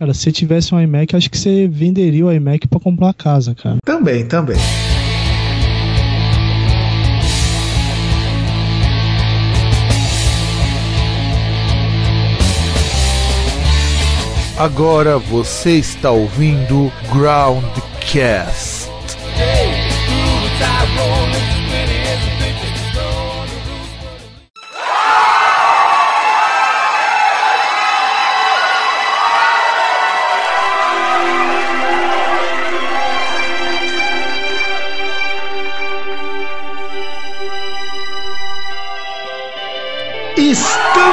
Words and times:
Cara, 0.00 0.14
se 0.14 0.30
tivesse 0.30 0.72
um 0.72 0.80
iMac, 0.80 1.16
acho 1.16 1.28
que 1.28 1.36
você 1.36 1.66
venderia 1.66 2.24
o 2.24 2.32
iMac 2.32 2.68
para 2.68 2.78
comprar 2.78 3.08
a 3.08 3.12
casa, 3.12 3.52
cara. 3.52 3.78
Também, 3.84 4.24
também. 4.24 4.56
Agora 14.56 15.18
você 15.18 15.78
está 15.78 16.12
ouvindo 16.12 16.92
Groundcast. 17.12 18.88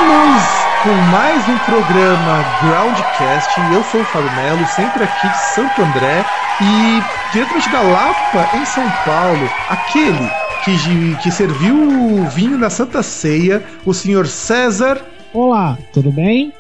Estamos 0.06 0.44
com 0.84 0.94
mais 1.10 1.50
um 1.50 1.58
programa 1.66 2.44
Groundcast. 2.62 3.60
Eu 3.74 3.84
sou 3.86 4.02
o 4.02 4.06
Fábio 4.06 4.32
Melo, 4.36 4.68
sempre 4.68 5.04
aqui 5.04 5.28
de 5.28 5.38
Santo 5.56 5.82
André 5.82 6.24
e 6.62 7.02
diretamente 7.32 7.70
da 7.72 7.82
Lapa, 7.82 8.56
em 8.56 8.64
São 8.66 8.88
Paulo, 9.04 9.50
aquele 9.68 10.30
que, 10.64 11.16
que 11.24 11.32
serviu 11.32 11.76
o 11.76 12.30
vinho 12.30 12.56
na 12.56 12.70
Santa 12.70 13.02
Ceia, 13.02 13.64
o 13.84 13.96
senhor 13.96 14.28
César. 14.28 15.02
Olá, 15.34 15.76
tudo 15.92 16.12
bem? 16.12 16.54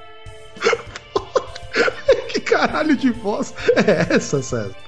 que 2.29 2.39
caralho 2.39 2.97
de 2.97 3.11
voz 3.11 3.53
é 3.75 4.15
essa, 4.15 4.41
César? 4.41 4.84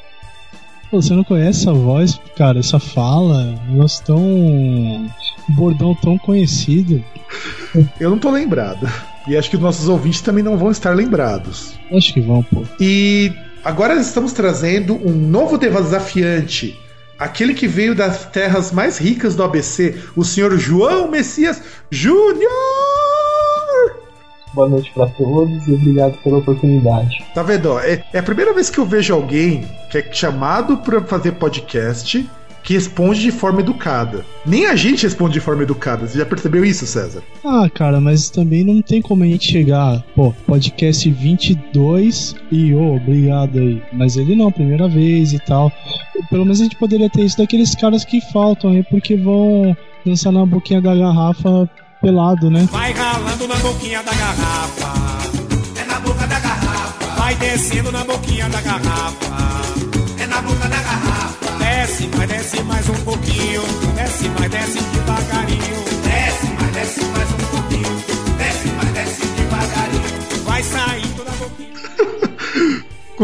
Você 0.91 1.14
não 1.14 1.23
conhece 1.23 1.62
essa 1.62 1.74
voz, 1.74 2.20
cara, 2.35 2.60
essa 2.60 2.80
fala, 2.80 3.55
voz 3.76 3.99
tão. 3.99 4.20
um 4.20 5.10
bordão 5.49 5.93
tão 5.96 6.18
conhecido. 6.18 7.04
Eu 7.99 8.10
não 8.10 8.18
tô 8.18 8.32
lembrado. 8.32 8.90
E 9.27 9.35
acho 9.35 9.49
que 9.49 9.58
os 9.58 9.62
nossos 9.62 9.90
ouvintes 9.90 10.21
também 10.21 10.43
não 10.43 10.58
vão 10.58 10.71
estar 10.71 10.96
lembrados. 10.96 11.74
Acho 11.91 12.13
que 12.13 12.21
vão, 12.21 12.41
pô. 12.43 12.63
E 12.80 13.34
agora 13.63 13.96
estamos 13.96 14.32
trazendo 14.32 14.96
um 14.96 15.12
novo 15.12 15.58
desafiante. 15.58 16.80
Aquele 17.20 17.54
que 17.54 17.68
veio 17.68 17.93
das 17.93 18.26
terras 18.26 18.71
mais 18.71 18.98
ricas 18.98 19.35
do 19.35 19.43
ABC, 19.43 19.96
o 20.15 20.24
senhor 20.24 20.58
João 20.58 21.10
Messias 21.10 21.62
Júnior! 21.91 22.96
Boa 24.58 24.70
noite 24.70 24.91
para 24.91 25.05
todos 25.10 25.68
e 25.68 25.74
obrigado 25.74 26.18
pela 26.24 26.40
oportunidade. 26.40 27.24
Tá 27.36 27.44
vendo? 27.44 27.74
ó, 27.74 27.80
É, 27.80 28.04
é 28.12 28.18
a 28.18 28.24
primeira 28.24 28.52
vez 28.55 28.72
que 28.72 28.80
eu 28.80 28.86
vejo 28.88 29.14
alguém 29.14 29.64
que 29.88 29.99
é 29.99 30.12
chamado 30.12 30.77
para 30.77 30.99
fazer 31.04 31.34
podcast 31.34 32.27
que 32.64 32.74
responde 32.74 33.22
de 33.22 33.30
forma 33.30 33.60
educada. 33.60 34.26
Nem 34.44 34.66
a 34.66 34.76
gente 34.76 35.04
responde 35.04 35.36
de 35.36 35.40
forma 35.40 35.62
educada. 35.62 36.08
Você 36.08 36.18
já 36.18 36.26
percebeu 36.26 36.66
isso, 36.66 36.88
César? 36.88 37.22
Ah, 37.46 37.70
cara, 37.72 38.02
mas 38.02 38.32
também 38.32 38.64
não 38.64 38.82
tem 38.82 38.99
como 38.99 39.24
a 39.24 39.27
gente 39.27 39.48
chegar, 39.48 40.04
pô, 40.16 40.34
podcast 40.48 41.08
22 41.08 42.36
e, 42.52 42.74
ô, 42.74 42.96
obrigado 42.96 43.60
aí. 43.60 43.80
Mas 43.94 44.18
ele 44.18 44.36
não, 44.36 44.52
primeira 44.52 44.88
vez 44.88 45.34
e 45.34 45.40
tal. 45.40 45.71
Pelo 46.32 46.46
menos 46.46 46.60
a 46.60 46.64
gente 46.64 46.77
poderia 46.77 47.12
ter 47.12 47.21
isso 47.21 47.38
daqueles 47.38 47.76
caras 47.76 48.04
que 48.04 48.20
faltam 48.34 48.71
aí 48.71 48.82
porque 48.82 49.16
vão 49.16 49.77
dançar 50.04 50.34
na 50.34 50.46
boquinha 50.48 50.82
da 50.82 50.96
garrafa 50.96 51.70
pelado, 52.08 52.50
né? 52.50 52.66
Vai 52.72 52.94
ralando 52.94 53.48
na 53.50 53.55
boquinha 53.55 54.02
da 54.02 54.13
garrafa. 54.13 54.94
É 55.76 55.84
na 55.84 56.00
boca 56.00 56.26
da 56.26 56.40
garrafa. 56.40 57.05
Vai 57.18 57.36
descendo 57.36 57.91
na 57.91 58.05
boquinha 58.05 58.48
da 58.48 58.62
garrafa. 58.62 59.26
É 60.18 60.26
na 60.26 60.41
boca 60.41 60.70
da 60.70 60.77
garrafa. 60.77 61.52
Desce, 61.60 62.08
vai 62.16 62.27
desce 62.27 62.64
mais 62.64 62.88
um 62.88 63.04
pouquinho. 63.04 63.62
Desce, 63.96 64.30
vai 64.30 64.47
desce 64.47 64.80
devagarinho. 64.80 65.84
Desce, 66.06 66.48
vai 66.58 66.72
desce 66.72 67.06
mais 67.06 67.30
um 67.30 67.34
pouquinho. 67.34 67.47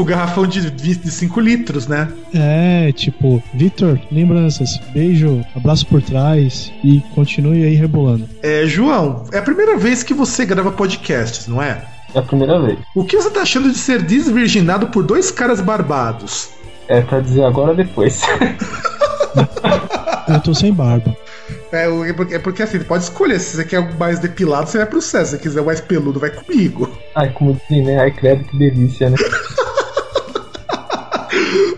O 0.01 0.05
garrafão 0.05 0.45
de 0.47 1.11
5 1.11 1.39
litros, 1.39 1.87
né? 1.87 2.11
É, 2.33 2.91
tipo, 2.91 3.41
Vitor, 3.53 3.99
lembranças, 4.11 4.77
beijo, 4.93 5.43
abraço 5.55 5.85
por 5.87 6.01
trás 6.01 6.71
e 6.83 7.01
continue 7.13 7.63
aí 7.63 7.75
rebolando. 7.75 8.27
É, 8.41 8.65
João, 8.65 9.25
é 9.31 9.37
a 9.37 9.41
primeira 9.41 9.77
vez 9.77 10.03
que 10.03 10.13
você 10.13 10.45
grava 10.45 10.71
podcasts, 10.71 11.47
não 11.47 11.61
é? 11.61 11.83
É 12.13 12.19
a 12.19 12.21
primeira 12.21 12.59
vez. 12.61 12.77
O 12.95 13.03
que 13.03 13.17
você 13.17 13.29
tá 13.29 13.41
achando 13.41 13.71
de 13.71 13.77
ser 13.77 14.01
desvirginado 14.01 14.87
por 14.87 15.03
dois 15.03 15.31
caras 15.31 15.59
barbados? 15.61 16.49
É 16.87 17.01
pra 17.01 17.19
dizer 17.19 17.43
agora 17.43 17.71
ou 17.71 17.75
depois. 17.75 18.21
Eu 20.27 20.39
tô 20.41 20.53
sem 20.53 20.73
barba. 20.73 21.15
É, 21.71 21.87
é 22.09 22.13
porque, 22.13 22.35
é 22.35 22.39
porque 22.39 22.63
assim, 22.63 22.79
pode 22.79 23.03
escolher. 23.03 23.39
Se 23.39 23.57
você 23.57 23.65
quer 23.65 23.79
o 23.79 23.97
mais 23.97 24.19
depilado, 24.19 24.69
você 24.69 24.77
vai 24.77 24.87
pro 24.87 25.01
César. 25.01 25.25
Se 25.25 25.31
você 25.31 25.37
quiser 25.39 25.61
o 25.61 25.65
mais 25.65 25.81
peludo, 25.81 26.19
vai 26.19 26.29
comigo. 26.29 26.89
Ai, 27.15 27.31
como 27.31 27.59
dizem, 27.67 27.83
né? 27.83 27.99
Ai, 27.99 28.11
credo, 28.11 28.43
que 28.43 28.57
delícia, 28.57 29.09
né? 29.09 29.17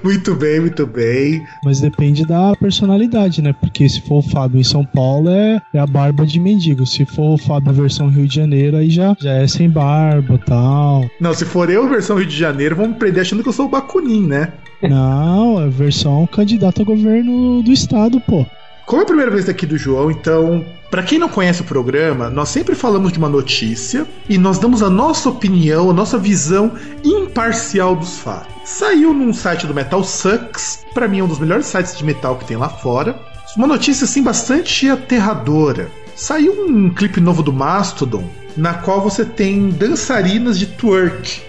Muito 0.05 0.35
bem, 0.35 0.59
muito 0.59 0.85
bem. 0.85 1.43
Mas 1.63 1.81
depende 1.81 2.23
da 2.27 2.55
personalidade, 2.55 3.41
né? 3.41 3.55
Porque 3.59 3.89
se 3.89 3.99
for 4.01 4.19
o 4.19 4.21
Fábio 4.21 4.59
em 4.59 4.63
São 4.63 4.85
Paulo, 4.85 5.31
é, 5.31 5.59
é 5.73 5.79
a 5.79 5.88
barba 5.88 6.27
de 6.27 6.39
mendigo. 6.39 6.85
Se 6.85 7.05
for 7.05 7.33
o 7.33 7.38
Fábio 7.39 7.73
versão 7.73 8.07
Rio 8.07 8.27
de 8.27 8.35
Janeiro, 8.35 8.77
aí 8.77 8.91
já, 8.91 9.17
já 9.19 9.33
é 9.33 9.47
sem 9.47 9.67
barba 9.67 10.39
tal. 10.45 11.09
Não, 11.19 11.33
se 11.33 11.43
for 11.43 11.71
eu, 11.71 11.89
versão 11.89 12.17
Rio 12.17 12.27
de 12.27 12.38
Janeiro, 12.38 12.75
vão 12.75 12.89
me 12.89 12.93
prender 12.93 13.21
achando 13.21 13.41
que 13.41 13.49
eu 13.49 13.53
sou 13.53 13.66
o 13.66 13.69
Bakunin, 13.69 14.27
né? 14.27 14.53
Não, 14.83 15.59
é 15.59 15.69
versão 15.69 16.27
candidato 16.27 16.83
a 16.83 16.85
governo 16.85 17.63
do 17.63 17.72
estado, 17.72 18.19
pô. 18.19 18.45
Como 18.85 19.01
é 19.01 19.03
a 19.03 19.07
primeira 19.07 19.31
vez 19.31 19.50
aqui 19.50 19.66
do 19.66 19.79
João, 19.79 20.12
então, 20.12 20.63
pra 20.91 21.01
quem 21.01 21.18
não 21.18 21.28
conhece 21.28 21.62
o 21.62 21.66
programa, 21.66 22.29
nós 22.29 22.50
sempre 22.50 22.75
falamos 22.75 23.12
de 23.12 23.18
uma 23.18 23.28
notícia 23.28 24.06
e 24.29 24.38
nós 24.38 24.59
damos 24.59 24.84
a 24.84 24.91
nossa 24.91 25.28
opinião, 25.28 25.90
a 25.90 25.94
nossa 25.94 26.19
visão 26.19 26.72
imparcial 27.03 27.96
dos 27.96 28.19
fatos. 28.19 28.53
Saiu 28.63 29.12
num 29.12 29.34
site 29.34 29.66
do 29.66 29.73
Metal 29.73 30.03
Sucks, 30.03 30.85
pra 30.94 31.07
mim 31.07 31.18
é 31.18 31.23
um 31.23 31.28
dos 31.28 31.40
melhores 31.40 31.66
sites 31.66 31.97
de 31.97 32.06
metal 32.06 32.35
que 32.35 32.46
tem 32.46 32.57
lá 32.57 32.69
fora. 32.69 33.19
Uma 33.57 33.66
notícia 33.66 34.06
assim 34.06 34.22
bastante 34.22 34.88
aterradora. 34.88 35.90
Saiu 36.16 36.53
um 36.67 36.94
clipe 36.94 37.19
novo 37.19 37.41
do 37.41 37.52
Mastodon, 37.52 38.29
na 38.56 38.75
qual 38.75 39.02
você 39.02 39.25
tem 39.25 39.69
dançarinas 39.69 40.59
de 40.59 40.67
twerk. 40.67 41.41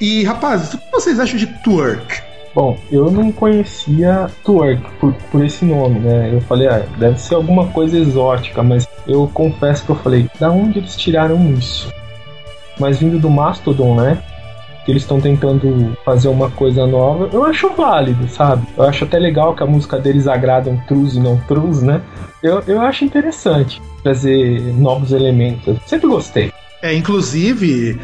E 0.00 0.24
rapazes, 0.24 0.74
o 0.74 0.78
que 0.78 0.92
vocês 0.92 1.18
acham 1.18 1.38
de 1.38 1.46
twerk? 1.46 2.22
Bom, 2.54 2.78
eu 2.90 3.10
não 3.10 3.32
conhecia 3.32 4.30
twerk 4.44 4.82
por, 4.98 5.12
por 5.30 5.44
esse 5.44 5.64
nome, 5.64 6.00
né? 6.00 6.30
Eu 6.32 6.40
falei, 6.42 6.68
ah, 6.68 6.84
deve 6.98 7.18
ser 7.18 7.34
alguma 7.34 7.66
coisa 7.68 7.98
exótica, 7.98 8.62
mas 8.62 8.86
eu 9.06 9.30
confesso 9.32 9.84
que 9.84 9.90
eu 9.90 9.96
falei, 9.96 10.28
da 10.38 10.50
onde 10.50 10.78
eles 10.78 10.96
tiraram 10.96 11.52
isso? 11.52 11.92
Mas 12.78 12.98
vindo 12.98 13.18
do 13.18 13.30
Mastodon, 13.30 13.94
né? 13.94 14.22
Que 14.84 14.92
eles 14.92 15.02
estão 15.02 15.20
tentando 15.20 15.96
fazer 16.04 16.28
uma 16.28 16.50
coisa 16.50 16.86
nova, 16.86 17.28
eu 17.32 17.44
acho 17.44 17.70
válido, 17.70 18.28
sabe? 18.28 18.66
Eu 18.76 18.84
acho 18.84 19.04
até 19.04 19.18
legal 19.18 19.54
que 19.54 19.62
a 19.62 19.66
música 19.66 19.98
deles 19.98 20.26
agradam 20.26 20.76
trus 20.86 21.14
e 21.14 21.20
não 21.20 21.38
trus, 21.38 21.82
né? 21.82 22.02
Eu, 22.42 22.62
eu 22.66 22.80
acho 22.80 23.04
interessante 23.04 23.80
trazer 24.02 24.60
novos 24.74 25.12
elementos. 25.12 25.78
Sempre 25.86 26.08
gostei. 26.08 26.52
É, 26.82 26.94
inclusive, 26.94 27.98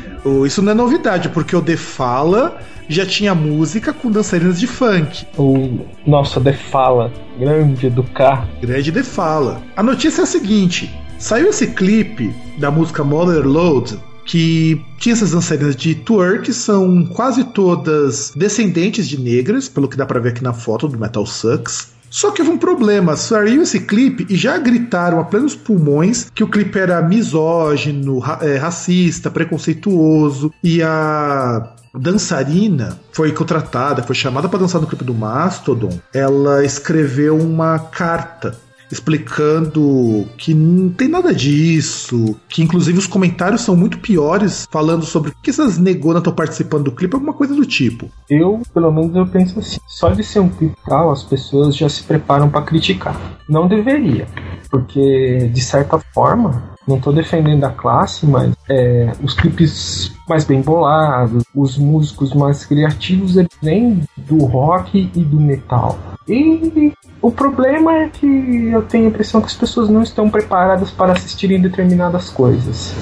isso 0.46 0.62
não 0.62 0.72
é 0.72 0.74
novidade, 0.74 1.28
porque 1.28 1.54
o 1.54 1.62
The 1.62 1.76
Fala 1.76 2.58
já 2.88 3.06
tinha 3.06 3.34
música 3.34 3.92
com 3.92 4.10
dançarinas 4.10 4.58
de 4.58 4.66
funk. 4.66 5.26
O 5.38 5.86
nossa 6.06 6.40
Defala, 6.40 7.12
grande 7.38 7.86
educar. 7.86 8.48
Grande 8.60 8.90
The 8.90 9.02
Fala. 9.02 9.62
A 9.76 9.82
notícia 9.82 10.22
é 10.22 10.24
a 10.24 10.26
seguinte: 10.26 10.92
saiu 11.18 11.48
esse 11.48 11.68
clipe 11.68 12.34
da 12.58 12.70
música 12.70 13.04
Mother 13.04 13.46
Load. 13.46 13.98
Que 14.24 14.80
tinha 14.98 15.14
essas 15.14 15.32
dançarinas 15.32 15.74
de 15.74 15.96
twerk, 15.96 16.52
são 16.52 17.04
quase 17.06 17.42
todas 17.42 18.32
descendentes 18.36 19.08
de 19.08 19.20
negras, 19.20 19.68
pelo 19.68 19.88
que 19.88 19.96
dá 19.96 20.06
pra 20.06 20.20
ver 20.20 20.28
aqui 20.28 20.44
na 20.44 20.52
foto 20.52 20.86
do 20.86 20.96
Metal 20.96 21.26
Sucks. 21.26 21.91
Só 22.12 22.30
que 22.30 22.42
houve 22.42 22.52
um 22.52 22.58
problema, 22.58 23.16
saiu 23.16 23.62
esse 23.62 23.80
clipe 23.80 24.26
e 24.28 24.36
já 24.36 24.58
gritaram 24.58 25.18
a 25.18 25.24
plenos 25.24 25.56
pulmões 25.56 26.30
que 26.34 26.44
o 26.44 26.46
clipe 26.48 26.78
era 26.78 27.00
misógino, 27.00 28.18
ra- 28.18 28.38
é, 28.42 28.58
racista, 28.58 29.30
preconceituoso 29.30 30.52
e 30.62 30.82
a 30.82 31.72
dançarina 31.94 32.98
foi 33.12 33.32
contratada, 33.32 34.02
foi 34.02 34.14
chamada 34.14 34.46
para 34.48 34.58
dançar 34.58 34.80
no 34.80 34.86
clipe 34.86 35.04
do 35.04 35.14
Mastodon. 35.14 35.98
Ela 36.12 36.62
escreveu 36.64 37.38
uma 37.38 37.78
carta 37.78 38.56
explicando 38.92 40.26
que 40.36 40.54
não 40.54 40.90
tem 40.90 41.08
nada 41.08 41.34
disso, 41.34 42.36
que 42.48 42.62
inclusive 42.62 42.98
os 42.98 43.06
comentários 43.06 43.62
são 43.62 43.74
muito 43.74 43.98
piores, 43.98 44.68
falando 44.70 45.04
sobre 45.04 45.30
por 45.30 45.42
que 45.42 45.50
essas 45.50 45.78
negonas 45.78 46.20
estão 46.20 46.34
participando 46.34 46.84
do 46.84 46.92
clipe, 46.92 47.14
alguma 47.14 47.32
coisa 47.32 47.54
do 47.54 47.64
tipo. 47.64 48.10
Eu, 48.28 48.62
pelo 48.72 48.92
menos, 48.92 49.14
eu 49.16 49.26
penso 49.26 49.58
assim: 49.58 49.78
só 49.86 50.10
de 50.10 50.22
ser 50.22 50.40
um 50.40 50.48
clipe 50.48 50.76
tal, 50.86 51.10
as 51.10 51.22
pessoas 51.22 51.76
já 51.76 51.88
se 51.88 52.02
preparam 52.02 52.48
para 52.48 52.62
criticar. 52.62 53.18
Não 53.48 53.66
deveria, 53.66 54.26
porque 54.70 55.50
de 55.52 55.60
certa 55.60 55.98
forma 56.14 56.72
não 56.86 56.96
estou 56.96 57.12
defendendo 57.12 57.64
a 57.64 57.70
classe, 57.70 58.26
mas 58.26 58.54
é, 58.68 59.12
os 59.22 59.34
clipes 59.34 60.12
mais 60.28 60.44
bem 60.44 60.60
bolados, 60.60 61.44
os 61.54 61.78
músicos 61.78 62.32
mais 62.34 62.64
criativos, 62.64 63.36
eles 63.36 63.50
vêm 63.62 64.02
do 64.16 64.44
rock 64.44 65.10
e 65.14 65.20
do 65.20 65.40
metal. 65.40 65.98
E 66.28 66.92
o 67.20 67.30
problema 67.30 67.94
é 67.94 68.08
que 68.08 68.26
eu 68.26 68.82
tenho 68.82 69.06
a 69.06 69.08
impressão 69.08 69.40
que 69.40 69.48
as 69.48 69.54
pessoas 69.54 69.88
não 69.88 70.02
estão 70.02 70.30
preparadas 70.30 70.90
para 70.90 71.12
assistirem 71.12 71.60
determinadas 71.60 72.28
coisas. 72.28 72.94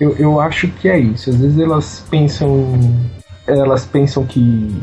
Eu, 0.00 0.16
eu 0.16 0.40
acho 0.40 0.68
que 0.68 0.88
é 0.88 0.98
isso. 0.98 1.30
Às 1.30 1.36
vezes 1.36 1.58
elas 1.58 2.06
pensam 2.10 2.78
elas 3.46 3.84
pensam 3.84 4.24
que 4.24 4.74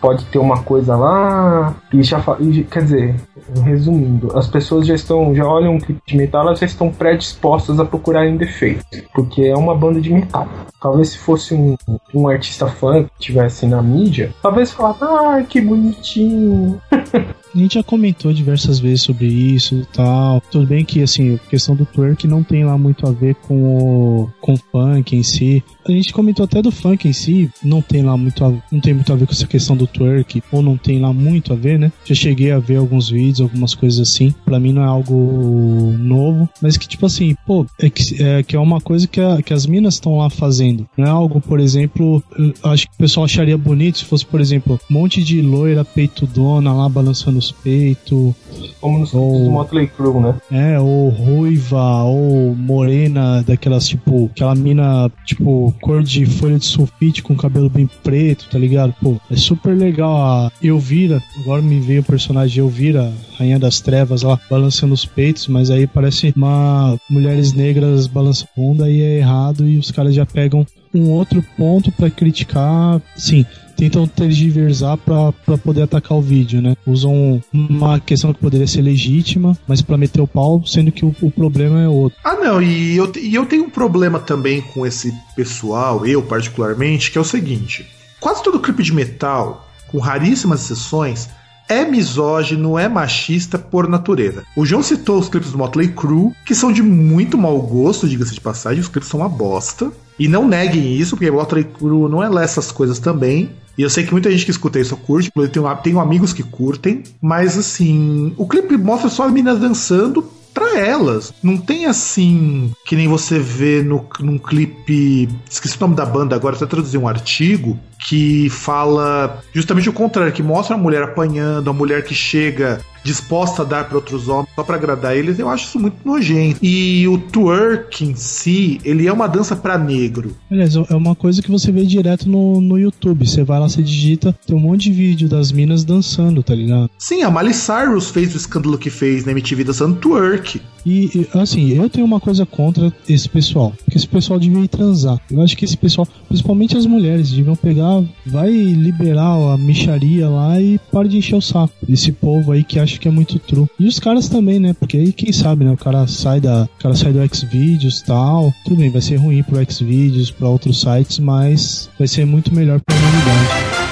pode 0.00 0.24
ter 0.26 0.38
uma 0.38 0.62
coisa 0.62 0.96
lá 0.96 1.74
e 1.92 2.02
já 2.02 2.22
quer 2.70 2.82
dizer 2.82 3.16
resumindo 3.64 4.36
as 4.36 4.46
pessoas 4.46 4.86
já 4.86 4.94
estão 4.94 5.34
já 5.34 5.46
olham 5.46 5.74
um 5.74 5.78
clipe 5.78 6.00
de 6.06 6.16
metal 6.16 6.46
elas 6.46 6.58
já 6.58 6.66
estão 6.66 6.90
predispostas 6.90 7.78
a 7.78 7.84
procurarem 7.84 8.36
defeitos 8.36 8.84
porque 9.14 9.42
é 9.42 9.54
uma 9.54 9.74
banda 9.74 10.00
de 10.00 10.12
metal 10.12 10.48
talvez 10.80 11.10
se 11.10 11.18
fosse 11.18 11.54
um, 11.54 11.76
um 12.14 12.28
artista 12.28 12.66
fã 12.66 13.04
que 13.04 13.10
tivesse 13.18 13.66
na 13.66 13.80
mídia 13.80 14.32
talvez 14.42 14.70
falar 14.72 14.96
ah 15.00 15.42
que 15.48 15.60
bonitinho 15.60 16.80
A 17.54 17.58
gente 17.58 17.74
já 17.74 17.82
comentou 17.82 18.32
diversas 18.32 18.78
vezes 18.78 19.02
sobre 19.02 19.26
isso 19.26 19.74
e 19.76 19.86
tal. 19.86 20.40
Tudo 20.50 20.66
bem 20.66 20.84
que, 20.84 21.02
assim, 21.02 21.34
a 21.34 21.38
questão 21.38 21.74
do 21.74 21.86
twerk 21.86 22.26
não 22.26 22.42
tem 22.42 22.64
lá 22.64 22.76
muito 22.76 23.06
a 23.06 23.10
ver 23.10 23.34
com 23.36 23.64
o, 23.64 24.30
com 24.40 24.52
o 24.52 24.58
funk 24.70 25.16
em 25.16 25.22
si. 25.22 25.64
A 25.88 25.92
gente 25.92 26.12
comentou 26.12 26.44
até 26.44 26.60
do 26.60 26.70
funk 26.70 27.08
em 27.08 27.12
si, 27.12 27.50
não 27.62 27.80
tem 27.80 28.02
lá 28.02 28.16
muito 28.16 28.44
a, 28.44 28.52
não 28.70 28.80
tem 28.80 28.94
muito 28.94 29.12
a 29.12 29.16
ver 29.16 29.26
com 29.26 29.32
essa 29.32 29.46
questão 29.46 29.76
do 29.76 29.86
twerk, 29.86 30.42
ou 30.52 30.62
não 30.62 30.76
tem 30.76 31.00
lá 31.00 31.12
muito 31.12 31.52
a 31.52 31.56
ver, 31.56 31.78
né? 31.78 31.90
Já 32.04 32.14
cheguei 32.14 32.52
a 32.52 32.58
ver 32.58 32.76
alguns 32.76 33.08
vídeos, 33.10 33.40
algumas 33.40 33.74
coisas 33.74 34.00
assim. 34.00 34.34
Para 34.44 34.60
mim 34.60 34.72
não 34.72 34.82
é 34.82 34.86
algo 34.86 35.94
novo, 35.98 36.48
mas 36.60 36.76
que, 36.76 36.86
tipo 36.86 37.06
assim, 37.06 37.34
pô, 37.46 37.66
é 37.80 37.88
que 37.88 38.22
é, 38.22 38.42
que 38.42 38.56
é 38.56 38.58
uma 38.58 38.80
coisa 38.80 39.06
que, 39.06 39.20
a, 39.20 39.40
que 39.42 39.52
as 39.52 39.66
minas 39.66 39.94
estão 39.94 40.18
lá 40.18 40.30
fazendo. 40.30 40.86
Não 40.96 41.06
é 41.06 41.10
algo, 41.10 41.40
por 41.40 41.60
exemplo, 41.60 42.22
acho 42.64 42.88
que 42.88 42.94
o 42.94 42.98
pessoal 42.98 43.24
acharia 43.24 43.56
bonito 43.56 43.98
se 43.98 44.04
fosse, 44.04 44.24
por 44.24 44.40
exemplo, 44.40 44.78
um 44.90 44.94
monte 44.94 45.22
de 45.22 45.40
loira 45.40 45.84
peitudona 45.84 46.72
lá 46.72 46.88
balançando 46.88 47.38
os 47.38 47.50
peitos. 47.50 48.34
Como 48.80 48.98
nos 48.98 49.14
ou, 49.14 49.50
Motley 49.50 49.86
Crue, 49.86 50.20
né? 50.20 50.34
É, 50.50 50.80
ou 50.80 51.08
ruiva, 51.08 52.02
ou 52.04 52.54
morena, 52.54 53.42
daquelas 53.42 53.86
tipo, 53.86 54.26
aquela 54.32 54.54
mina, 54.54 55.10
tipo, 55.24 55.74
cor 55.80 56.02
de 56.02 56.26
folha 56.26 56.58
de 56.58 56.66
sulfite 56.66 57.22
com 57.22 57.36
cabelo 57.36 57.68
bem 57.70 57.88
preto, 58.02 58.48
tá 58.50 58.58
ligado? 58.58 58.94
Pô, 59.00 59.16
é 59.30 59.36
super 59.36 59.76
legal 59.76 60.16
a 60.16 60.52
Elvira. 60.62 61.22
Agora 61.40 61.62
me 61.62 61.80
veio 61.80 62.00
o 62.00 62.04
personagem 62.04 62.62
Elvira, 62.62 63.12
Rainha 63.38 63.58
das 63.58 63.80
Trevas 63.80 64.22
lá, 64.22 64.38
balançando 64.50 64.94
os 64.94 65.04
peitos, 65.04 65.48
mas 65.48 65.70
aí 65.70 65.86
parece 65.86 66.32
uma 66.36 66.98
mulheres 67.08 67.52
negras 67.52 68.06
balançando 68.06 68.50
bunda 68.56 68.90
e 68.90 69.00
é 69.00 69.18
errado 69.18 69.66
e 69.66 69.78
os 69.78 69.90
caras 69.90 70.14
já 70.14 70.26
pegam 70.26 70.66
um 70.94 71.10
outro 71.10 71.44
ponto 71.56 71.92
para 71.92 72.10
criticar, 72.10 73.00
sim, 73.16 73.44
tentam 73.78 74.08
tergiversar 74.08 74.96
para 74.96 75.56
poder 75.58 75.82
atacar 75.82 76.18
o 76.18 76.20
vídeo, 76.20 76.60
né? 76.60 76.76
Usam 76.84 77.40
uma 77.52 78.00
questão 78.00 78.34
que 78.34 78.40
poderia 78.40 78.66
ser 78.66 78.82
legítima, 78.82 79.56
mas 79.68 79.80
para 79.80 79.96
meter 79.96 80.20
o 80.20 80.26
pau, 80.26 80.66
sendo 80.66 80.90
que 80.90 81.04
o, 81.04 81.14
o, 81.22 81.30
problema 81.30 81.80
é 81.80 81.86
outro. 81.86 82.18
Ah, 82.24 82.34
não, 82.34 82.60
e 82.60 82.96
eu, 82.96 83.12
e 83.16 83.32
eu 83.36 83.46
tenho 83.46 83.64
um 83.64 83.70
problema 83.70 84.18
também 84.18 84.60
com 84.60 84.84
esse 84.84 85.14
pessoal, 85.36 86.04
eu 86.04 86.20
particularmente, 86.20 87.12
que 87.12 87.18
é 87.18 87.20
o 87.20 87.24
seguinte: 87.24 87.86
quase 88.18 88.42
todo 88.42 88.58
clipe 88.58 88.82
de 88.82 88.92
metal, 88.92 89.68
com 89.86 89.98
raríssimas 89.98 90.64
exceções, 90.64 91.28
é 91.68 91.84
misógino, 91.84 92.78
é 92.78 92.88
machista 92.88 93.58
por 93.58 93.88
natureza. 93.88 94.44
O 94.56 94.64
João 94.64 94.82
citou 94.82 95.18
os 95.18 95.28
clipes 95.28 95.52
do 95.52 95.58
Motley 95.58 95.88
Crue, 95.88 96.32
que 96.44 96.54
são 96.54 96.72
de 96.72 96.82
muito 96.82 97.36
mau 97.36 97.60
gosto, 97.60 98.08
diga-se 98.08 98.34
de 98.34 98.40
passagem, 98.40 98.80
os 98.80 98.88
clipes 98.88 99.08
são 99.08 99.20
uma 99.20 99.28
bosta. 99.28 99.92
E 100.18 100.26
não 100.26 100.48
neguem 100.48 100.96
isso, 100.96 101.16
porque 101.16 101.30
Motley 101.30 101.64
Crue 101.64 102.10
não 102.10 102.22
é 102.22 102.28
lá 102.28 102.42
essas 102.42 102.72
coisas 102.72 102.98
também. 102.98 103.50
E 103.76 103.82
eu 103.82 103.90
sei 103.90 104.04
que 104.04 104.10
muita 104.10 104.30
gente 104.30 104.44
que 104.44 104.50
escuta 104.50 104.80
isso 104.80 104.96
curte, 104.96 105.30
eu 105.36 105.48
tenho, 105.48 105.76
tenho 105.76 106.00
amigos 106.00 106.32
que 106.32 106.42
curtem, 106.42 107.04
mas 107.22 107.56
assim, 107.56 108.34
o 108.36 108.44
clipe 108.44 108.76
mostra 108.76 109.08
só 109.08 109.26
as 109.26 109.32
meninas 109.32 109.60
dançando 109.60 110.28
para 110.58 110.80
elas. 110.80 111.32
Não 111.42 111.56
tem 111.56 111.86
assim 111.86 112.72
que 112.84 112.96
nem 112.96 113.06
você 113.06 113.38
vê 113.38 113.82
no, 113.82 114.04
num 114.18 114.38
clipe. 114.38 115.28
Esqueci 115.48 115.76
o 115.76 115.80
nome 115.80 115.94
da 115.94 116.04
banda 116.04 116.34
agora, 116.34 116.56
até 116.56 116.66
traduzir 116.66 116.98
um 116.98 117.06
artigo 117.06 117.78
que 118.06 118.48
fala 118.50 119.40
justamente 119.52 119.88
o 119.88 119.92
contrário, 119.92 120.32
que 120.32 120.42
mostra 120.42 120.74
a 120.74 120.78
mulher 120.78 121.02
apanhando, 121.02 121.70
a 121.70 121.72
mulher 121.72 122.04
que 122.04 122.14
chega 122.14 122.80
disposta 123.08 123.62
a 123.62 123.64
dar 123.64 123.88
para 123.88 123.96
outros 123.96 124.28
homens 124.28 124.50
só 124.54 124.62
para 124.62 124.76
agradar 124.76 125.16
eles, 125.16 125.38
eu 125.38 125.48
acho 125.48 125.64
isso 125.64 125.80
muito 125.80 125.96
nojento. 126.04 126.58
E 126.62 127.08
o 127.08 127.16
twerk 127.16 128.04
em 128.04 128.14
si, 128.14 128.78
ele 128.84 129.06
é 129.06 129.12
uma 129.12 129.26
dança 129.26 129.56
para 129.56 129.78
negro. 129.78 130.36
Aliás, 130.50 130.76
é 130.76 130.94
uma 130.94 131.14
coisa 131.14 131.40
que 131.40 131.50
você 131.50 131.72
vê 131.72 131.86
direto 131.86 132.28
no, 132.28 132.60
no 132.60 132.78
YouTube. 132.78 133.26
Você 133.26 133.42
vai 133.42 133.58
lá, 133.58 133.68
você 133.68 133.82
digita, 133.82 134.36
tem 134.46 134.54
um 134.54 134.60
monte 134.60 134.84
de 134.84 134.92
vídeo 134.92 135.28
das 135.28 135.50
minas 135.50 135.84
dançando, 135.84 136.42
tá 136.42 136.54
ligado? 136.54 136.90
Sim, 136.98 137.22
a 137.22 137.30
Miley 137.30 137.54
Cyrus 137.54 138.10
fez 138.10 138.34
o 138.34 138.36
escândalo 138.36 138.76
que 138.76 138.90
fez 138.90 139.24
na 139.24 139.32
MTV 139.32 139.64
dançando 139.64 139.96
twerk. 139.96 140.60
E, 140.84 141.26
assim, 141.34 141.72
eu 141.76 141.88
tenho 141.88 142.06
uma 142.06 142.20
coisa 142.20 142.46
contra 142.46 142.92
esse 143.08 143.28
pessoal. 143.28 143.72
Que 143.90 143.96
esse 143.96 144.08
pessoal 144.08 144.38
devia 144.38 144.64
ir 144.64 144.68
transar. 144.68 145.20
Eu 145.30 145.42
acho 145.42 145.56
que 145.56 145.64
esse 145.64 145.76
pessoal, 145.76 146.06
principalmente 146.28 146.76
as 146.76 146.86
mulheres, 146.86 147.30
deviam 147.30 147.56
pegar, 147.56 148.02
vai 148.26 148.50
liberar 148.50 149.52
a 149.52 149.56
micharia 149.58 150.28
lá 150.28 150.60
e 150.60 150.78
para 150.90 151.08
de 151.08 151.18
encher 151.18 151.36
o 151.36 151.42
saco. 151.42 151.72
Esse 151.88 152.12
povo 152.12 152.52
aí 152.52 152.64
que 152.64 152.78
acha 152.78 152.97
que 152.98 153.08
é 153.08 153.10
muito 153.10 153.38
true. 153.38 153.66
E 153.78 153.86
os 153.86 153.98
caras 153.98 154.28
também, 154.28 154.58
né? 154.58 154.74
Porque 154.78 154.96
aí 154.96 155.12
quem 155.12 155.32
sabe, 155.32 155.64
né? 155.64 155.72
O 155.72 155.76
cara 155.76 156.06
sai 156.06 156.40
da, 156.40 156.64
o 156.64 156.82
cara 156.82 156.94
sai 156.94 157.12
do 157.12 157.36
Xvideos 157.36 158.02
tal. 158.02 158.52
Tudo 158.64 158.76
bem, 158.76 158.90
vai 158.90 159.00
ser 159.00 159.16
ruim 159.16 159.42
pro 159.42 159.58
Xvideos, 159.70 160.30
para 160.30 160.48
outros 160.48 160.80
sites, 160.80 161.18
mas 161.18 161.88
vai 161.98 162.08
ser 162.08 162.24
muito 162.24 162.54
melhor 162.54 162.80
pra 162.80 162.96
humanidade. 162.96 163.88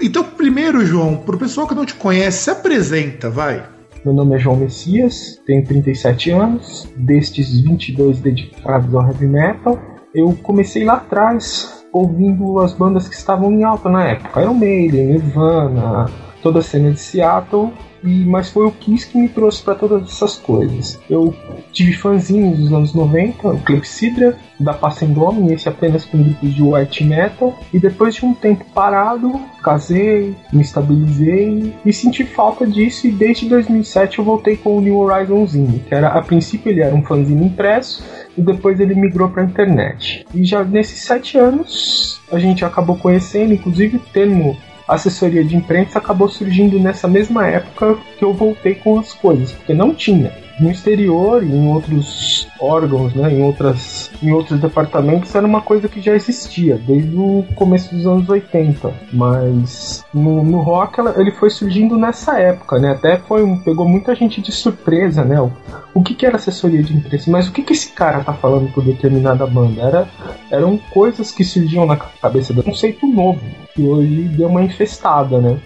Então, 0.00 0.22
primeiro, 0.22 0.86
João, 0.86 1.16
pro 1.16 1.36
pessoal 1.36 1.66
que 1.66 1.74
não 1.74 1.84
te 1.84 1.94
conhece, 1.94 2.44
se 2.44 2.50
apresenta, 2.50 3.28
vai. 3.28 3.66
Meu 4.04 4.14
nome 4.14 4.36
é 4.36 4.38
João 4.38 4.56
Messias, 4.56 5.40
tenho 5.44 5.64
37 5.66 6.30
anos, 6.30 6.88
destes 6.96 7.60
22 7.60 8.20
dedicados 8.20 8.94
ao 8.94 9.06
heavy 9.06 9.26
metal. 9.26 9.78
Eu 10.14 10.36
comecei 10.42 10.84
lá 10.84 10.94
atrás, 10.94 11.86
ouvindo 11.92 12.60
as 12.60 12.72
bandas 12.72 13.08
que 13.08 13.14
estavam 13.14 13.52
em 13.52 13.64
alta 13.64 13.88
na 13.88 14.04
época: 14.08 14.40
Iron 14.40 14.54
Maiden, 14.54 15.06
Nirvana, 15.06 16.06
toda 16.42 16.60
a 16.60 16.62
cena 16.62 16.90
de 16.90 17.00
Seattle 17.00 17.72
e, 18.02 18.24
mas 18.24 18.50
foi 18.50 18.66
o 18.66 18.72
Kiss 18.72 19.06
que 19.06 19.18
me 19.18 19.28
trouxe 19.28 19.62
para 19.62 19.74
todas 19.74 20.02
essas 20.04 20.36
coisas. 20.36 20.98
Eu 21.08 21.34
tive 21.72 21.92
fanzinhos 21.92 22.58
dos 22.58 22.72
anos 22.72 22.94
90, 22.94 23.48
o 23.48 23.60
Clepsydra, 23.60 24.36
da 24.58 24.74
Passendome, 24.74 25.52
esse 25.52 25.68
apenas 25.68 26.04
com 26.04 26.22
grupos 26.22 26.54
de 26.54 26.62
white 26.62 27.04
metal, 27.04 27.58
e 27.72 27.78
depois 27.78 28.14
de 28.14 28.24
um 28.24 28.34
tempo 28.34 28.64
parado, 28.74 29.40
casei, 29.62 30.34
me 30.52 30.62
estabilizei 30.62 31.74
e 31.84 31.92
senti 31.92 32.24
falta 32.24 32.66
disso 32.66 33.06
e 33.06 33.12
desde 33.12 33.48
2007 33.48 34.18
eu 34.18 34.24
voltei 34.24 34.56
com 34.56 34.76
o 34.76 34.80
New 34.80 34.96
Horizonzinho, 34.96 35.80
que 35.86 35.94
era 35.94 36.08
a 36.08 36.22
princípio 36.22 36.70
ele 36.70 36.80
era 36.80 36.94
um 36.94 37.02
fanzine 37.02 37.46
impresso 37.46 38.02
e 38.36 38.40
depois 38.40 38.80
ele 38.80 38.94
migrou 38.94 39.28
para 39.28 39.42
a 39.42 39.46
internet. 39.46 40.26
E 40.34 40.44
já 40.44 40.64
nesses 40.64 41.00
sete 41.00 41.38
anos 41.38 42.20
a 42.30 42.38
gente 42.38 42.64
acabou 42.64 42.96
conhecendo, 42.96 43.54
inclusive 43.54 43.96
o 43.96 44.00
termo 44.12 44.56
assessoria 44.88 45.44
de 45.44 45.56
imprensa 45.56 45.98
acabou 45.98 46.28
surgindo 46.28 46.78
nessa 46.78 47.06
mesma 47.06 47.46
época 47.46 47.98
que 48.18 48.24
eu 48.24 48.32
voltei 48.32 48.74
com 48.74 48.98
as 48.98 49.12
coisas, 49.12 49.52
porque 49.52 49.74
não 49.74 49.94
tinha 49.94 50.32
no 50.60 50.70
exterior 50.70 51.42
e 51.42 51.46
em 51.46 51.68
outros 51.68 52.48
órgãos, 52.60 53.14
né, 53.14 53.32
em, 53.32 53.42
outras, 53.42 54.10
em 54.22 54.32
outros 54.32 54.60
departamentos, 54.60 55.34
era 55.34 55.46
uma 55.46 55.60
coisa 55.60 55.88
que 55.88 56.00
já 56.00 56.14
existia 56.14 56.76
desde 56.76 57.16
o 57.16 57.44
começo 57.54 57.94
dos 57.94 58.06
anos 58.06 58.28
80. 58.28 58.92
Mas 59.12 60.04
no, 60.12 60.42
no 60.42 60.60
rock 60.60 60.98
ela, 60.98 61.14
ele 61.16 61.30
foi 61.30 61.50
surgindo 61.50 61.96
nessa 61.96 62.38
época, 62.38 62.78
né? 62.78 62.92
Até 62.92 63.18
foi 63.18 63.46
pegou 63.64 63.88
muita 63.88 64.14
gente 64.14 64.40
de 64.40 64.52
surpresa, 64.52 65.24
né? 65.24 65.40
O, 65.40 65.52
o 65.94 66.02
que, 66.02 66.14
que 66.14 66.26
era 66.26 66.36
assessoria 66.36 66.82
de 66.82 66.96
imprensa? 66.96 67.30
Mas 67.30 67.48
o 67.48 67.52
que, 67.52 67.62
que 67.62 67.72
esse 67.72 67.92
cara 67.92 68.20
tá 68.20 68.32
falando 68.32 68.72
por 68.72 68.84
determinada 68.84 69.46
banda? 69.46 69.82
Era, 69.82 70.08
eram 70.50 70.78
coisas 70.90 71.30
que 71.30 71.44
surgiam 71.44 71.86
na 71.86 71.96
cabeça 71.96 72.52
do 72.52 72.62
conceito 72.62 73.06
novo, 73.06 73.40
que 73.74 73.82
hoje 73.82 74.22
deu 74.28 74.48
uma 74.48 74.62
infestada, 74.62 75.40
né? 75.40 75.60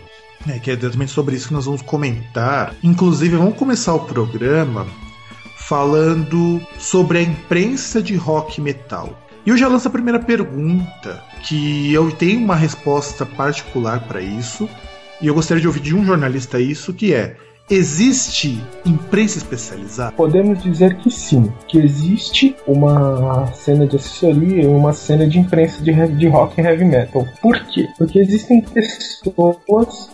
É, 0.49 0.59
que 0.59 0.71
é 0.71 0.75
exatamente 0.75 1.13
sobre 1.13 1.37
isso 1.37 1.49
que 1.49 1.55
nós 1.55 1.67
vamos 1.67 1.83
comentar. 1.83 2.75
Inclusive, 2.83 3.37
vamos 3.37 3.57
começar 3.57 3.95
o 3.95 4.01
programa 4.01 4.87
falando 5.57 6.61
sobre 6.79 7.19
a 7.19 7.23
imprensa 7.23 8.03
de 8.03 8.17
rock 8.17 8.61
metal. 8.61 9.17
E 9.47 9.51
eu 9.51 9.57
já 9.57 9.69
lanço 9.69 9.89
a 9.89 9.91
primeira 9.91 10.19
pergunta, 10.19 11.23
que 11.43 11.93
eu 11.93 12.11
tenho 12.13 12.41
uma 12.41 12.57
resposta 12.57 13.25
particular 13.25 14.07
para 14.07 14.21
isso, 14.21 14.69
e 15.21 15.27
eu 15.27 15.35
gostaria 15.35 15.61
de 15.61 15.67
ouvir 15.67 15.81
de 15.81 15.95
um 15.95 16.05
jornalista 16.05 16.61
isso, 16.61 16.93
que 16.93 17.15
é 17.15 17.37
Existe 17.73 18.63
imprensa 18.85 19.39
especializada? 19.39 20.13
Podemos 20.13 20.63
dizer 20.63 20.95
que 20.99 21.11
sim, 21.11 21.51
que 21.67 21.79
existe 21.79 22.55
uma 22.67 23.47
cena 23.55 23.87
de 23.87 23.97
assessoria 23.97 24.65
e 24.65 24.67
uma 24.67 24.93
cena 24.93 25.27
de 25.27 25.39
imprensa 25.39 25.83
de, 25.83 25.91
de 26.09 26.29
rock 26.29 26.61
e 26.61 26.65
heavy 26.65 26.85
metal. 26.85 27.27
Por 27.41 27.59
quê? 27.69 27.89
Porque 27.97 28.19
existem 28.19 28.61
pessoas 28.61 30.11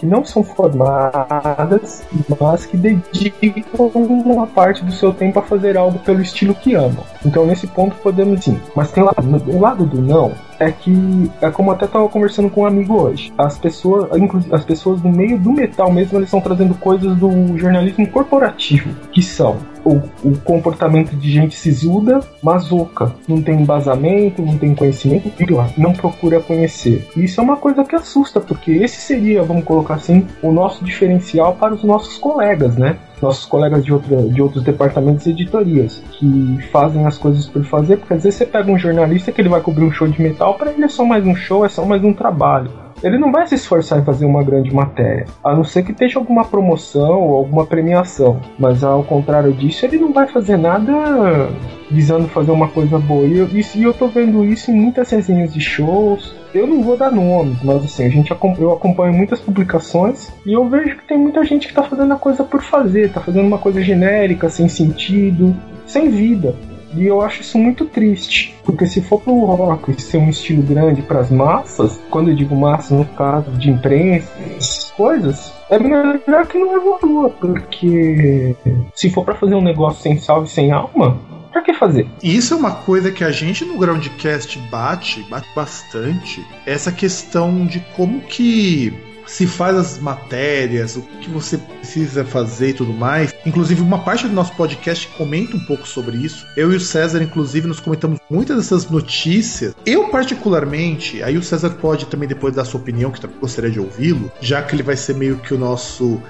que 0.00 0.06
não 0.06 0.24
são 0.24 0.42
formadas, 0.42 2.02
mas 2.40 2.64
que 2.64 2.78
dedicam 2.78 3.90
uma 3.94 4.46
parte 4.46 4.82
do 4.82 4.92
seu 4.92 5.12
tempo 5.12 5.38
a 5.40 5.42
fazer 5.42 5.76
algo 5.76 5.98
pelo 5.98 6.22
estilo 6.22 6.54
que 6.54 6.72
amam. 6.72 7.04
Então, 7.22 7.44
nesse 7.44 7.66
ponto, 7.66 7.94
podemos 7.96 8.42
sim. 8.42 8.58
Mas 8.74 8.90
tem 8.92 9.04
lá, 9.04 9.12
o 9.46 9.60
lado 9.60 9.84
do 9.84 10.00
não, 10.00 10.32
é 10.58 10.70
que 10.70 11.30
é 11.40 11.50
como 11.50 11.70
até 11.70 11.84
estava 11.84 12.08
conversando 12.08 12.50
com 12.50 12.62
um 12.62 12.66
amigo 12.66 12.94
hoje. 12.94 13.32
As 13.36 13.58
pessoas, 13.58 14.08
as 14.52 14.64
pessoas 14.64 15.00
do 15.00 15.08
meio 15.08 15.38
do 15.38 15.52
metal 15.52 15.92
mesmo, 15.92 16.18
eles 16.18 16.28
estão 16.28 16.40
trazendo 16.40 16.74
coisas 16.74 17.16
do 17.16 17.56
jornalismo 17.58 18.06
corporativo, 18.08 18.94
que 19.12 19.22
são 19.22 19.58
o, 19.84 20.00
o 20.24 20.38
comportamento 20.38 21.14
de 21.14 21.30
gente 21.30 21.54
sisuda, 21.56 22.20
mazuca, 22.42 23.14
não 23.28 23.42
tem 23.42 23.60
embasamento, 23.60 24.42
não 24.42 24.56
tem 24.56 24.74
conhecimento, 24.74 25.30
não 25.76 25.92
procura 25.92 26.40
conhecer. 26.40 27.08
Isso 27.16 27.40
é 27.40 27.44
uma 27.44 27.56
coisa 27.56 27.84
que 27.84 27.94
assusta, 27.94 28.40
porque 28.40 28.72
esse 28.72 29.00
seria, 29.00 29.42
vamos 29.42 29.64
colocar 29.64 29.94
assim, 29.94 30.26
o 30.42 30.50
nosso 30.50 30.84
diferencial 30.84 31.54
para 31.54 31.74
os 31.74 31.84
nossos 31.84 32.16
colegas, 32.18 32.76
né? 32.76 32.98
nossos 33.22 33.46
colegas 33.46 33.82
de, 33.82 33.92
outra, 33.92 34.16
de 34.22 34.42
outros 34.42 34.62
departamentos 34.62 35.24
e 35.24 35.30
editorias 35.30 36.02
que 36.12 36.58
fazem 36.70 37.06
as 37.06 37.16
coisas 37.16 37.46
por 37.46 37.64
fazer, 37.64 37.96
porque 37.96 38.12
às 38.12 38.22
vezes 38.22 38.38
você 38.38 38.44
pega 38.44 38.70
um 38.70 38.78
jornalista 38.78 39.32
que 39.32 39.40
ele 39.40 39.48
vai 39.48 39.60
cobrir 39.60 39.84
um 39.84 39.92
show 39.92 40.06
de 40.06 40.20
metal, 40.20 40.54
para 40.54 40.72
ele 40.72 40.84
é 40.84 40.88
só 40.88 41.04
mais 41.04 41.24
um 41.26 41.34
show, 41.34 41.64
é 41.64 41.68
só 41.68 41.86
mais 41.86 42.04
um 42.04 42.12
trabalho 42.12 42.83
ele 43.04 43.18
não 43.18 43.30
vai 43.30 43.46
se 43.46 43.54
esforçar 43.54 44.00
em 44.00 44.04
fazer 44.04 44.24
uma 44.24 44.42
grande 44.42 44.74
matéria, 44.74 45.26
a 45.44 45.54
não 45.54 45.62
ser 45.62 45.82
que 45.84 45.92
esteja 45.92 46.18
alguma 46.18 46.42
promoção 46.42 47.20
ou 47.20 47.36
alguma 47.36 47.66
premiação. 47.66 48.40
Mas 48.58 48.82
ao 48.82 49.04
contrário 49.04 49.52
disso, 49.52 49.84
ele 49.84 49.98
não 49.98 50.10
vai 50.10 50.26
fazer 50.26 50.56
nada 50.56 51.50
visando 51.90 52.26
fazer 52.28 52.50
uma 52.50 52.68
coisa 52.68 52.98
boa. 52.98 53.26
E 53.26 53.38
eu, 53.38 53.48
e 53.52 53.82
eu 53.82 53.92
tô 53.92 54.08
vendo 54.08 54.42
isso 54.42 54.70
em 54.70 54.74
muitas 54.74 55.10
resenhas 55.10 55.52
de 55.52 55.60
shows. 55.60 56.34
Eu 56.54 56.66
não 56.66 56.82
vou 56.82 56.96
dar 56.96 57.12
nomes, 57.12 57.62
mas 57.62 57.84
assim, 57.84 58.06
a 58.06 58.08
gente, 58.08 58.30
eu 58.30 58.72
acompanho 58.72 59.12
muitas 59.12 59.40
publicações 59.40 60.32
e 60.46 60.54
eu 60.54 60.66
vejo 60.68 60.96
que 60.96 61.06
tem 61.06 61.18
muita 61.18 61.44
gente 61.44 61.68
que 61.68 61.74
tá 61.74 61.82
fazendo 61.82 62.14
a 62.14 62.16
coisa 62.16 62.42
por 62.42 62.62
fazer, 62.62 63.12
tá 63.12 63.20
fazendo 63.20 63.46
uma 63.46 63.58
coisa 63.58 63.82
genérica, 63.82 64.48
sem 64.48 64.66
sentido, 64.66 65.54
sem 65.86 66.08
vida. 66.08 66.54
E 66.96 67.06
eu 67.06 67.20
acho 67.20 67.42
isso 67.42 67.58
muito 67.58 67.84
triste, 67.86 68.54
porque 68.64 68.86
se 68.86 69.00
for 69.00 69.20
pro 69.20 69.44
rock 69.44 70.00
ser 70.00 70.18
um 70.18 70.30
estilo 70.30 70.62
grande 70.62 71.02
para 71.02 71.20
as 71.20 71.30
massas, 71.30 72.00
quando 72.10 72.30
eu 72.30 72.36
digo 72.36 72.54
massas 72.54 72.96
no 72.96 73.04
caso 73.04 73.50
de 73.52 73.70
imprensa, 73.70 74.30
essas 74.56 74.90
coisas, 74.92 75.52
é 75.70 75.78
melhor 75.78 76.46
que 76.46 76.58
não 76.58 76.76
evolua, 76.76 77.30
porque 77.30 78.54
se 78.94 79.10
for 79.10 79.24
para 79.24 79.34
fazer 79.34 79.54
um 79.54 79.62
negócio 79.62 80.02
sem 80.02 80.18
salve, 80.18 80.48
sem 80.48 80.70
alma, 80.70 81.18
pra 81.52 81.62
que 81.62 81.74
fazer? 81.74 82.06
Isso 82.22 82.54
é 82.54 82.56
uma 82.56 82.72
coisa 82.72 83.10
que 83.10 83.24
a 83.24 83.30
gente 83.30 83.64
no 83.64 83.78
Groundcast 83.78 84.58
bate, 84.70 85.22
bate 85.28 85.48
bastante, 85.54 86.44
essa 86.66 86.92
questão 86.92 87.64
de 87.66 87.80
como 87.96 88.20
que 88.20 88.92
se 89.26 89.46
faz 89.46 89.76
as 89.76 89.98
matérias, 89.98 90.96
o 90.96 91.02
que 91.02 91.30
você 91.30 91.58
precisa 91.58 92.24
fazer 92.24 92.70
e 92.70 92.74
tudo 92.74 92.92
mais. 92.92 93.32
Inclusive, 93.44 93.80
uma 93.80 93.98
parte 93.98 94.26
do 94.26 94.34
nosso 94.34 94.54
podcast 94.54 95.08
comenta 95.16 95.56
um 95.56 95.60
pouco 95.60 95.86
sobre 95.86 96.16
isso. 96.16 96.46
Eu 96.56 96.72
e 96.72 96.76
o 96.76 96.80
César, 96.80 97.22
inclusive, 97.22 97.66
nos 97.66 97.80
comentamos 97.80 98.18
muitas 98.30 98.56
dessas 98.56 98.88
notícias. 98.88 99.74
Eu, 99.84 100.08
particularmente, 100.08 101.22
aí 101.22 101.36
o 101.36 101.42
César 101.42 101.70
pode 101.70 102.06
também 102.06 102.28
depois 102.28 102.54
dar 102.54 102.64
sua 102.64 102.80
opinião, 102.80 103.10
que 103.10 103.20
também 103.20 103.38
gostaria 103.38 103.70
de 103.70 103.80
ouvi-lo, 103.80 104.30
já 104.40 104.62
que 104.62 104.74
ele 104.74 104.82
vai 104.82 104.96
ser 104.96 105.14
meio 105.14 105.36
que 105.38 105.54
o 105.54 105.58
nosso 105.58 106.20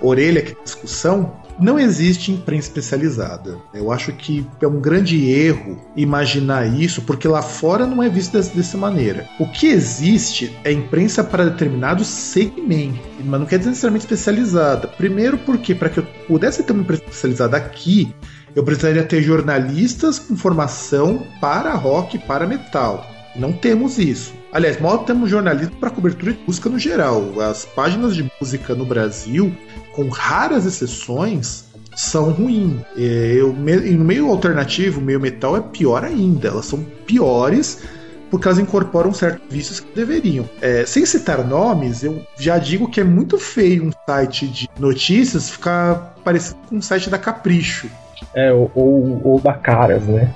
orelha 0.00 0.42
na 0.42 0.62
discussão 0.62 1.43
não 1.58 1.78
existe 1.78 2.32
imprensa 2.32 2.68
especializada. 2.68 3.58
Eu 3.72 3.92
acho 3.92 4.12
que 4.12 4.46
é 4.60 4.66
um 4.66 4.80
grande 4.80 5.30
erro 5.30 5.80
imaginar 5.96 6.66
isso, 6.66 7.02
porque 7.02 7.28
lá 7.28 7.42
fora 7.42 7.86
não 7.86 8.02
é 8.02 8.08
visto 8.08 8.32
dessa, 8.32 8.76
maneira. 8.76 9.28
O 9.38 9.46
que 9.46 9.68
existe 9.68 10.56
é 10.64 10.72
imprensa 10.72 11.22
para 11.22 11.44
determinado 11.44 12.04
segmento, 12.04 13.00
mas 13.24 13.40
não 13.40 13.46
quer 13.46 13.58
dizer 13.58 13.70
necessariamente 13.70 14.04
especializada. 14.04 14.88
Primeiro, 14.88 15.38
porque 15.38 15.74
para 15.74 15.88
que 15.88 15.98
eu 15.98 16.06
pudesse 16.26 16.62
ter 16.62 16.72
uma 16.72 16.82
imprensa 16.82 17.04
especializada 17.04 17.56
aqui, 17.56 18.14
eu 18.54 18.64
precisaria 18.64 19.02
ter 19.04 19.22
jornalistas 19.22 20.18
com 20.18 20.36
formação 20.36 21.26
para 21.40 21.74
rock 21.74 22.16
e 22.16 22.20
para 22.20 22.46
metal. 22.46 23.10
Não 23.36 23.52
temos 23.52 23.98
isso. 23.98 24.32
Aliás, 24.52 24.80
mal 24.80 24.98
temos 25.00 25.28
jornalismo 25.28 25.74
para 25.76 25.90
cobertura 25.90 26.32
de 26.32 26.38
música 26.46 26.70
no 26.70 26.78
geral. 26.78 27.40
As 27.40 27.64
páginas 27.64 28.14
de 28.14 28.30
música 28.40 28.74
no 28.74 28.86
Brasil 28.86 29.52
com 29.94 30.08
raras 30.08 30.66
exceções, 30.66 31.64
são 31.96 32.30
ruins. 32.32 32.80
É, 32.96 33.34
eu, 33.36 33.52
no 33.52 34.04
meio 34.04 34.28
alternativo, 34.28 35.00
meio 35.00 35.20
metal 35.20 35.56
é 35.56 35.60
pior 35.60 36.04
ainda. 36.04 36.48
Elas 36.48 36.66
são 36.66 36.84
piores 37.06 37.82
porque 38.30 38.48
elas 38.48 38.58
incorporam 38.58 39.12
certos 39.12 39.42
vícios 39.48 39.78
que 39.78 39.94
deveriam. 39.94 40.48
É, 40.60 40.84
sem 40.84 41.06
citar 41.06 41.44
nomes, 41.46 42.02
eu 42.02 42.26
já 42.36 42.58
digo 42.58 42.90
que 42.90 43.00
é 43.00 43.04
muito 43.04 43.38
feio 43.38 43.86
um 43.86 43.92
site 44.06 44.48
de 44.48 44.68
notícias 44.76 45.50
ficar 45.50 46.16
parecendo 46.24 46.58
com 46.68 46.76
um 46.76 46.82
site 46.82 47.08
da 47.08 47.18
Capricho. 47.18 47.88
É, 48.34 48.52
ou, 48.52 48.70
ou, 48.74 49.20
ou 49.24 49.40
da 49.40 49.52
Caras, 49.52 50.02
né? 50.04 50.34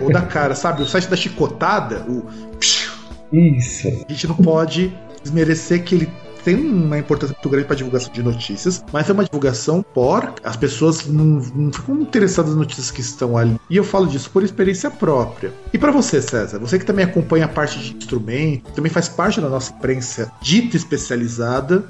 Ou 0.00 0.10
da 0.10 0.22
Cara, 0.22 0.56
sabe? 0.56 0.82
O 0.82 0.86
site 0.86 1.08
da 1.08 1.16
Chicotada, 1.16 2.04
o. 2.08 2.26
Isso. 3.32 3.88
A 3.88 4.12
gente 4.12 4.26
não 4.26 4.36
pode 4.36 4.92
desmerecer 5.22 5.84
que 5.84 5.94
ele 5.94 6.10
tem 6.46 6.54
uma 6.54 6.96
importância 6.96 7.34
muito 7.34 7.48
grande 7.48 7.66
para 7.66 7.74
divulgação 7.74 8.12
de 8.12 8.22
notícias, 8.22 8.84
mas 8.92 9.10
é 9.10 9.12
uma 9.12 9.24
divulgação 9.24 9.82
por 9.82 10.32
as 10.44 10.56
pessoas 10.56 11.04
não, 11.04 11.42
não 11.56 11.72
ficam 11.72 12.00
interessadas 12.00 12.52
nas 12.52 12.60
notícias 12.60 12.88
que 12.88 13.00
estão 13.00 13.36
ali. 13.36 13.60
E 13.68 13.76
eu 13.76 13.82
falo 13.82 14.06
disso 14.06 14.30
por 14.30 14.44
experiência 14.44 14.88
própria. 14.88 15.52
E 15.72 15.76
para 15.76 15.90
você, 15.90 16.22
César, 16.22 16.60
você 16.60 16.78
que 16.78 16.84
também 16.84 17.04
acompanha 17.04 17.46
a 17.46 17.48
parte 17.48 17.80
de 17.80 17.96
instrumento, 17.96 18.70
também 18.70 18.92
faz 18.92 19.08
parte 19.08 19.40
da 19.40 19.48
nossa 19.48 19.72
imprensa 19.72 20.30
dita 20.40 20.76
especializada, 20.76 21.84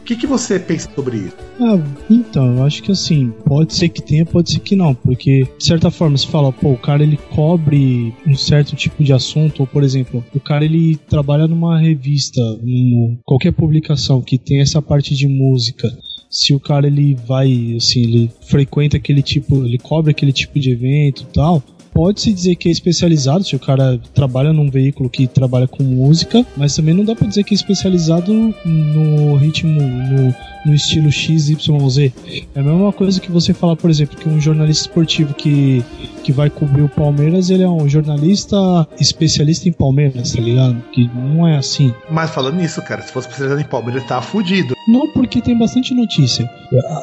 o 0.00 0.04
que, 0.04 0.16
que 0.16 0.26
você 0.26 0.58
pensa 0.58 0.90
sobre 0.94 1.18
isso? 1.18 1.36
Ah, 1.60 1.78
então, 2.08 2.56
eu 2.56 2.64
acho 2.64 2.82
que 2.82 2.90
assim, 2.90 3.32
pode 3.44 3.74
ser 3.74 3.88
que 3.90 4.02
tenha, 4.02 4.24
pode 4.24 4.50
ser 4.50 4.60
que 4.60 4.74
não, 4.74 4.94
porque 4.94 5.46
de 5.58 5.64
certa 5.64 5.90
forma 5.90 6.16
se 6.16 6.26
fala, 6.26 6.52
pô, 6.52 6.72
o 6.72 6.78
cara 6.78 7.02
ele 7.02 7.16
cobre 7.16 8.14
um 8.26 8.34
certo 8.34 8.74
tipo 8.74 9.04
de 9.04 9.12
assunto, 9.12 9.60
ou 9.60 9.66
por 9.66 9.82
exemplo, 9.82 10.24
o 10.34 10.40
cara 10.40 10.64
ele 10.64 10.96
trabalha 10.96 11.46
numa 11.46 11.78
revista, 11.78 12.40
num, 12.62 13.18
qualquer 13.24 13.52
publicação 13.52 14.22
que 14.22 14.38
tem 14.38 14.60
essa 14.60 14.80
parte 14.80 15.14
de 15.14 15.28
música, 15.28 15.92
se 16.30 16.54
o 16.54 16.60
cara 16.60 16.86
ele 16.86 17.14
vai, 17.26 17.74
assim, 17.76 18.02
ele 18.02 18.30
frequenta 18.42 18.96
aquele 18.96 19.22
tipo, 19.22 19.64
ele 19.64 19.78
cobre 19.78 20.12
aquele 20.12 20.32
tipo 20.32 20.58
de 20.58 20.70
evento 20.70 21.22
e 21.22 21.32
tal, 21.32 21.62
pode-se 21.92 22.32
dizer 22.32 22.56
que 22.56 22.68
é 22.68 22.72
especializado, 22.72 23.44
se 23.44 23.56
o 23.56 23.58
cara 23.58 24.00
trabalha 24.14 24.52
num 24.52 24.70
veículo 24.70 25.08
que 25.08 25.26
trabalha 25.26 25.66
com 25.66 25.82
música, 25.82 26.44
mas 26.56 26.74
também 26.74 26.94
não 26.94 27.04
dá 27.04 27.14
pra 27.14 27.26
dizer 27.26 27.44
que 27.44 27.54
é 27.54 27.56
especializado 27.56 28.32
no 28.64 29.36
ritmo, 29.36 29.80
no, 29.80 30.34
no 30.66 30.74
estilo 30.74 31.10
XYZ. 31.10 32.12
É 32.54 32.60
a 32.60 32.62
mesma 32.62 32.92
coisa 32.92 33.20
que 33.20 33.30
você 33.30 33.52
falar, 33.52 33.76
por 33.76 33.90
exemplo, 33.90 34.16
que 34.16 34.28
um 34.28 34.40
jornalista 34.40 34.88
esportivo 34.88 35.34
que, 35.34 35.84
que 36.22 36.32
vai 36.32 36.50
cobrir 36.50 36.82
o 36.82 36.88
Palmeiras, 36.88 37.50
ele 37.50 37.62
é 37.62 37.68
um 37.68 37.88
jornalista 37.88 38.56
especialista 38.98 39.68
em 39.68 39.72
Palmeiras, 39.72 40.32
tá 40.32 40.40
ligado? 40.40 40.82
Que 40.92 41.08
não 41.14 41.46
é 41.46 41.56
assim. 41.56 41.94
Mas 42.10 42.30
falando 42.30 42.56
nisso, 42.56 42.80
cara, 42.82 43.02
se 43.02 43.12
fosse 43.12 43.28
especializado 43.28 43.60
em 43.60 43.68
Palmeiras, 43.68 44.04
tava 44.04 44.22
fudido. 44.22 44.74
Não, 44.90 45.06
porque 45.06 45.40
tem 45.40 45.56
bastante 45.56 45.94
notícia. 45.94 46.50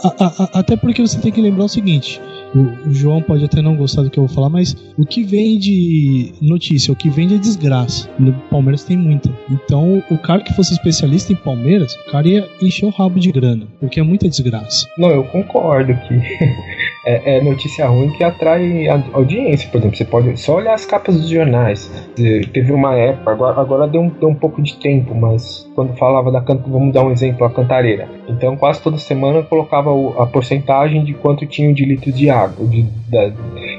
A, 0.03 0.07
a, 0.07 0.27
a, 0.27 0.59
até 0.59 0.75
porque 0.75 1.01
você 1.01 1.17
tem 1.19 1.31
que 1.31 1.39
lembrar 1.39 1.63
o 1.63 1.69
seguinte: 1.69 2.21
o, 2.53 2.89
o, 2.89 2.93
João 2.93 3.21
pode 3.21 3.45
até 3.45 3.61
não 3.61 3.77
gostar 3.77 4.01
do 4.01 4.09
que 4.09 4.19
eu 4.19 4.25
vou 4.25 4.35
falar, 4.35 4.49
mas 4.49 4.75
o 4.97 5.05
que 5.05 5.23
vem 5.23 5.57
de 5.57 6.33
notícia, 6.41 6.91
o 6.91 6.95
que 6.95 7.09
vem 7.09 7.27
de 7.27 7.39
desgraça. 7.39 8.09
No 8.19 8.33
Palmeiras 8.51 8.83
tem 8.83 8.97
muita. 8.97 9.31
Então, 9.49 10.03
o 10.11 10.17
cara 10.17 10.41
que 10.41 10.53
fosse 10.53 10.73
especialista 10.73 11.31
em 11.31 11.37
Palmeiras, 11.37 11.93
o 11.95 12.11
cara 12.11 12.27
ia 12.27 12.49
encher 12.61 12.85
o 12.85 12.89
rabo 12.89 13.19
de 13.19 13.31
grana, 13.31 13.65
porque 13.79 14.01
é 14.01 14.03
muita 14.03 14.27
desgraça. 14.27 14.85
Não, 14.97 15.09
eu 15.09 15.23
concordo 15.23 15.93
que 15.93 16.13
é, 17.05 17.37
é, 17.37 17.43
notícia 17.43 17.87
ruim 17.87 18.11
que 18.11 18.23
atrai 18.23 18.87
audiência. 19.13 19.69
Por 19.69 19.77
exemplo, 19.77 19.97
você 19.97 20.05
pode 20.05 20.37
só 20.39 20.57
olhar 20.57 20.73
as 20.73 20.85
capas 20.85 21.15
dos 21.15 21.29
jornais. 21.29 21.89
Teve 22.15 22.73
uma 22.73 22.95
época, 22.95 23.31
agora, 23.31 23.61
agora 23.61 23.87
deu, 23.87 24.01
um, 24.01 24.09
deu 24.09 24.29
um 24.29 24.35
pouco 24.35 24.61
de 24.61 24.75
tempo, 24.77 25.15
mas 25.15 25.66
quando 25.77 25.95
falava 25.95 26.31
da 26.31 26.41
canta, 26.41 26.63
vamos 26.67 26.91
dar 26.91 27.05
um 27.05 27.11
exemplo, 27.11 27.45
a 27.45 27.51
cantareira. 27.51 28.09
Então, 28.27 28.57
quase 28.57 28.81
toda 28.81 28.97
semana 28.97 29.37
eu 29.37 29.43
colocava 29.43 29.91
a 30.19 30.25
porcentagem 30.25 31.05
de 31.05 31.13
quanto 31.13 31.45
tinha 31.45 31.71
de 31.71 31.85
litros 31.85 32.15
de 32.15 32.31
água, 32.31 32.65
de, 32.65 32.81
da, 33.07 33.31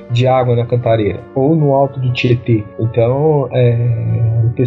de 0.08 0.24
água 0.24 0.54
na 0.54 0.64
cantareira, 0.64 1.18
ou 1.34 1.56
no 1.56 1.74
alto 1.74 1.98
do 1.98 2.12
Tietê. 2.12 2.62
Então, 2.78 3.48
é, 3.50 3.76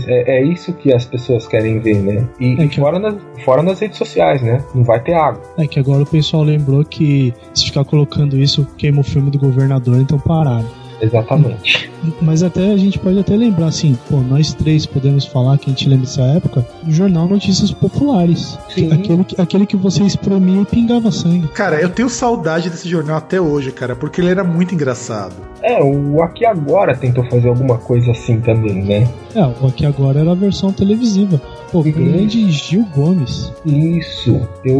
é, 0.07 0.39
é 0.39 0.43
isso 0.43 0.73
que 0.73 0.93
as 0.93 1.05
pessoas 1.05 1.47
querem 1.47 1.79
ver, 1.79 2.01
né? 2.03 2.27
E, 2.37 2.61
é 2.61 2.67
que... 2.67 2.81
fora, 2.81 2.99
nas, 2.99 3.15
fora 3.45 3.63
nas 3.63 3.79
redes 3.79 3.97
sociais, 3.97 4.41
né? 4.41 4.61
Não 4.75 4.83
vai 4.83 4.99
ter 4.99 5.13
água. 5.13 5.41
É 5.57 5.65
que 5.65 5.79
agora 5.79 6.03
o 6.03 6.05
pessoal 6.05 6.43
lembrou 6.43 6.83
que 6.83 7.33
se 7.53 7.67
ficar 7.67 7.85
colocando 7.85 8.37
isso, 8.37 8.67
queima 8.77 8.99
o 8.99 9.05
filme 9.05 9.31
do 9.31 9.39
governador, 9.39 10.01
então 10.01 10.19
pararam. 10.19 10.80
Exatamente. 11.01 11.89
Mas 12.21 12.41
até 12.43 12.71
a 12.71 12.77
gente 12.77 12.97
pode 12.99 13.19
até 13.19 13.35
lembrar, 13.35 13.67
assim, 13.67 13.97
pô, 14.09 14.17
nós 14.17 14.53
três 14.53 14.85
podemos 14.85 15.25
falar 15.25 15.57
que 15.57 15.69
a 15.69 15.73
gente 15.73 15.87
lembra 15.87 16.05
dessa 16.05 16.21
época, 16.23 16.65
do 16.83 16.91
jornal 16.91 17.27
Notícias 17.27 17.71
Populares. 17.71 18.57
Sim. 18.69 18.91
Aquele, 18.91 19.23
que- 19.23 19.41
aquele 19.41 19.65
que 19.65 19.77
você 19.77 20.03
espremia 20.03 20.61
e 20.61 20.65
pingava 20.65 21.11
sangue. 21.11 21.47
Cara, 21.49 21.79
eu 21.81 21.89
tenho 21.89 22.09
saudade 22.09 22.69
desse 22.69 22.87
jornal 22.89 23.17
até 23.17 23.39
hoje, 23.41 23.71
cara, 23.71 23.95
porque 23.95 24.21
ele 24.21 24.29
era 24.29 24.43
muito 24.43 24.73
engraçado. 24.73 25.33
É, 25.63 25.81
o 25.83 26.21
Aqui 26.23 26.45
Agora 26.45 26.95
tentou 26.95 27.23
fazer 27.25 27.47
alguma 27.49 27.77
coisa 27.77 28.11
assim 28.11 28.39
também, 28.39 28.83
né? 28.83 29.07
É, 29.35 29.45
o 29.45 29.67
aqui 29.67 29.85
agora 29.85 30.19
era 30.19 30.31
a 30.31 30.35
versão 30.35 30.71
televisiva. 30.73 31.39
Pô, 31.71 31.79
Uhum. 31.79 31.91
grande 31.91 32.49
Gil 32.51 32.85
Gomes. 32.95 33.51
Isso. 33.65 34.41
Eu, 34.65 34.79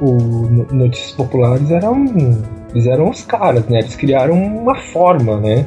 o 0.00 0.48
No- 0.50 0.66
Notícias 0.70 1.12
Populares 1.12 1.70
eram. 1.70 2.04
Eles 2.72 2.86
eram 2.86 3.10
os 3.10 3.22
caras, 3.24 3.66
né? 3.68 3.80
Eles 3.80 3.94
criaram 3.96 4.34
uma 4.42 4.74
forma, 4.74 5.38
né? 5.38 5.66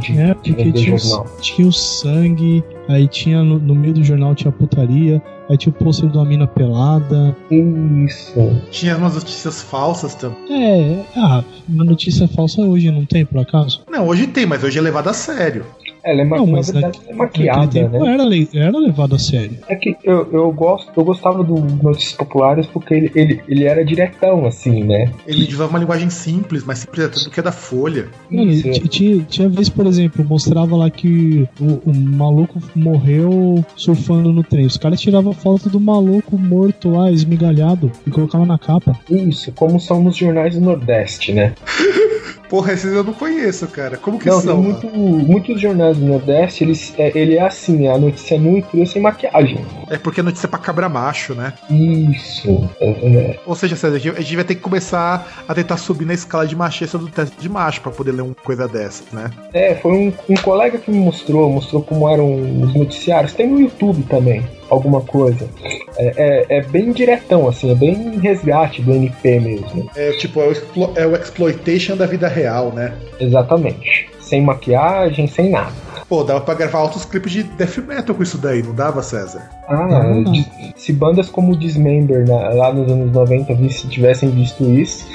De, 0.00 0.18
É, 0.18 0.28
de 0.28 0.34
porque 0.34 0.52
vender 0.52 0.72
tinha, 0.72 0.98
jornal. 0.98 1.26
o- 1.36 1.40
tinha 1.40 1.68
o 1.68 1.72
sangue, 1.72 2.62
aí 2.88 3.08
tinha 3.08 3.42
no, 3.42 3.58
no 3.58 3.74
meio 3.74 3.92
do 3.94 4.04
jornal 4.04 4.34
tinha 4.34 4.52
putaria, 4.52 5.20
aí 5.48 5.56
tinha 5.58 5.72
o 5.72 5.76
pôster 5.76 6.08
de 6.08 6.16
uma 6.16 6.24
mina 6.24 6.46
pelada. 6.46 7.36
Isso. 7.50 8.32
Tinha 8.70 8.96
umas 8.96 9.14
notícias 9.14 9.62
falsas 9.62 10.14
também. 10.14 10.36
É, 10.50 11.04
ah, 11.16 11.42
uma 11.68 11.84
notícia 11.84 12.28
falsa 12.28 12.60
hoje 12.62 12.90
não 12.90 13.04
tem, 13.04 13.24
por 13.26 13.40
acaso? 13.40 13.82
Não, 13.90 14.06
hoje 14.06 14.26
tem, 14.26 14.46
mas 14.46 14.62
hoje 14.62 14.78
é 14.78 14.82
levado 14.82 15.08
a 15.08 15.12
sério. 15.12 15.64
Ela 16.04 16.20
é, 16.20 16.24
ma- 16.24 16.36
Não, 16.36 16.46
na 16.46 16.52
mas 16.52 16.70
verdade, 16.70 16.98
é 17.08 17.14
Naquele 17.14 17.46
maquiada, 17.48 17.66
tempo 17.72 17.98
né? 18.04 18.14
era, 18.14 18.66
era 18.68 18.78
levado 18.78 19.14
a 19.14 19.18
sério. 19.18 19.56
É 19.68 19.74
que 19.74 19.96
eu, 20.04 20.28
eu 20.32 20.52
gosto, 20.52 20.92
eu 20.96 21.04
gostava 21.04 21.42
do 21.42 21.54
Notícias 21.82 22.12
Populares 22.12 22.66
porque 22.66 22.92
ele, 22.94 23.10
ele, 23.14 23.40
ele 23.48 23.64
era 23.64 23.84
diretão, 23.84 24.44
assim, 24.46 24.82
né? 24.84 25.10
Ele 25.26 25.46
usava 25.52 25.70
uma 25.70 25.78
linguagem 25.78 26.10
simples, 26.10 26.62
mais 26.64 26.80
simples 26.80 27.06
até 27.06 27.18
do 27.24 27.30
que 27.30 27.40
a 27.40 27.42
da 27.42 27.52
Folha. 27.52 28.08
Mano, 28.30 28.50
t- 28.62 28.88
tinha, 28.88 29.22
tinha 29.22 29.48
vez, 29.48 29.68
por 29.68 29.86
exemplo, 29.86 30.24
mostrava 30.24 30.76
lá 30.76 30.90
que 30.90 31.48
o, 31.60 31.90
o 31.90 31.94
maluco 31.94 32.58
morreu 32.74 33.64
surfando 33.76 34.32
no 34.32 34.42
trem. 34.42 34.66
Os 34.66 34.76
caras 34.76 35.00
tiravam 35.00 35.32
foto 35.32 35.68
do 35.70 35.80
maluco 35.80 36.36
morto 36.36 36.90
lá, 36.90 37.10
esmigalhado, 37.10 37.90
e 38.06 38.10
colocavam 38.10 38.46
na 38.46 38.58
capa. 38.58 38.98
Isso, 39.10 39.52
como 39.52 39.80
são 39.80 40.04
os 40.06 40.16
jornais 40.16 40.54
do 40.54 40.60
Nordeste, 40.60 41.32
né? 41.32 41.54
Porra, 42.48 42.72
esses 42.72 42.92
eu 42.92 43.02
não 43.02 43.12
conheço, 43.12 43.66
cara. 43.68 43.96
Como 43.96 44.18
que 44.18 44.26
Não, 44.28 44.40
são? 44.40 44.62
muito, 44.62 44.86
muitos 44.88 45.60
jornais 45.60 45.96
do 45.96 46.04
Nordeste, 46.06 46.62
eles, 46.64 46.92
é, 46.98 47.10
ele 47.18 47.36
é 47.36 47.42
assim, 47.42 47.88
a 47.88 47.96
notícia 47.98 48.38
nua 48.38 48.58
e 48.58 48.62
crua 48.62 48.86
sem 48.86 49.00
maquiagem. 49.02 49.58
É 49.90 49.98
porque 49.98 50.20
é 50.20 50.22
notícia 50.22 50.48
pra 50.48 50.58
cabra 50.58 50.88
macho, 50.88 51.34
né? 51.34 51.52
Isso. 51.70 52.68
É, 52.80 52.90
é, 52.90 53.40
Ou 53.46 53.54
seja, 53.54 53.76
César, 53.76 53.96
a 53.96 53.98
gente 53.98 54.16
a 54.16 54.20
gente 54.20 54.36
vai 54.36 54.44
ter 54.44 54.54
que 54.54 54.60
começar 54.60 55.44
a 55.48 55.54
tentar 55.54 55.76
subir 55.76 56.04
na 56.04 56.14
escala 56.14 56.46
de 56.46 56.54
machista 56.56 56.98
do 56.98 57.08
teste 57.08 57.36
de 57.38 57.48
macho 57.48 57.80
pra 57.80 57.90
poder 57.92 58.12
ler 58.12 58.22
uma 58.22 58.34
coisa 58.34 58.68
dessas, 58.68 59.04
né? 59.12 59.30
é, 59.52 59.74
foi 59.76 59.92
um, 59.92 60.12
um 60.28 60.34
colega 60.34 60.78
que 60.78 60.90
me 60.90 60.98
mostrou, 60.98 61.50
mostrou 61.50 61.82
como 61.82 62.08
eram 62.08 62.34
os 62.62 62.74
noticiários. 62.74 63.32
Tem 63.32 63.46
no 63.48 63.60
YouTube 63.60 64.02
também, 64.04 64.44
alguma 64.70 65.00
coisa. 65.00 65.48
É, 65.96 66.46
é, 66.50 66.58
é 66.58 66.62
bem 66.62 66.92
diretão, 66.92 67.48
assim, 67.48 67.70
é 67.70 67.74
bem 67.74 68.18
resgate 68.18 68.82
do 68.82 68.92
NP 68.92 69.40
mesmo. 69.40 69.90
É 69.96 70.10
tipo, 70.12 70.40
é 70.40 70.48
o, 70.48 70.52
explo- 70.52 70.92
é 70.96 71.06
o 71.06 71.14
exploitation 71.14 71.96
da 71.96 72.06
vida 72.06 72.26
real, 72.28 72.43
né? 72.72 72.92
Exatamente. 73.20 74.08
Sem 74.20 74.42
maquiagem, 74.42 75.26
sem 75.26 75.50
nada. 75.50 75.72
Pô, 76.08 76.22
dava 76.22 76.40
pra 76.40 76.54
gravar 76.54 76.78
altos 76.80 77.04
clipes 77.04 77.32
de 77.32 77.42
death 77.42 77.78
metal 77.78 78.14
com 78.14 78.22
isso 78.22 78.36
daí, 78.38 78.62
não 78.62 78.74
dava, 78.74 79.02
César? 79.02 79.48
Ah, 79.68 80.22
de- 80.30 80.46
se 80.76 80.92
bandas 80.92 81.28
como 81.30 81.52
o 81.52 81.56
Dismember 81.56 82.26
na- 82.28 82.50
lá 82.50 82.72
nos 82.72 82.90
anos 82.90 83.10
90 83.12 83.54
vis- 83.54 83.82
tivessem 83.88 84.28
visto 84.30 84.64
isso, 84.64 85.06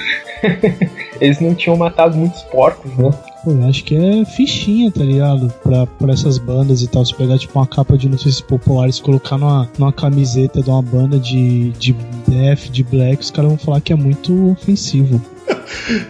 eles 1.20 1.40
não 1.40 1.54
tinham 1.54 1.76
matado 1.76 2.16
muitos 2.16 2.42
porcos, 2.42 2.90
né? 2.96 3.10
Pô, 3.44 3.52
eu 3.52 3.68
acho 3.68 3.84
que 3.84 3.94
é 3.96 4.24
fichinha, 4.24 4.90
tá 4.90 5.02
ligado? 5.02 5.48
Pra, 5.62 5.86
pra 5.86 6.12
essas 6.12 6.36
bandas 6.38 6.82
e 6.82 6.88
tal. 6.88 7.04
Se 7.06 7.14
pegar 7.14 7.38
tipo 7.38 7.58
uma 7.58 7.66
capa 7.66 7.96
de 7.96 8.08
notícias 8.08 8.40
populares 8.40 8.96
e 8.98 9.02
colocar 9.02 9.38
numa, 9.38 9.68
numa 9.78 9.92
camiseta 9.92 10.60
de 10.60 10.68
uma 10.68 10.82
banda 10.82 11.18
de, 11.18 11.70
de 11.70 11.92
death, 12.28 12.68
de 12.70 12.82
black, 12.82 13.22
os 13.22 13.30
caras 13.30 13.48
vão 13.50 13.58
falar 13.58 13.80
que 13.80 13.92
é 13.92 13.96
muito 13.96 14.50
ofensivo. 14.50 15.20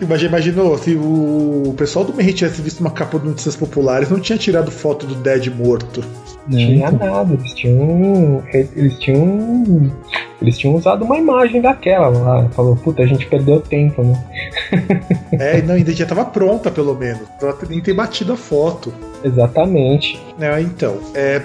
Imagina, 0.00 0.29
imaginou 0.29 0.79
se 0.79 0.95
o 0.97 1.75
pessoal 1.76 2.05
do 2.05 2.14
Merri 2.14 2.33
tivesse 2.33 2.62
visto 2.62 2.81
uma 2.81 2.90
capa 2.90 3.19
de 3.19 3.26
notícias 3.26 3.57
populares, 3.57 4.11
não 4.11 4.21
tinha 4.21 4.38
tirado 4.38 4.71
foto 4.71 5.07
do 5.07 5.14
Dead 5.17 5.49
morto. 5.49 6.00
Né? 6.49 6.67
tinha 6.67 6.90
nada, 6.90 7.35
eles 7.35 7.55
tinham. 7.55 8.43
Eles 8.52 8.99
tinham. 8.99 9.92
Eles 10.40 10.59
tinham 10.59 10.75
usado 10.75 11.05
uma 11.05 11.18
imagem 11.18 11.61
daquela 11.61 12.09
lá. 12.09 12.49
Falou, 12.51 12.75
puta, 12.75 13.03
a 13.03 13.07
gente 13.07 13.27
perdeu 13.27 13.61
tempo, 13.61 14.03
né? 14.03 14.25
É, 15.38 15.59
e 15.59 15.62
não, 15.62 15.75
ainda 15.75 15.92
já 15.92 16.05
tava 16.05 16.25
pronta, 16.25 16.70
pelo 16.70 16.94
menos. 16.94 17.29
Pra 17.38 17.55
nem 17.68 17.81
ter 17.81 17.94
batido 17.94 18.33
a 18.33 18.37
foto. 18.37 18.92
Exatamente. 19.23 20.20
É, 20.40 20.61
então, 20.61 20.99
é, 21.14 21.42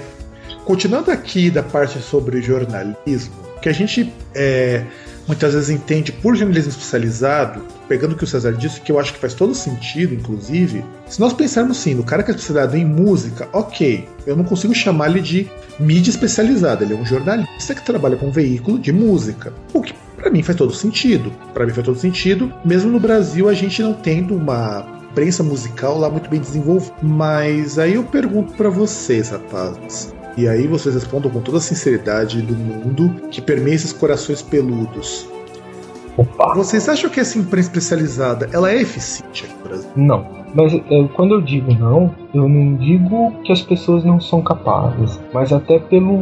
continuando 0.66 1.12
aqui 1.12 1.52
da 1.52 1.62
parte 1.62 2.00
sobre 2.00 2.42
jornalismo, 2.42 3.34
que 3.62 3.70
a 3.70 3.74
gente 3.74 4.12
é, 4.34 4.84
muitas 5.28 5.54
vezes 5.54 5.70
entende 5.70 6.12
por 6.12 6.36
jornalismo 6.36 6.70
especializado, 6.70 7.62
pegando 7.88 8.14
o 8.14 8.16
que 8.16 8.24
o 8.24 8.28
César 8.28 8.54
disse, 8.54 8.82
que 8.82 8.92
eu 8.92 9.00
acho 9.00 9.14
que 9.14 9.20
faz 9.20 9.34
todo 9.34 9.54
sentido, 9.54 10.14
inclusive, 10.14 10.84
se 11.08 11.20
nós 11.20 11.34
pensarmos 11.34 11.78
sim, 11.78 11.94
no 11.94 12.04
cara 12.04 12.24
que 12.24 12.32
é 12.32 12.36
especializado 12.36 12.78
em 12.78 12.86
música, 12.86 13.48
ok, 13.54 14.08
eu 14.26 14.36
não 14.36 14.44
consigo 14.44 14.74
chamar 14.74 15.10
ele 15.10 15.22
de 15.22 15.50
mídia 15.80 16.10
especializada, 16.10 16.84
ele 16.84 16.94
é 16.94 16.98
um 16.98 17.06
jornalista 17.06 17.76
que 17.76 17.86
trabalha 17.86 18.18
com 18.18 18.28
um 18.28 18.32
veículo 18.32 18.80
de 18.80 18.92
música, 18.92 19.54
o 19.74 19.82
que 19.82 19.94
pra 20.16 20.32
mim 20.32 20.42
faz 20.42 20.58
todo 20.58 20.74
sentido. 20.74 21.32
Pra 21.54 21.66
mim 21.66 21.72
faz 21.72 21.86
todo 21.86 22.00
sentido, 22.00 22.52
mesmo 22.64 22.90
no 22.92 23.00
Brasil 23.00 23.48
a 23.48 23.54
gente 23.54 23.84
não 23.84 23.94
tendo 23.94 24.36
uma 24.36 24.82
prensa 25.14 25.44
musical 25.44 26.00
lá 26.00 26.10
muito 26.10 26.30
bem 26.30 26.40
desenvolvida. 26.40 26.94
Mas 27.04 27.78
aí 27.78 27.94
eu 27.94 28.04
pergunto 28.04 28.54
pra 28.54 28.70
vocês, 28.70 29.30
rapazes. 29.30 30.15
E 30.38 30.48
aí 30.48 30.68
vocês 30.68 30.94
respondam 30.96 31.32
com 31.32 31.42
toda 31.42 31.58
a 31.58 31.62
sinceridade 31.62 32.42
do 32.42 32.56
mundo 32.56 33.28
que 33.30 33.42
permeia 33.42 33.76
esses 33.76 33.94
corações 33.94 34.42
peludos. 34.42 35.28
Opa! 36.18 36.54
Vocês 36.56 36.88
acham 36.90 37.10
que 37.10 37.20
essa 37.20 37.38
imprensa 37.38 37.70
especializada 37.70 38.50
ela 38.52 38.72
é 38.72 38.82
eficiente 38.82 39.46
aqui 39.46 39.54
no 39.56 39.64
Brasil? 39.64 39.90
Não. 39.96 40.45
Mas 40.56 40.74
é, 40.74 41.08
quando 41.14 41.36
eu 41.36 41.42
digo 41.42 41.74
não, 41.74 42.16
eu 42.34 42.48
não 42.48 42.76
digo 42.76 43.34
que 43.44 43.52
as 43.52 43.62
pessoas 43.62 44.06
não 44.06 44.22
são 44.22 44.42
capazes, 44.42 45.22
mas 45.34 45.52
até 45.52 45.78
pelo 45.78 46.18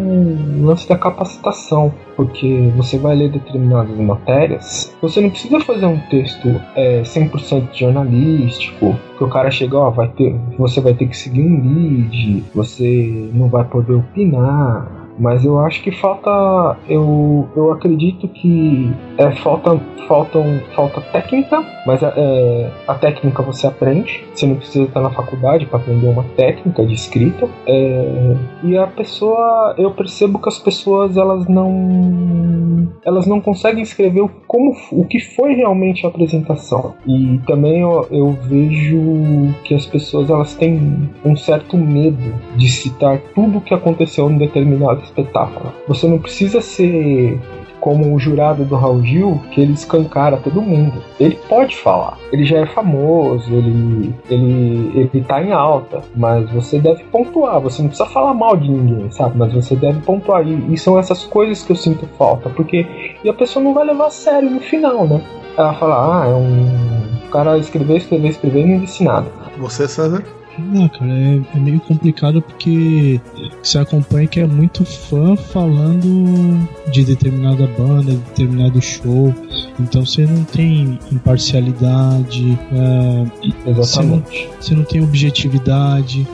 lance 0.65 0.89
da 0.89 0.97
capacitação. 0.97 1.93
Porque 2.15 2.71
você 2.75 2.97
vai 2.97 3.15
ler 3.15 3.31
determinadas 3.31 3.97
matérias, 3.97 4.95
você 5.01 5.19
não 5.19 5.31
precisa 5.31 5.59
fazer 5.59 5.87
um 5.87 5.97
texto 6.11 6.61
é, 6.75 7.01
100% 7.01 7.69
jornalístico, 7.73 8.95
que 9.17 9.23
o 9.23 9.29
cara 9.29 9.49
chega, 9.49 9.77
ó, 9.77 9.89
vai 9.89 10.07
ter, 10.09 10.35
você 10.57 10.79
vai 10.79 10.93
ter 10.93 11.07
que 11.07 11.17
seguir 11.17 11.41
um 11.41 11.59
lead, 11.61 12.43
você 12.53 13.29
não 13.33 13.49
vai 13.49 13.63
poder 13.63 13.93
opinar. 13.93 15.02
Mas 15.17 15.45
eu 15.45 15.59
acho 15.59 15.81
que 15.81 15.91
falta. 15.91 16.77
Eu, 16.87 17.47
eu 17.55 17.71
acredito 17.71 18.27
que 18.27 18.91
é, 19.17 19.31
falta, 19.37 19.79
faltam, 20.07 20.59
falta 20.75 21.01
técnica, 21.01 21.63
mas 21.85 22.01
é, 22.01 22.71
a 22.87 22.95
técnica 22.95 23.41
você 23.43 23.67
aprende. 23.67 24.23
Você 24.33 24.45
não 24.45 24.55
precisa 24.55 24.85
estar 24.85 25.01
na 25.01 25.11
faculdade 25.11 25.65
para 25.65 25.79
aprender 25.79 26.07
uma 26.07 26.23
técnica 26.35 26.85
de 26.85 26.93
escrita. 26.93 27.47
É, 27.67 28.35
e 28.63 28.77
a 28.77 28.87
pessoa. 28.87 29.75
Eu 29.77 29.91
percebo 29.91 30.39
que 30.39 30.49
as 30.49 30.59
pessoas 30.59 31.17
elas 31.17 31.47
não. 31.47 32.91
Elas 33.05 33.27
não 33.27 33.39
conseguem 33.41 33.83
escrever 33.83 34.21
o, 34.21 34.29
como, 34.47 34.73
o 34.91 35.05
que 35.05 35.19
foi 35.19 35.53
realmente 35.53 36.05
a 36.05 36.09
apresentação. 36.09 36.95
E 37.05 37.39
também 37.45 37.81
eu, 37.81 38.07
eu 38.09 38.31
vejo 38.31 39.53
que 39.63 39.75
as 39.75 39.85
pessoas 39.85 40.29
elas 40.29 40.55
têm 40.55 41.09
um 41.23 41.35
certo 41.35 41.77
medo 41.77 42.33
de 42.55 42.69
citar 42.69 43.19
tudo 43.35 43.57
o 43.57 43.61
que 43.61 43.73
aconteceu 43.73 44.29
em 44.29 44.37
determinado 44.37 45.03
espetáculo. 45.13 45.73
Você 45.87 46.07
não 46.07 46.19
precisa 46.19 46.59
ser 46.61 47.39
como 47.79 48.15
o 48.15 48.19
jurado 48.19 48.63
do 48.63 48.77
Raul 48.77 49.03
Gil, 49.03 49.41
que 49.51 49.59
ele 49.59 49.73
escancara 49.73 50.37
todo 50.37 50.61
mundo. 50.61 51.03
Ele 51.19 51.37
pode 51.49 51.75
falar, 51.75 52.17
ele 52.31 52.45
já 52.45 52.59
é 52.59 52.65
famoso, 52.65 53.53
ele, 53.53 54.15
ele, 54.29 55.09
ele 55.13 55.25
tá 55.25 55.43
em 55.43 55.51
alta, 55.51 56.01
mas 56.15 56.49
você 56.49 56.79
deve 56.79 57.03
pontuar, 57.03 57.59
você 57.59 57.81
não 57.81 57.89
precisa 57.89 58.09
falar 58.09 58.33
mal 58.33 58.55
de 58.55 58.71
ninguém, 58.71 59.11
sabe? 59.11 59.37
Mas 59.37 59.51
você 59.51 59.75
deve 59.75 59.99
pontuar. 59.99 60.47
E, 60.47 60.73
e 60.73 60.77
são 60.77 60.97
essas 60.97 61.25
coisas 61.25 61.61
que 61.61 61.73
eu 61.73 61.75
sinto 61.75 62.07
falta, 62.17 62.49
porque 62.49 62.87
e 63.21 63.29
a 63.29 63.33
pessoa 63.33 63.61
não 63.61 63.73
vai 63.73 63.85
levar 63.85 64.07
a 64.07 64.11
sério 64.11 64.49
no 64.49 64.61
final, 64.61 65.05
né? 65.05 65.21
Ela 65.57 65.73
fala, 65.73 66.23
ah, 66.23 66.27
é 66.29 66.33
um. 66.33 67.27
O 67.27 67.29
cara 67.29 67.57
escreveu, 67.57 67.97
escreveu, 67.97 68.29
escreveu 68.29 68.61
e 68.61 68.65
não 68.65 68.79
disse 68.79 69.03
nada. 69.03 69.27
Você, 69.57 69.89
César? 69.89 70.23
Não, 70.59 70.87
cara, 70.87 71.11
é, 71.11 71.41
é 71.55 71.59
meio 71.59 71.79
complicado 71.79 72.41
porque 72.41 73.19
você 73.61 73.79
acompanha 73.79 74.27
que 74.27 74.39
é 74.39 74.45
muito 74.45 74.85
fã 74.85 75.35
falando 75.35 76.67
de 76.91 77.03
determinada 77.03 77.67
banda, 77.77 78.11
de 78.11 78.17
determinado 78.17 78.81
show. 78.81 79.33
Então 79.79 80.05
você 80.05 80.25
não 80.25 80.43
tem 80.43 80.99
imparcialidade, 81.11 82.57
é, 82.71 83.69
Exatamente. 83.69 84.49
você 84.59 84.75
não 84.75 84.83
tem 84.83 85.01
objetividade. 85.01 86.27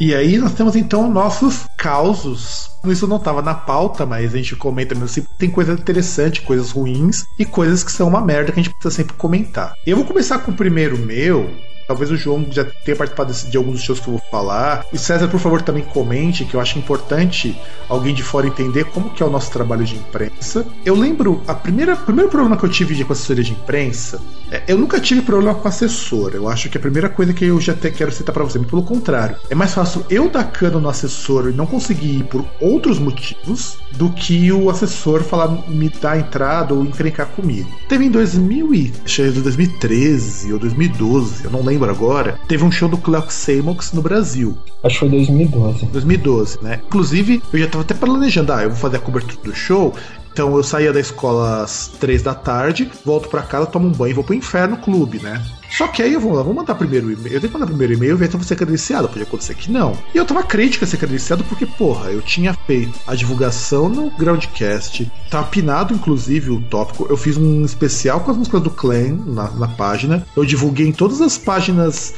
E 0.00 0.14
aí 0.14 0.38
nós 0.38 0.54
temos 0.54 0.74
então 0.74 1.10
nossos 1.10 1.66
causos 1.76 2.70
Isso 2.86 3.06
não 3.06 3.18
estava 3.18 3.42
na 3.42 3.54
pauta, 3.54 4.06
mas 4.06 4.32
a 4.32 4.36
gente 4.38 4.56
comenta 4.56 4.94
mesmo 4.94 5.04
assim. 5.04 5.26
Tem 5.38 5.50
coisa 5.50 5.74
interessante, 5.74 6.40
coisas 6.40 6.70
ruins 6.70 7.24
e 7.38 7.44
coisas 7.44 7.84
que 7.84 7.92
são 7.92 8.08
uma 8.08 8.22
merda 8.22 8.50
que 8.50 8.58
a 8.58 8.62
gente 8.62 8.72
precisa 8.72 9.02
sempre 9.02 9.14
comentar. 9.16 9.74
Eu 9.86 9.98
vou 9.98 10.06
começar 10.06 10.38
com 10.38 10.50
o 10.50 10.56
primeiro 10.56 10.96
meu, 10.96 11.50
Talvez 11.90 12.08
o 12.08 12.16
João 12.16 12.46
já 12.48 12.64
tenha 12.64 12.96
participado 12.96 13.32
de 13.32 13.56
alguns 13.56 13.72
dos 13.72 13.82
shows 13.82 13.98
que 13.98 14.06
eu 14.06 14.12
vou 14.12 14.22
falar. 14.30 14.86
E 14.92 14.96
César, 14.96 15.26
por 15.26 15.40
favor, 15.40 15.60
também 15.60 15.82
comente, 15.82 16.44
que 16.44 16.54
eu 16.54 16.60
acho 16.60 16.78
importante 16.78 17.60
alguém 17.88 18.14
de 18.14 18.22
fora 18.22 18.46
entender 18.46 18.84
como 18.84 19.10
que 19.10 19.20
é 19.24 19.26
o 19.26 19.28
nosso 19.28 19.50
trabalho 19.50 19.84
de 19.84 19.96
imprensa. 19.96 20.64
Eu 20.84 20.94
lembro, 20.94 21.42
a 21.48 21.52
primeira, 21.52 21.96
primeiro 21.96 22.30
problema 22.30 22.56
que 22.56 22.64
eu 22.64 22.68
tive 22.68 22.94
de, 22.94 23.02
assessoria 23.02 23.42
de 23.42 23.50
imprensa, 23.50 24.20
é, 24.52 24.62
eu 24.68 24.78
nunca 24.78 25.00
tive 25.00 25.22
problema 25.22 25.52
com 25.52 25.66
assessor. 25.66 26.30
Eu 26.32 26.48
acho 26.48 26.70
que 26.70 26.78
a 26.78 26.80
primeira 26.80 27.08
coisa 27.08 27.32
que 27.32 27.46
eu 27.46 27.60
já 27.60 27.72
até 27.72 27.90
quero 27.90 28.12
citar 28.12 28.32
para 28.32 28.44
você, 28.44 28.60
pelo 28.60 28.84
contrário, 28.84 29.34
é 29.50 29.56
mais 29.56 29.74
fácil 29.74 30.06
eu 30.08 30.30
dar 30.30 30.44
cano 30.44 30.80
no 30.80 30.88
assessor 30.88 31.50
e 31.50 31.52
não 31.52 31.66
conseguir 31.66 32.18
ir 32.18 32.22
por 32.22 32.46
outros 32.60 33.00
motivos 33.00 33.78
do 33.92 34.10
que 34.10 34.50
o 34.52 34.70
assessor 34.70 35.22
falar, 35.22 35.48
me 35.68 35.88
dar 35.88 36.18
entrada 36.18 36.74
ou 36.74 36.84
encrencar 36.84 37.26
comigo. 37.28 37.70
Teve 37.88 38.04
em 38.04 38.10
2000 38.10 38.74
e, 38.74 38.92
acho 39.04 39.22
que 39.22 39.40
2013 39.40 40.52
ou 40.52 40.58
2012, 40.58 41.44
eu 41.44 41.50
não 41.50 41.62
lembro 41.62 41.90
agora, 41.90 42.38
teve 42.48 42.64
um 42.64 42.70
show 42.70 42.88
do 42.88 42.96
Clark 42.96 43.32
Samox 43.32 43.92
no 43.92 44.02
Brasil. 44.02 44.56
Acho 44.82 44.94
que 44.94 45.00
foi 45.00 45.08
2012. 45.10 45.86
2012, 45.86 46.58
né? 46.62 46.80
Inclusive, 46.86 47.42
eu 47.52 47.58
já 47.58 47.68
tava 47.68 47.82
até 47.82 47.94
planejando, 47.94 48.52
ah, 48.52 48.62
eu 48.62 48.70
vou 48.70 48.78
fazer 48.78 48.96
a 48.96 49.00
cobertura 49.00 49.40
do 49.42 49.54
show, 49.54 49.94
então 50.32 50.56
eu 50.56 50.62
saía 50.62 50.92
da 50.92 51.00
escola 51.00 51.62
às 51.62 51.88
três 51.88 52.22
da 52.22 52.34
tarde, 52.34 52.90
volto 53.04 53.28
para 53.28 53.42
casa, 53.42 53.66
tomo 53.66 53.88
um 53.88 53.92
banho 53.92 54.12
e 54.12 54.14
vou 54.14 54.24
pro 54.24 54.34
Inferno 54.34 54.76
Clube, 54.76 55.18
né? 55.18 55.42
Só 55.70 55.88
que 55.88 56.02
aí 56.02 56.12
eu 56.12 56.20
vou, 56.20 56.42
vou 56.42 56.52
mandar 56.52 56.74
primeiro 56.74 57.10
e-mail. 57.10 57.34
Eu 57.34 57.40
tenho 57.40 57.52
que 57.52 57.58
mandar 57.58 57.66
primeiro 57.66 57.94
e-mail 57.94 58.14
e 58.14 58.16
ver 58.16 58.28
se 58.28 58.34
eu 58.34 58.38
vou 58.38 58.46
ser 58.46 58.56
credenciado. 58.56 59.08
Podia 59.08 59.22
acontecer 59.22 59.54
que 59.54 59.70
não. 59.70 59.96
E 60.14 60.18
eu 60.18 60.24
tava 60.24 60.42
crítica 60.42 60.84
a 60.84 60.88
ser 60.88 60.96
credenciado 60.96 61.44
porque, 61.44 61.64
porra, 61.64 62.10
eu 62.10 62.20
tinha 62.20 62.52
feito 62.52 62.98
a 63.06 63.14
divulgação 63.14 63.88
no 63.88 64.10
Groundcast. 64.10 65.10
Tava 65.30 65.46
pinado, 65.46 65.94
inclusive, 65.94 66.50
o 66.50 66.60
tópico. 66.60 67.06
Eu 67.08 67.16
fiz 67.16 67.36
um 67.36 67.64
especial 67.64 68.20
com 68.20 68.30
as 68.30 68.36
músicas 68.36 68.62
do 68.62 68.70
Clan 68.70 69.16
na, 69.26 69.50
na 69.52 69.68
página. 69.68 70.26
Eu 70.36 70.44
divulguei 70.44 70.86
em 70.86 70.92
todas 70.92 71.20
as 71.20 71.38
páginas 71.38 72.14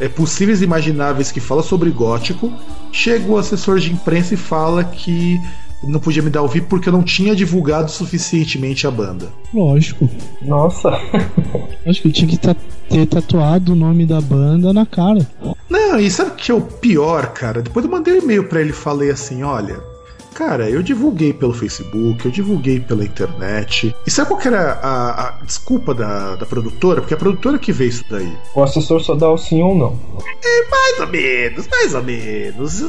é, 0.00 0.08
possíveis 0.08 0.60
e 0.60 0.64
imagináveis 0.64 1.30
que 1.30 1.40
fala 1.40 1.62
sobre 1.62 1.90
gótico. 1.90 2.52
Chega 2.92 3.30
o 3.30 3.36
assessor 3.36 3.78
de 3.78 3.92
imprensa 3.92 4.34
e 4.34 4.36
fala 4.36 4.82
que 4.82 5.40
não 5.86 6.00
podia 6.00 6.22
me 6.22 6.30
dar 6.30 6.42
ouvir 6.42 6.62
porque 6.62 6.88
eu 6.88 6.92
não 6.92 7.02
tinha 7.02 7.34
divulgado 7.34 7.90
suficientemente 7.90 8.86
a 8.86 8.90
banda. 8.90 9.28
Lógico. 9.52 10.08
Nossa. 10.42 10.90
Acho 11.86 12.02
que 12.02 12.08
eu 12.08 12.12
tinha 12.12 12.28
que 12.28 12.38
ter 12.38 13.06
tatuado 13.06 13.72
o 13.72 13.76
nome 13.76 14.06
da 14.06 14.20
banda 14.20 14.72
na 14.72 14.86
cara. 14.86 15.26
Não, 15.68 15.98
e 15.98 16.10
sabe 16.10 16.30
o 16.30 16.34
que 16.34 16.50
é 16.50 16.54
o 16.54 16.60
pior, 16.60 17.32
cara? 17.32 17.62
Depois 17.62 17.84
eu 17.84 17.90
mandei 17.90 18.14
um 18.14 18.22
e-mail 18.22 18.48
para 18.48 18.60
ele 18.60 18.70
e 18.70 18.74
falei 18.74 19.10
assim: 19.10 19.42
olha, 19.42 19.80
Cara, 20.36 20.68
eu 20.68 20.82
divulguei 20.82 21.32
pelo 21.32 21.54
Facebook, 21.54 22.26
eu 22.26 22.30
divulguei 22.30 22.78
pela 22.78 23.02
internet. 23.02 23.96
E 24.06 24.10
sabe 24.10 24.28
qual 24.28 24.38
que 24.38 24.46
era 24.46 24.74
a, 24.74 25.28
a 25.28 25.30
desculpa 25.42 25.94
da, 25.94 26.36
da 26.36 26.44
produtora? 26.44 27.00
Porque 27.00 27.14
é 27.14 27.16
a 27.16 27.18
produtora 27.18 27.58
que 27.58 27.72
vê 27.72 27.86
isso 27.86 28.04
daí. 28.10 28.30
O 28.54 28.62
assessor 28.62 29.00
só 29.00 29.14
dá 29.14 29.30
o 29.30 29.38
sim 29.38 29.62
ou 29.62 29.74
não. 29.74 29.98
É, 30.44 30.68
mais 30.68 31.00
ou 31.00 31.06
menos, 31.06 31.66
mais 31.68 31.94
ou 31.94 32.02
menos. 32.02 32.80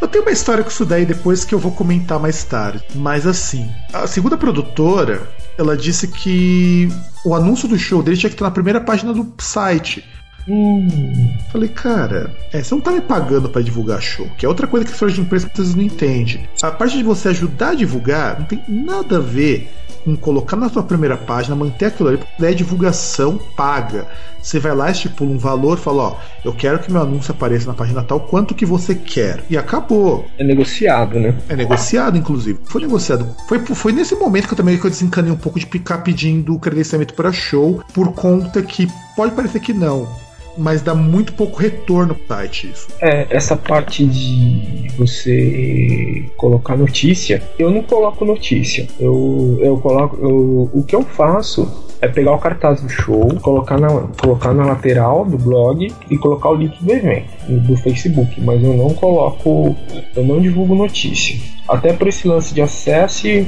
Eu 0.00 0.08
tenho 0.08 0.24
uma 0.24 0.32
história 0.32 0.64
com 0.64 0.70
isso 0.70 0.84
daí 0.84 1.06
depois 1.06 1.44
que 1.44 1.54
eu 1.54 1.60
vou 1.60 1.70
comentar 1.70 2.18
mais 2.18 2.42
tarde. 2.42 2.82
Mas 2.96 3.24
assim, 3.24 3.70
a 3.92 4.08
segunda 4.08 4.36
produtora, 4.36 5.30
ela 5.56 5.76
disse 5.76 6.08
que 6.08 6.88
o 7.24 7.36
anúncio 7.36 7.68
do 7.68 7.78
show 7.78 8.02
dele 8.02 8.16
tinha 8.16 8.30
que 8.30 8.34
estar 8.34 8.46
na 8.46 8.50
primeira 8.50 8.80
página 8.80 9.12
do 9.12 9.32
site. 9.38 10.04
Hum. 10.48 11.32
Falei, 11.50 11.68
cara, 11.68 12.32
é, 12.52 12.62
você 12.62 12.74
não 12.74 12.80
tá 12.80 12.92
me 12.92 13.00
pagando 13.00 13.48
para 13.48 13.62
divulgar 13.62 14.00
show, 14.00 14.28
que 14.36 14.46
é 14.46 14.48
outra 14.48 14.66
coisa 14.66 14.86
que 14.86 15.04
as 15.04 15.12
de 15.12 15.20
imprensa 15.20 15.50
não 15.74 15.82
entendem. 15.82 16.48
A 16.62 16.70
parte 16.70 16.96
de 16.96 17.02
você 17.02 17.28
ajudar 17.28 17.70
a 17.70 17.74
divulgar 17.74 18.38
não 18.38 18.46
tem 18.46 18.62
nada 18.68 19.16
a 19.16 19.20
ver 19.20 19.68
com 20.04 20.16
colocar 20.16 20.56
na 20.56 20.68
sua 20.68 20.84
primeira 20.84 21.16
página, 21.16 21.56
manter 21.56 21.86
aquilo 21.86 22.10
ali, 22.10 22.18
porque 22.18 22.46
é 22.46 22.54
divulgação 22.54 23.38
paga. 23.56 24.06
Você 24.40 24.60
vai 24.60 24.72
lá, 24.72 24.88
estipula 24.88 25.32
um 25.32 25.38
valor, 25.38 25.76
fala, 25.78 26.02
ó, 26.02 26.16
eu 26.44 26.52
quero 26.52 26.78
que 26.78 26.92
meu 26.92 27.02
anúncio 27.02 27.32
apareça 27.32 27.66
na 27.66 27.74
página 27.74 28.04
tal, 28.04 28.20
quanto 28.20 28.54
que 28.54 28.64
você 28.64 28.94
quer. 28.94 29.42
E 29.50 29.58
acabou. 29.58 30.24
É 30.38 30.44
negociado, 30.44 31.18
né? 31.18 31.36
É 31.48 31.56
negociado, 31.56 32.16
inclusive. 32.16 32.60
Foi 32.66 32.80
negociado. 32.80 33.34
Foi, 33.48 33.58
foi 33.58 33.90
nesse 33.90 34.14
momento 34.14 34.46
que 34.46 34.54
eu 34.54 34.56
também 34.56 34.78
que 34.78 34.86
eu 34.86 34.90
desencanei 34.90 35.32
um 35.32 35.36
pouco 35.36 35.58
de 35.58 35.66
ficar 35.66 35.98
pedindo 35.98 36.56
credenciamento 36.60 37.14
para 37.14 37.32
show, 37.32 37.82
por 37.92 38.12
conta 38.12 38.62
que 38.62 38.86
pode 39.16 39.34
parecer 39.34 39.58
que 39.58 39.72
não 39.72 40.25
mas 40.56 40.82
dá 40.82 40.94
muito 40.94 41.32
pouco 41.32 41.58
retorno 41.58 42.14
pro 42.14 42.26
site 42.26 42.70
isso. 42.70 42.88
É, 43.00 43.26
essa 43.30 43.56
parte 43.56 44.04
de 44.04 44.88
você 44.96 46.30
colocar 46.36 46.76
notícia, 46.76 47.42
eu 47.58 47.70
não 47.70 47.82
coloco 47.82 48.24
notícia. 48.24 48.86
Eu, 48.98 49.58
eu 49.60 49.76
coloco. 49.78 50.16
Eu, 50.16 50.70
o 50.72 50.84
que 50.84 50.94
eu 50.94 51.02
faço 51.02 51.86
é 52.00 52.08
pegar 52.08 52.32
o 52.32 52.38
cartaz 52.38 52.80
do 52.82 52.88
show, 52.88 53.28
colocar 53.40 53.78
na, 53.78 53.88
colocar 54.20 54.52
na 54.52 54.66
lateral 54.66 55.24
do 55.24 55.38
blog 55.38 55.92
e 56.10 56.18
colocar 56.18 56.50
o 56.50 56.54
link 56.54 56.82
do 56.82 56.92
evento, 56.92 57.28
do 57.48 57.76
Facebook, 57.76 58.40
mas 58.40 58.62
eu 58.62 58.74
não 58.74 58.90
coloco, 58.90 59.74
eu 60.14 60.24
não 60.24 60.40
divulgo 60.40 60.74
notícia. 60.74 61.55
Até 61.68 61.92
por 61.92 62.08
esse 62.08 62.26
lance 62.26 62.54
de 62.54 62.60
acesso, 62.62 63.26
e 63.28 63.46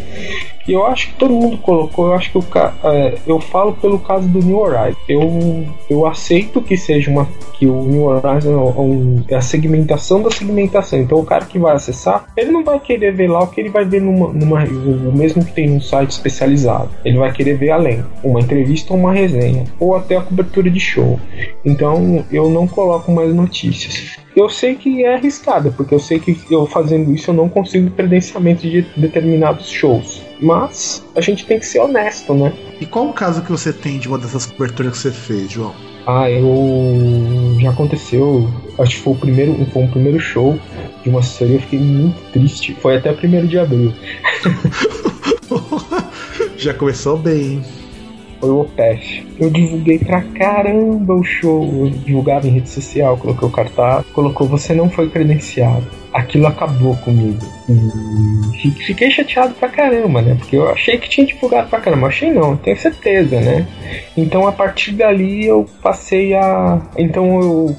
eu 0.69 0.85
acho 0.85 1.09
que 1.09 1.15
todo 1.15 1.33
mundo 1.33 1.57
colocou, 1.59 2.09
eu 2.09 2.15
acho 2.15 2.31
que 2.31 2.39
o, 2.39 2.45
é, 2.85 3.15
eu 3.27 3.41
falo 3.41 3.73
pelo 3.73 3.99
caso 3.99 4.29
do 4.29 4.41
New 4.41 4.59
Horizon. 4.59 4.99
Eu, 5.09 5.67
eu 5.89 6.07
aceito 6.07 6.61
que 6.61 6.77
seja 6.77 7.11
uma 7.11 7.27
que 7.59 7.67
o 7.67 7.83
New 7.83 8.05
Horizon 8.05 8.53
é, 8.53 8.81
um, 8.81 9.25
é 9.29 9.35
a 9.35 9.41
segmentação 9.41 10.23
da 10.23 10.31
segmentação. 10.31 11.01
Então 11.01 11.19
o 11.19 11.25
cara 11.25 11.47
que 11.47 11.59
vai 11.59 11.75
acessar, 11.75 12.27
ele 12.37 12.53
não 12.53 12.63
vai 12.63 12.79
querer 12.79 13.13
ver 13.13 13.29
lá 13.29 13.41
o 13.43 13.49
que 13.49 13.61
ele 13.61 13.71
vai 13.71 13.85
ver 13.85 14.01
numa, 14.01 14.29
numa 14.33 14.65
o 14.65 15.17
mesmo 15.17 15.45
que 15.45 15.53
tem 15.53 15.69
num 15.69 15.81
site 15.81 16.11
especializado. 16.11 16.91
Ele 17.05 17.19
vai 17.19 17.33
querer 17.33 17.57
ver 17.57 17.71
além, 17.71 18.05
uma 18.23 18.41
entrevista 18.41 18.93
ou 18.93 19.01
uma 19.01 19.13
resenha, 19.13 19.65
ou 19.81 19.97
até 19.97 20.17
a 20.17 20.21
cobertura 20.21 20.71
de 20.71 20.79
show. 20.79 21.19
Então 21.65 22.25
eu 22.31 22.51
não 22.51 22.69
coloco 22.69 23.11
mais 23.11 23.35
notícias. 23.35 24.19
Eu 24.37 24.49
sei 24.49 24.77
que 24.77 25.05
é 25.05 25.15
arriscado, 25.15 25.73
porque 25.73 25.93
eu 25.93 25.99
sei 25.99 26.21
que 26.21 26.39
eu 26.49 26.65
fazendo 26.65 27.13
isso 27.13 27.31
eu 27.31 27.35
não 27.35 27.49
consigo 27.49 27.91
credenciamento 28.09 28.63
de 28.63 28.83
determinados 28.97 29.69
shows. 29.69 30.23
Mas 30.41 31.05
a 31.15 31.21
gente 31.21 31.45
tem 31.45 31.59
que 31.59 31.67
ser 31.67 31.81
honesto, 31.81 32.33
né? 32.35 32.53
E 32.81 32.87
qual 32.87 33.09
o 33.09 33.13
caso 33.13 33.43
que 33.43 33.51
você 33.51 33.73
tem 33.73 33.99
de 33.99 34.09
uma 34.09 34.19
dessas 34.19 34.47
coberturas 34.47 34.93
que 34.93 34.99
você 34.99 35.11
fez, 35.11 35.51
João? 35.51 35.75
Ah, 36.07 36.31
eu. 36.31 37.57
Já 37.61 37.71
aconteceu. 37.71 38.49
Acho 38.79 38.97
que 38.97 39.03
foi 39.03 39.13
o 39.13 39.17
primeiro, 39.17 39.67
foi 39.73 39.83
um 39.83 39.89
primeiro 39.89 40.19
show 40.19 40.59
de 41.03 41.11
uma 41.11 41.21
assessoria. 41.21 41.57
Eu 41.57 41.61
fiquei 41.61 41.81
muito 41.81 42.19
triste. 42.33 42.75
Foi 42.81 42.97
até 42.97 43.13
primeiro 43.13 43.47
de 43.47 43.59
abril. 43.59 43.93
Já 46.57 46.73
começou 46.73 47.19
bem, 47.19 47.41
hein? 47.41 47.63
foi 48.41 48.51
o 48.51 48.61
Opef. 48.61 49.27
Eu 49.39 49.51
divulguei 49.51 49.99
pra 49.99 50.23
caramba 50.23 51.15
o 51.15 51.25
show, 51.25 51.87
eu 51.87 51.91
divulgava 51.91 52.47
em 52.47 52.51
rede 52.51 52.71
social, 52.71 53.17
coloquei 53.17 53.49
o 53.49 53.51
cartaz, 53.51 54.05
colocou 54.13 54.47
você 54.47 54.75
não 54.75 54.89
foi 54.89 55.09
credenciado. 55.09 55.85
Aquilo 56.19 56.49
acabou 56.49 56.97
comigo. 56.97 57.39
E 57.69 58.71
fiquei 58.71 59.09
chateado 59.09 59.55
pra 59.55 59.69
caramba, 59.69 60.21
né? 60.21 60.35
Porque 60.37 60.57
eu 60.57 60.69
achei 60.69 60.99
que 60.99 61.09
tinha 61.09 61.27
divulgado 61.27 61.69
pra 61.69 61.79
caramba. 61.79 62.09
achei 62.09 62.33
não, 62.33 62.57
tenho 62.57 62.77
certeza, 62.77 63.41
né? 63.41 63.67
Então 64.17 64.47
a 64.47 64.53
partir 64.53 64.93
dali 64.93 65.47
eu 65.47 65.65
passei 65.81 66.35
a. 66.35 66.81
Então 66.97 67.41
eu. 67.41 67.77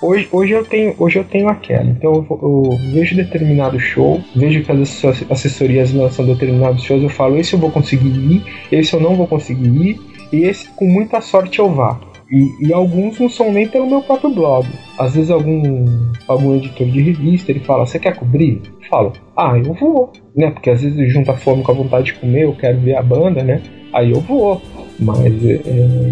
Hoje, 0.00 0.28
hoje 0.30 0.52
eu 0.52 0.64
tenho 0.64 0.94
hoje 0.98 1.18
eu 1.18 1.24
tenho 1.24 1.48
aquela. 1.48 1.84
Então 1.84 2.24
eu, 2.30 2.38
eu 2.42 2.78
vejo 2.92 3.16
determinado 3.16 3.80
show, 3.80 4.20
vejo 4.36 4.62
que 4.62 4.70
as 4.70 5.04
assessorias 5.28 5.92
lançam 5.92 6.24
determinados 6.24 6.84
shows, 6.84 7.02
eu 7.02 7.08
falo, 7.08 7.36
esse 7.38 7.54
eu 7.54 7.58
vou 7.58 7.70
conseguir 7.70 8.08
ir, 8.08 8.44
esse 8.70 8.94
eu 8.94 9.00
não 9.00 9.16
vou 9.16 9.26
conseguir 9.26 9.68
ir 9.68 10.00
e 10.32 10.44
esse, 10.44 10.68
com 10.70 10.86
muita 10.86 11.20
sorte, 11.20 11.58
eu 11.58 11.68
vá. 11.68 11.98
E, 12.30 12.68
e, 12.68 12.72
alguns 12.72 13.18
não 13.18 13.28
são 13.28 13.52
nem 13.52 13.66
pelo 13.66 13.88
meu 13.88 14.02
próprio 14.02 14.30
blog. 14.30 14.68
Às 14.96 15.16
vezes 15.16 15.30
algum, 15.30 15.84
algum 16.28 16.54
editor 16.54 16.86
de 16.86 17.00
revista 17.00 17.50
ele 17.50 17.58
fala, 17.58 17.84
você 17.84 17.98
quer 17.98 18.16
cobrir? 18.16 18.62
Eu 18.80 18.88
falo, 18.88 19.12
ah, 19.36 19.58
eu 19.58 19.74
vou, 19.74 20.12
né? 20.36 20.48
Porque 20.52 20.70
às 20.70 20.80
vezes 20.80 21.12
junta 21.12 21.34
fome 21.34 21.64
com 21.64 21.72
a 21.72 21.74
vontade 21.74 22.06
de 22.06 22.14
comer, 22.14 22.44
eu 22.44 22.54
quero 22.54 22.78
ver 22.78 22.94
a 22.94 23.02
banda, 23.02 23.42
né? 23.42 23.60
Aí 23.92 24.12
eu 24.12 24.20
vou. 24.20 24.62
Mas 24.96 25.44
é, 25.44 25.60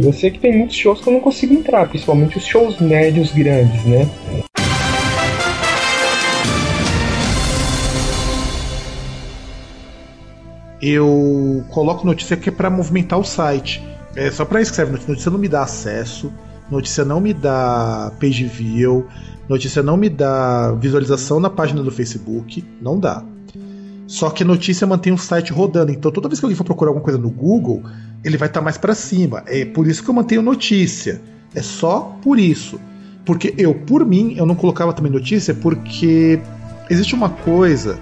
eu 0.02 0.12
sei 0.12 0.32
que 0.32 0.40
tem 0.40 0.58
muitos 0.58 0.74
shows 0.74 1.00
que 1.00 1.08
eu 1.08 1.12
não 1.12 1.20
consigo 1.20 1.54
entrar, 1.54 1.88
principalmente 1.88 2.36
os 2.36 2.44
shows 2.44 2.80
médios 2.80 3.30
grandes, 3.30 3.84
né? 3.84 4.08
Eu 10.82 11.64
coloco 11.70 12.04
notícia 12.04 12.36
que 12.36 12.48
é 12.48 12.52
para 12.52 12.70
movimentar 12.70 13.20
o 13.20 13.24
site. 13.24 13.80
É 14.18 14.32
só 14.32 14.44
para 14.44 14.60
isso 14.60 14.72
que 14.72 14.76
serve 14.76 14.90
notícia. 14.90 15.12
Notícia 15.12 15.30
não 15.30 15.38
me 15.38 15.48
dá 15.48 15.62
acesso, 15.62 16.32
notícia 16.68 17.04
não 17.04 17.20
me 17.20 17.32
dá 17.32 18.10
page 18.18 18.44
view, 18.46 19.06
notícia 19.48 19.80
não 19.80 19.96
me 19.96 20.08
dá 20.08 20.72
visualização 20.72 21.38
na 21.38 21.48
página 21.48 21.84
do 21.84 21.92
Facebook, 21.92 22.64
não 22.82 22.98
dá. 22.98 23.22
Só 24.08 24.28
que 24.30 24.42
notícia 24.42 24.84
mantém 24.88 25.12
o 25.12 25.18
site 25.18 25.52
rodando, 25.52 25.92
então 25.92 26.10
toda 26.10 26.28
vez 26.28 26.40
que 26.40 26.44
alguém 26.44 26.56
for 26.56 26.64
procurar 26.64 26.88
alguma 26.88 27.04
coisa 27.04 27.16
no 27.16 27.30
Google, 27.30 27.84
ele 28.24 28.36
vai 28.36 28.48
estar 28.48 28.58
tá 28.58 28.64
mais 28.64 28.76
para 28.76 28.92
cima. 28.92 29.44
É 29.46 29.64
por 29.64 29.86
isso 29.86 30.02
que 30.02 30.10
eu 30.10 30.14
mantenho 30.14 30.42
notícia. 30.42 31.20
É 31.54 31.62
só 31.62 32.18
por 32.20 32.40
isso. 32.40 32.80
Porque 33.24 33.54
eu, 33.56 33.72
por 33.72 34.04
mim, 34.04 34.34
eu 34.36 34.44
não 34.44 34.56
colocava 34.56 34.92
também 34.92 35.12
notícia 35.12 35.54
porque 35.54 36.40
existe 36.90 37.14
uma 37.14 37.30
coisa 37.30 38.00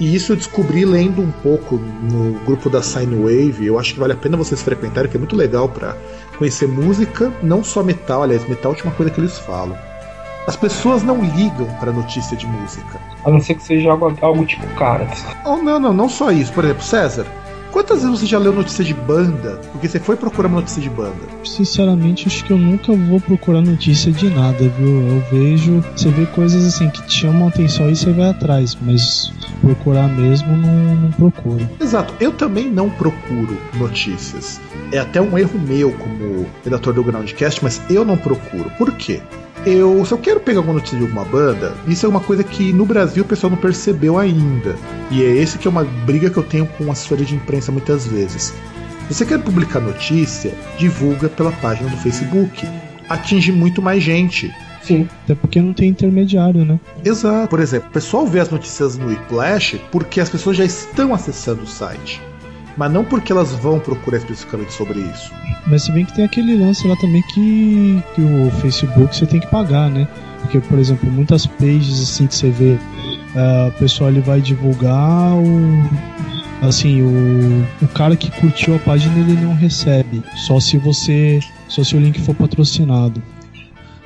E 0.00 0.14
isso 0.14 0.32
eu 0.32 0.36
descobri 0.36 0.84
lendo 0.84 1.20
um 1.20 1.30
pouco 1.30 1.76
no 1.76 2.38
grupo 2.44 2.70
da 2.70 2.82
Sine 2.82 3.16
Wave. 3.16 3.66
Eu 3.66 3.78
acho 3.78 3.94
que 3.94 4.00
vale 4.00 4.12
a 4.12 4.16
pena 4.16 4.36
vocês 4.36 4.62
frequentarem, 4.62 5.10
que 5.10 5.16
é 5.16 5.18
muito 5.18 5.34
legal 5.34 5.68
para 5.68 5.96
conhecer 6.36 6.68
música, 6.68 7.32
não 7.42 7.64
só 7.64 7.82
metal, 7.82 8.22
aliás, 8.22 8.48
metal 8.48 8.62
é 8.62 8.66
a 8.66 8.76
última 8.76 8.92
coisa 8.92 9.10
que 9.10 9.20
eles 9.20 9.38
falam. 9.38 9.76
As 10.46 10.56
pessoas 10.56 11.02
não 11.02 11.20
ligam 11.20 11.66
para 11.78 11.92
notícia 11.92 12.36
de 12.36 12.46
música. 12.46 12.98
A 13.24 13.30
não 13.30 13.40
ser 13.40 13.56
que 13.56 13.62
seja 13.62 13.90
algo, 13.90 14.16
algo 14.22 14.46
tipo 14.46 14.66
caras. 14.76 15.24
Oh, 15.44 15.56
não, 15.56 15.78
não, 15.78 15.92
não 15.92 16.08
só 16.08 16.30
isso. 16.30 16.52
Por 16.52 16.64
exemplo, 16.64 16.82
César, 16.82 17.26
Quantas 17.78 18.02
vezes 18.02 18.18
você 18.18 18.26
já 18.26 18.40
leu 18.40 18.52
notícia 18.52 18.84
de 18.84 18.92
banda? 18.92 19.60
Porque 19.70 19.86
você 19.86 20.00
foi 20.00 20.16
procurar 20.16 20.48
uma 20.48 20.58
notícia 20.58 20.82
de 20.82 20.90
banda? 20.90 21.14
Sinceramente, 21.44 22.26
acho 22.26 22.44
que 22.44 22.52
eu 22.52 22.58
nunca 22.58 22.92
vou 22.92 23.20
procurar 23.20 23.60
notícia 23.60 24.10
de 24.10 24.28
nada, 24.30 24.68
viu? 24.76 25.00
Eu 25.08 25.22
vejo, 25.30 25.80
você 25.94 26.10
vê 26.10 26.26
coisas 26.26 26.66
assim 26.66 26.90
que 26.90 27.00
te 27.06 27.20
chamam 27.20 27.46
atenção 27.46 27.88
e 27.88 27.94
você 27.94 28.10
vai 28.10 28.30
atrás, 28.30 28.76
mas 28.82 29.32
procurar 29.60 30.08
mesmo 30.08 30.56
não, 30.56 30.96
não 30.96 31.10
procuro. 31.12 31.68
Exato, 31.80 32.12
eu 32.18 32.32
também 32.32 32.68
não 32.68 32.90
procuro 32.90 33.56
notícias. 33.74 34.60
É 34.90 34.98
até 34.98 35.22
um 35.22 35.38
erro 35.38 35.56
meu 35.60 35.92
como 35.92 36.46
redator 36.64 36.92
do 36.92 37.04
Groundcast, 37.04 37.62
mas 37.62 37.80
eu 37.88 38.04
não 38.04 38.16
procuro. 38.16 38.72
Por 38.76 38.90
quê? 38.94 39.22
Eu, 39.66 40.04
se 40.04 40.12
eu 40.12 40.18
quero 40.18 40.40
pegar 40.40 40.60
alguma 40.60 40.74
notícia 40.74 40.98
de 40.98 41.04
alguma 41.04 41.24
banda, 41.24 41.74
isso 41.86 42.06
é 42.06 42.08
uma 42.08 42.20
coisa 42.20 42.44
que 42.44 42.72
no 42.72 42.86
Brasil 42.86 43.22
o 43.22 43.26
pessoal 43.26 43.50
não 43.50 43.58
percebeu 43.58 44.18
ainda. 44.18 44.76
E 45.10 45.22
é 45.22 45.28
esse 45.28 45.58
que 45.58 45.66
é 45.66 45.70
uma 45.70 45.84
briga 45.84 46.30
que 46.30 46.36
eu 46.36 46.42
tenho 46.42 46.66
com 46.66 46.88
a 46.88 46.92
assessoria 46.92 47.24
de 47.24 47.34
imprensa 47.34 47.72
muitas 47.72 48.06
vezes. 48.06 48.54
Se 49.08 49.14
você 49.14 49.26
quer 49.26 49.42
publicar 49.42 49.80
notícia, 49.80 50.52
divulga 50.78 51.28
pela 51.28 51.52
página 51.52 51.88
do 51.88 51.96
Facebook. 51.96 52.66
Atinge 53.08 53.50
muito 53.50 53.80
mais 53.80 54.02
gente. 54.02 54.54
Sim. 54.82 55.08
Até 55.24 55.34
porque 55.34 55.60
não 55.60 55.72
tem 55.72 55.90
intermediário, 55.90 56.64
né? 56.64 56.78
Exato. 57.04 57.48
Por 57.48 57.60
exemplo, 57.60 57.88
o 57.88 57.92
pessoal 57.92 58.26
vê 58.26 58.40
as 58.40 58.50
notícias 58.50 58.96
no 58.96 59.06
Whiplash 59.08 59.80
porque 59.90 60.20
as 60.20 60.28
pessoas 60.28 60.56
já 60.56 60.64
estão 60.64 61.14
acessando 61.14 61.62
o 61.62 61.66
site 61.66 62.20
mas 62.78 62.92
não 62.92 63.04
porque 63.04 63.32
elas 63.32 63.52
vão 63.54 63.80
procurar 63.80 64.18
especificamente 64.18 64.72
sobre 64.72 65.00
isso. 65.00 65.32
Mas 65.66 65.82
se 65.82 65.92
bem 65.92 66.04
que 66.04 66.14
tem 66.14 66.24
aquele 66.24 66.56
lance 66.56 66.86
lá 66.86 66.94
também 66.96 67.20
que, 67.34 68.02
que 68.14 68.22
o 68.22 68.50
Facebook 68.62 69.14
você 69.14 69.26
tem 69.26 69.40
que 69.40 69.48
pagar, 69.48 69.90
né? 69.90 70.06
Porque, 70.40 70.60
por 70.60 70.78
exemplo, 70.78 71.10
muitas 71.10 71.44
pages 71.44 72.00
assim 72.00 72.28
que 72.28 72.36
você 72.36 72.50
vê, 72.50 72.78
uh, 73.34 73.68
o 73.68 73.72
pessoal 73.72 74.10
ele 74.10 74.20
vai 74.20 74.40
divulgar 74.40 75.34
o. 75.34 75.88
Assim, 76.62 77.02
o, 77.02 77.66
o 77.82 77.88
cara 77.88 78.16
que 78.16 78.30
curtiu 78.40 78.76
a 78.76 78.78
página 78.78 79.18
ele 79.18 79.34
não 79.34 79.54
recebe. 79.54 80.22
Só 80.46 80.60
se 80.60 80.78
você. 80.78 81.40
Só 81.66 81.82
se 81.82 81.96
o 81.96 82.00
link 82.00 82.20
for 82.20 82.34
patrocinado. 82.34 83.20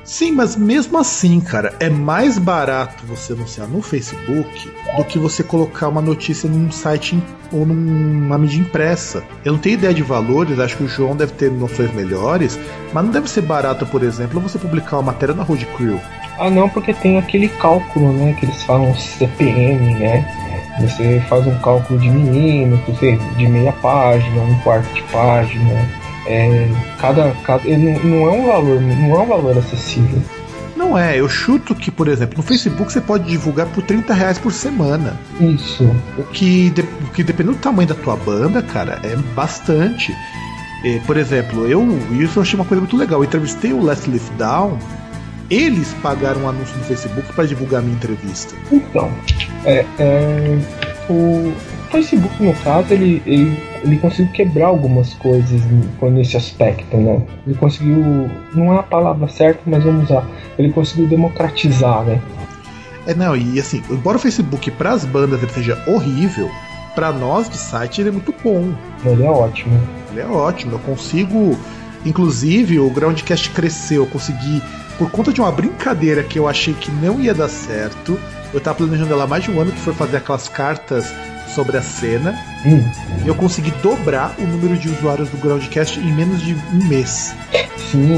Sim, 0.03 0.33
mas 0.33 0.57
mesmo 0.57 0.97
assim, 0.97 1.39
cara, 1.39 1.73
é 1.79 1.89
mais 1.89 2.37
barato 2.37 3.05
você 3.05 3.31
anunciar 3.31 3.67
no 3.67 3.81
Facebook 3.81 4.69
do 4.97 5.03
que 5.05 5.17
você 5.17 5.41
colocar 5.41 5.87
uma 5.87 6.01
notícia 6.01 6.49
num 6.49 6.69
site 6.69 7.17
ou 7.51 7.65
numa 7.65 8.37
mídia 8.37 8.59
impressa. 8.59 9.23
Eu 9.45 9.53
não 9.53 9.59
tenho 9.59 9.75
ideia 9.75 9.93
de 9.93 10.03
valores, 10.03 10.59
acho 10.59 10.75
que 10.75 10.83
o 10.83 10.89
João 10.89 11.15
deve 11.15 11.31
ter 11.33 11.49
noções 11.49 11.93
melhores, 11.93 12.59
mas 12.91 13.05
não 13.05 13.11
deve 13.11 13.29
ser 13.29 13.41
barato, 13.41 13.85
por 13.85 14.03
exemplo, 14.03 14.41
você 14.41 14.59
publicar 14.59 14.97
uma 14.97 15.13
matéria 15.13 15.33
na 15.33 15.43
Road 15.43 15.65
Crew. 15.77 15.99
Ah, 16.37 16.49
não, 16.49 16.67
porque 16.67 16.93
tem 16.93 17.17
aquele 17.17 17.47
cálculo, 17.47 18.11
né, 18.11 18.35
que 18.37 18.45
eles 18.45 18.61
falam 18.63 18.93
CPM, 18.95 19.93
né? 19.99 20.25
Você 20.81 21.23
faz 21.29 21.45
um 21.47 21.57
cálculo 21.59 21.99
de 21.99 22.09
milímetros, 22.09 22.99
de 22.99 23.47
meia 23.47 23.71
página, 23.73 24.41
um 24.41 24.59
quarto 24.59 24.91
de 24.93 25.03
página 25.03 26.02
é, 26.25 26.69
cada, 26.99 27.31
cada 27.43 27.63
não, 27.77 27.99
não 27.99 28.27
é 28.27 28.31
um 28.31 28.47
valor, 28.47 28.81
não 28.81 29.15
é 29.15 29.19
um 29.19 29.27
valor 29.27 29.57
acessível. 29.57 30.21
Não 30.75 30.97
é, 30.97 31.19
eu 31.19 31.29
chuto 31.29 31.73
que, 31.73 31.89
por 31.89 32.07
exemplo, 32.07 32.37
no 32.37 32.43
Facebook 32.43 32.91
você 32.91 32.99
pode 32.99 33.25
divulgar 33.25 33.67
por 33.67 33.83
30 33.83 34.13
reais 34.13 34.37
por 34.37 34.51
semana. 34.51 35.17
Isso. 35.39 35.83
O 36.17 36.23
que, 36.23 36.69
de, 36.71 36.81
o 36.81 37.11
que 37.13 37.23
dependendo 37.23 37.55
do 37.55 37.61
tamanho 37.61 37.87
da 37.87 37.95
tua 37.95 38.15
banda, 38.15 38.61
cara, 38.61 38.99
é 39.03 39.15
bastante. 39.33 40.13
É, 40.83 40.99
por 41.05 41.15
exemplo, 41.15 41.67
eu 41.67 41.81
isso 42.11 42.39
eu 42.39 42.43
achei 42.43 42.59
uma 42.59 42.65
coisa 42.65 42.81
muito 42.81 42.97
legal. 42.97 43.19
Eu 43.19 43.23
entrevistei 43.23 43.71
o 43.71 43.81
Leslie 43.81 44.19
Down. 44.37 44.77
Eles 45.49 45.93
pagaram 46.01 46.41
um 46.41 46.49
anúncio 46.49 46.75
no 46.77 46.83
Facebook 46.83 47.31
para 47.33 47.45
divulgar 47.45 47.79
a 47.79 47.83
minha 47.83 47.95
entrevista. 47.95 48.55
Então, 48.71 49.11
é, 49.65 49.85
é 49.99 50.57
o, 51.09 51.53
Facebook, 51.93 52.41
no 52.41 52.55
caso, 52.55 52.91
ele, 52.91 53.21
ele, 53.23 53.55
ele 53.83 53.97
conseguiu 53.97 54.33
quebrar 54.33 54.65
algumas 54.65 55.13
coisas 55.13 55.61
nesse 56.01 56.35
aspecto, 56.35 56.97
né? 56.97 57.21
Ele 57.45 57.55
conseguiu, 57.55 58.29
não 58.55 58.73
é 58.73 58.79
a 58.79 58.83
palavra 58.83 59.27
certa, 59.27 59.61
mas 59.67 59.83
vamos 59.83 60.05
usar, 60.05 60.27
ele 60.57 60.73
conseguiu 60.73 61.07
democratizar, 61.07 62.03
né? 62.03 62.19
É, 63.05 63.13
não, 63.13 63.35
e 63.35 63.59
assim, 63.59 63.83
embora 63.91 64.17
o 64.17 64.19
Facebook 64.19 64.71
para 64.71 64.91
as 64.91 65.05
bandas 65.05 65.43
ele 65.43 65.51
seja 65.51 65.77
horrível, 65.85 66.49
para 66.95 67.11
nós 67.11 67.47
do 67.47 67.55
site 67.55 68.01
ele 68.01 68.09
é 68.09 68.11
muito 68.11 68.33
bom. 68.43 68.73
Ele 69.05 69.23
é 69.23 69.29
ótimo. 69.29 69.79
Ele 70.11 70.21
é 70.21 70.25
ótimo, 70.25 70.71
eu 70.71 70.79
consigo. 70.79 71.55
Inclusive, 72.03 72.79
o 72.79 72.89
Groundcast 72.89 73.51
cresceu, 73.51 74.03
eu 74.03 74.07
consegui, 74.07 74.63
por 74.97 75.11
conta 75.11 75.31
de 75.31 75.39
uma 75.39 75.51
brincadeira 75.51 76.23
que 76.23 76.39
eu 76.39 76.47
achei 76.47 76.73
que 76.73 76.91
não 76.91 77.19
ia 77.19 77.35
dar 77.35 77.49
certo, 77.49 78.19
eu 78.51 78.59
tava 78.59 78.77
planejando 78.77 79.13
ela 79.13 79.25
há 79.25 79.27
mais 79.27 79.43
de 79.43 79.51
um 79.51 79.61
ano, 79.61 79.71
que 79.71 79.79
foi 79.79 79.93
fazer 79.93 80.17
aquelas 80.17 80.49
cartas 80.49 81.13
sobre 81.49 81.77
a 81.77 81.81
cena. 81.81 82.35
Hum. 82.65 82.83
Eu 83.25 83.35
consegui 83.35 83.71
dobrar 83.81 84.35
o 84.39 84.45
número 84.45 84.77
de 84.77 84.89
usuários 84.89 85.29
do 85.29 85.37
Groundcast 85.37 85.99
em 85.99 86.13
menos 86.13 86.41
de 86.41 86.55
um 86.55 86.87
mês. 86.87 87.35
Sim, 87.91 88.09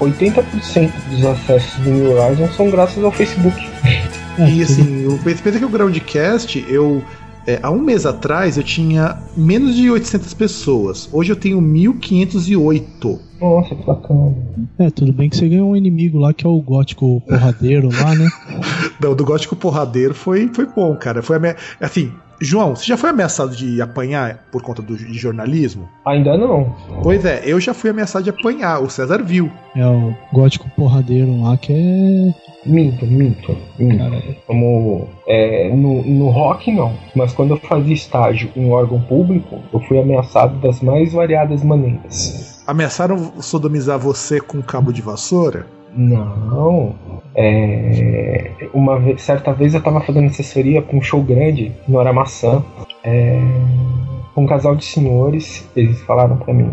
80% 0.00 0.92
dos 1.10 1.24
acessos 1.24 1.74
do 1.80 1.90
New 1.90 2.12
Horizon 2.12 2.48
são 2.52 2.70
graças 2.70 3.02
ao 3.02 3.12
Facebook. 3.12 3.68
E 4.38 4.62
assim, 4.62 5.06
o 5.06 5.18
pensa 5.18 5.58
que 5.58 5.64
o 5.64 5.68
Groundcast, 5.68 6.64
eu 6.68 7.02
é, 7.48 7.58
há 7.62 7.70
um 7.70 7.80
mês 7.80 8.04
atrás 8.04 8.58
eu 8.58 8.62
tinha 8.62 9.16
menos 9.34 9.74
de 9.74 9.90
800 9.90 10.34
pessoas. 10.34 11.08
Hoje 11.10 11.32
eu 11.32 11.36
tenho 11.36 11.62
1508. 11.62 13.20
Nossa, 13.40 13.74
que 13.74 13.86
bacana. 13.86 14.36
É, 14.78 14.90
tudo 14.90 15.14
bem 15.14 15.30
que 15.30 15.36
você 15.38 15.48
ganhou 15.48 15.70
um 15.70 15.76
inimigo 15.76 16.18
lá 16.18 16.34
que 16.34 16.44
é 16.44 16.48
o 16.48 16.60
gótico 16.60 17.22
porradeiro 17.22 17.88
lá, 17.90 18.14
né? 18.14 18.28
Não, 19.00 19.14
do 19.14 19.24
gótico 19.24 19.56
porradeiro 19.56 20.12
foi, 20.12 20.50
foi 20.52 20.66
bom, 20.66 20.94
cara. 20.96 21.22
Foi 21.22 21.38
assim, 21.80 22.12
João, 22.40 22.76
você 22.76 22.86
já 22.86 22.96
foi 22.96 23.10
ameaçado 23.10 23.54
de 23.56 23.82
apanhar 23.82 24.46
por 24.52 24.62
conta 24.62 24.80
do, 24.80 24.96
de 24.96 25.14
jornalismo? 25.14 25.88
Ainda 26.06 26.36
não. 26.36 26.74
Pois 27.02 27.24
é, 27.24 27.42
eu 27.44 27.60
já 27.60 27.74
fui 27.74 27.90
ameaçado 27.90 28.22
de 28.22 28.30
apanhar, 28.30 28.80
o 28.80 28.88
César 28.88 29.22
viu. 29.22 29.50
É 29.74 29.84
o 29.84 30.14
gótico 30.32 30.70
porradeiro 30.76 31.42
lá 31.42 31.56
que 31.56 31.72
é. 31.72 32.48
Minto, 32.64 33.06
minto. 33.06 33.56
minto. 33.78 34.36
Como 34.46 35.08
é, 35.26 35.68
no, 35.74 36.02
no 36.04 36.28
rock 36.30 36.70
não, 36.72 36.92
mas 37.14 37.32
quando 37.32 37.54
eu 37.54 37.56
fazia 37.58 37.94
estágio 37.94 38.50
em 38.54 38.70
órgão 38.70 39.00
público, 39.00 39.60
eu 39.72 39.80
fui 39.80 39.98
ameaçado 39.98 40.58
das 40.58 40.80
mais 40.80 41.12
variadas 41.12 41.62
maneiras. 41.62 42.62
Ameaçaram 42.66 43.40
sodomizar 43.40 43.98
você 43.98 44.40
com 44.40 44.62
cabo 44.62 44.92
de 44.92 45.00
vassoura? 45.00 45.66
Não. 45.94 46.94
É, 47.34 48.50
uma 48.74 48.98
vez, 48.98 49.22
certa 49.22 49.52
vez 49.52 49.74
eu 49.74 49.82
tava 49.82 50.00
fazendo 50.00 50.26
assessoria 50.26 50.82
para 50.82 50.96
um 50.96 51.02
show 51.02 51.22
grande 51.22 51.72
no 51.86 51.98
Aramaçã. 51.98 52.64
É, 53.04 53.38
um 54.36 54.46
casal 54.46 54.76
de 54.76 54.84
senhores, 54.84 55.68
eles 55.76 56.00
falaram 56.02 56.36
para 56.36 56.54
mim: 56.54 56.70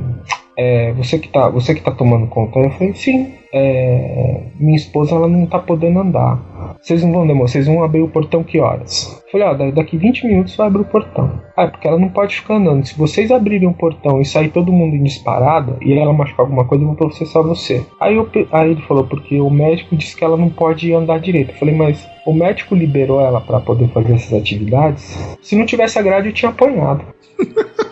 é, 0.58 0.94
você 0.94 1.20
que 1.20 1.28
tá, 1.28 1.50
você 1.50 1.76
que 1.76 1.82
tá 1.82 1.92
tomando 1.92 2.28
conta? 2.28 2.60
Eu 2.60 2.72
falei: 2.72 2.94
sim. 2.94 3.34
É, 3.54 4.42
minha 4.60 4.76
esposa 4.76 5.16
ela 5.16 5.28
não 5.28 5.46
tá 5.46 5.60
podendo 5.60 6.00
andar. 6.00 6.40
Vocês 6.82 7.04
não 7.04 7.12
vão 7.12 7.28
demorar, 7.28 7.48
vocês 7.48 7.68
vão 7.68 7.84
abrir 7.84 8.02
o 8.02 8.08
portão 8.08 8.44
que 8.44 8.60
horas? 8.60 9.22
Eu 9.26 9.32
falei, 9.32 9.48
ó, 9.48 9.72
daqui 9.72 9.98
20 9.98 10.28
minutos 10.28 10.56
vai 10.56 10.68
abrir 10.68 10.82
o 10.82 10.86
portão. 10.86 11.42
Ah, 11.58 11.64
é 11.64 11.68
porque 11.68 11.88
ela 11.88 12.00
não 12.00 12.10
pode 12.10 12.36
ficar 12.36 12.56
andando. 12.56 12.86
Se 12.86 12.98
vocês 12.98 13.32
abrirem 13.32 13.68
o 13.68 13.74
portão 13.74 14.22
e 14.22 14.26
sair 14.26 14.50
todo 14.50 14.72
mundo 14.72 14.96
em 14.96 15.04
disparada 15.04 15.78
e 15.82 15.94
ela 15.94 16.14
machucar 16.14 16.46
alguma 16.46 16.66
coisa, 16.66 16.84
eu 16.84 16.88
vou 16.88 16.96
processar 16.96 17.42
você. 17.42 17.86
Aí, 18.00 18.16
eu, 18.16 18.30
aí 18.52 18.72
ele 18.72 18.82
falou, 18.82 19.06
porque 19.06 19.40
o 19.40 19.50
médico 19.50 19.96
disse 19.96 20.16
que 20.16 20.24
ela 20.24 20.38
não 20.38 20.50
pode 20.50 20.94
andar 20.94 21.20
direito. 21.20 21.52
Eu 21.52 21.58
falei, 21.58 21.76
mas 21.76 22.08
o 22.26 22.34
médico 22.34 22.76
liberou 22.76 23.22
ela 23.22 23.42
para 23.42 23.60
poder 23.60 23.88
fazer 23.90 24.14
essas 24.14 24.34
atividades? 24.34 25.38
Se 25.42 25.56
não 25.56 25.66
tivesse 25.66 26.00
a 26.00 26.02
grade, 26.02 26.30
eu 26.30 26.34
tinha 26.34 26.50
apanhado. 26.50 27.04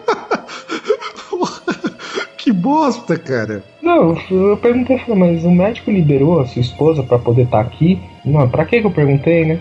bosta, 2.63 3.19
cara. 3.19 3.61
Não, 3.81 4.17
eu 4.31 4.55
perguntei, 4.55 5.01
mas 5.09 5.43
o 5.43 5.51
médico 5.51 5.91
liberou 5.91 6.39
a 6.39 6.45
sua 6.45 6.61
esposa 6.61 7.03
para 7.03 7.19
poder 7.19 7.43
estar 7.43 7.61
tá 7.61 7.69
aqui? 7.69 8.01
Não, 8.23 8.49
pra 8.49 8.63
que 8.63 8.77
eu 8.77 8.89
perguntei, 8.89 9.43
né? 9.45 9.59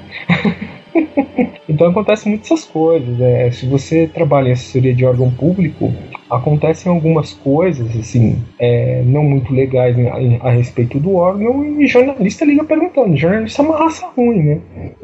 então 1.69 1.89
acontece 1.89 2.29
muitas 2.29 2.65
coisas. 2.65 3.21
É, 3.21 3.51
se 3.51 3.67
você 3.67 4.07
trabalha 4.07 4.49
em 4.49 4.53
assessoria 4.53 4.95
de 4.95 5.05
órgão 5.05 5.31
público, 5.31 5.93
acontecem 6.31 6.91
algumas 6.91 7.33
coisas 7.35 7.95
assim 7.97 8.43
é, 8.59 9.03
não 9.05 9.23
muito 9.23 9.53
legais 9.53 9.97
a, 9.99 10.49
a, 10.49 10.51
respeito 10.51 10.99
do 10.99 11.15
órgão 11.15 11.81
e 11.81 11.87
jornalista 11.87 12.45
liga 12.45 12.65
perguntando. 12.65 13.17
Jornalista 13.17 13.63
é 13.63 13.65
uma 13.65 13.79
raça 13.79 14.07
ruim, 14.17 14.43
né? 14.43 14.61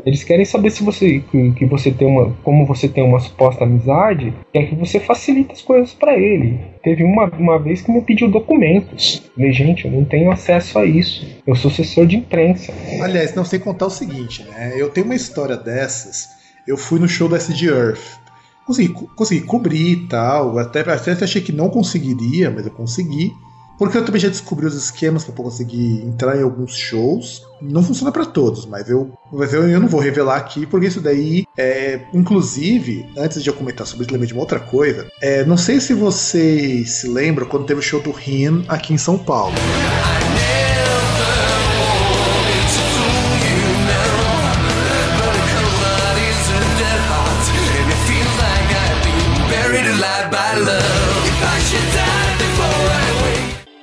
Eles 0.07 0.25
querem 0.25 0.45
saber 0.45 0.71
se 0.71 0.83
você 0.83 1.21
que, 1.31 1.53
que 1.53 1.67
você 1.67 1.91
tem 1.91 2.09
uma, 2.09 2.35
como 2.43 2.65
você 2.65 2.89
tem 2.89 3.05
uma 3.05 3.21
suposta 3.21 3.65
amizade, 3.65 4.33
quer 4.53 4.67
que 4.67 4.75
você 4.75 4.99
facilite 4.99 5.53
as 5.53 5.63
coisas 5.63 5.93
para 5.93 6.19
ele. 6.19 6.59
Teve 6.83 7.05
uma, 7.05 7.27
uma 7.27 7.59
vez 7.59 7.83
que 7.83 7.93
me 7.93 8.01
pediu 8.01 8.31
documentos. 8.31 9.31
Falei, 9.35 9.53
gente, 9.53 9.85
eu 9.85 9.91
não 9.91 10.05
tenho 10.05 10.31
acesso 10.31 10.79
a 10.79 10.85
isso. 10.85 11.27
Eu 11.47 11.55
sou 11.55 11.71
assessor 11.71 12.07
de 12.07 12.17
imprensa. 12.17 12.73
Aliás, 13.03 13.35
não 13.35 13.45
sei 13.45 13.59
contar 13.59 13.87
o 13.87 13.91
seguinte, 13.91 14.45
né? 14.45 14.73
Eu 14.77 14.89
tenho 14.89 15.07
uma 15.07 15.15
história 15.15 15.57
dessas 15.57 16.39
eu 16.69 16.77
fui 16.77 17.01
no 17.01 17.09
show 17.09 17.29
da 17.29 17.37
SD 17.37 17.67
Earth. 17.67 18.21
Consegui, 18.67 18.93
consegui 19.17 19.41
cobrir 19.41 19.93
e 19.93 20.07
tal. 20.07 20.59
Até, 20.59 20.81
até 20.81 21.25
achei 21.25 21.41
que 21.41 21.51
não 21.51 21.71
conseguiria, 21.71 22.51
mas 22.51 22.67
eu 22.67 22.73
consegui. 22.73 23.33
Porque 23.79 23.97
eu 23.97 24.05
também 24.05 24.21
já 24.21 24.29
descobri 24.29 24.67
os 24.67 24.75
esquemas 24.75 25.25
para 25.25 25.35
conseguir 25.35 26.03
entrar 26.05 26.37
em 26.37 26.43
alguns 26.43 26.77
shows. 26.77 27.47
Não 27.63 27.83
funciona 27.83 28.13
para 28.13 28.27
todos, 28.27 28.67
mas 28.67 28.91
eu, 28.91 29.13
mas 29.33 29.55
eu, 29.55 29.69
eu 29.69 29.81
não 29.81 29.89
vou 29.89 30.01
revelar 30.01 30.37
aqui, 30.37 30.67
porque 30.67 30.89
isso 30.89 31.01
daí 31.01 31.45
é. 31.57 32.01
Inclusive, 32.13 33.09
antes 33.17 33.43
de 33.43 33.49
eu 33.49 33.55
comentar 33.55 33.87
sobre 33.87 34.05
isso, 34.05 34.13
lembrei 34.13 34.27
de 34.27 34.35
uma 34.35 34.43
outra 34.43 34.61
coisa. 34.61 35.07
É, 35.23 35.45
não 35.45 35.57
sei 35.57 35.81
se 35.81 35.95
vocês 35.95 36.91
se 36.91 37.09
lembram 37.09 37.47
quando 37.47 37.67
teve 37.67 37.81
o 37.81 37.83
show 37.83 38.03
do 38.03 38.11
Rin 38.11 38.65
aqui 38.69 38.93
em 38.93 38.99
São 38.99 39.17
Paulo. 39.17 39.55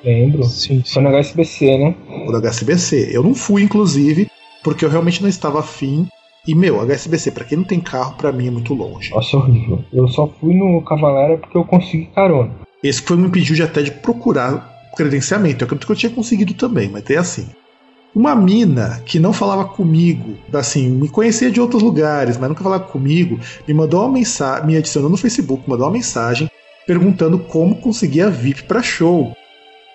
Lembro. 0.05 0.43
Sim, 0.43 0.83
Foi 0.85 1.01
no 1.01 1.09
HSBC, 1.09 1.77
né? 1.77 1.95
O 2.27 2.31
do 2.31 2.37
HSBC. 2.37 3.09
Eu 3.11 3.23
não 3.23 3.33
fui, 3.33 3.63
inclusive, 3.63 4.29
porque 4.63 4.85
eu 4.85 4.89
realmente 4.89 5.21
não 5.21 5.27
estava 5.27 5.59
afim. 5.59 6.07
E, 6.47 6.53
meu, 6.53 6.79
HSBC, 6.79 7.31
pra 7.31 7.43
quem 7.43 7.57
não 7.57 7.65
tem 7.65 7.79
carro, 7.79 8.15
pra 8.15 8.31
mim 8.31 8.47
é 8.47 8.51
muito 8.51 8.73
longe. 8.75 9.09
Nossa, 9.11 9.35
horrível. 9.35 9.83
Eu 9.91 10.07
só 10.07 10.27
fui 10.27 10.53
no 10.53 10.79
Cavalera 10.83 11.37
porque 11.37 11.57
eu 11.57 11.65
consegui 11.65 12.05
carona. 12.13 12.51
Esse 12.83 13.01
foi 13.01 13.17
me 13.17 13.27
impediu 13.27 13.55
de 13.55 13.63
até 13.63 13.81
de 13.81 13.89
procurar 13.89 14.71
credenciamento. 14.95 15.63
Eu 15.63 15.65
acredito 15.65 15.87
que 15.87 15.91
eu 15.91 15.95
tinha 15.95 16.11
conseguido 16.11 16.53
também, 16.53 16.87
mas 16.87 17.09
é 17.09 17.17
assim. 17.17 17.47
Uma 18.13 18.33
mina 18.33 19.01
que 19.05 19.19
não 19.19 19.33
falava 19.33 19.65
comigo, 19.65 20.37
assim, 20.53 20.87
me 20.87 21.09
conhecia 21.09 21.51
de 21.51 21.59
outros 21.59 21.83
lugares, 21.83 22.37
mas 22.37 22.47
nunca 22.47 22.63
falava 22.63 22.85
comigo, 22.85 23.37
me 23.67 23.73
mandou 23.73 24.03
uma 24.03 24.13
mensagem, 24.13 24.67
me 24.67 24.77
adicionou 24.77 25.09
no 25.09 25.17
Facebook, 25.17 25.69
mandou 25.69 25.85
uma 25.85 25.91
mensagem 25.91 26.49
perguntando 26.87 27.37
como 27.39 27.75
conseguia 27.75 28.29
VIP 28.29 28.63
para 28.63 28.81
show. 28.81 29.35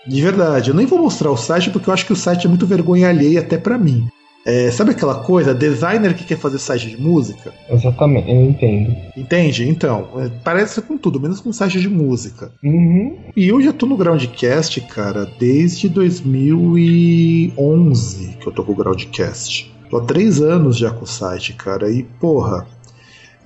De 0.07 0.23
verdade, 0.23 0.71
eu 0.71 0.75
nem 0.75 0.87
vou 0.87 0.99
mostrar 0.99 1.31
o 1.31 1.37
site 1.37 1.71
porque 1.71 1.89
eu 1.89 1.95
acho 1.95 2.07
que 2.07 2.13
o 2.13 2.17
site 2.17 2.47
é 2.47 2.49
muito 2.49 2.67
vergonha 2.67 3.09
alheia 3.09 3.41
até 3.41 3.57
para 3.59 3.79
mim. 3.79 4.09
É, 4.47 4.71
sabe 4.71 4.93
aquela 4.93 5.17
coisa, 5.17 5.53
designer 5.55 6.15
que 6.15 6.25
quer 6.25 6.39
fazer 6.39 6.59
site 6.59 6.89
de 6.89 6.97
música? 6.99 7.53
Exatamente, 7.69 8.31
eu 8.31 8.43
entendo. 8.43 8.97
Entende? 9.15 9.69
Então, 9.69 10.09
é, 10.17 10.31
parece 10.43 10.81
com 10.81 10.97
tudo, 10.97 11.21
menos 11.21 11.41
com 11.41 11.53
site 11.53 11.79
de 11.79 11.91
música. 11.91 12.51
Uhum. 12.65 13.19
E 13.37 13.49
eu 13.49 13.61
já 13.61 13.71
tô 13.71 13.85
no 13.85 13.99
Groundcast, 13.99 14.81
cara, 14.83 15.31
desde 15.39 15.91
2011 15.91 18.39
que 18.41 18.47
eu 18.47 18.53
tô 18.53 18.65
com 18.65 18.73
o 18.73 18.77
Groundcast. 18.77 19.71
Tô 19.91 19.99
há 19.99 20.05
três 20.05 20.41
anos 20.41 20.79
já 20.79 20.91
com 20.91 21.05
o 21.05 21.07
site, 21.07 21.53
cara, 21.53 21.91
e 21.91 22.03
porra. 22.03 22.67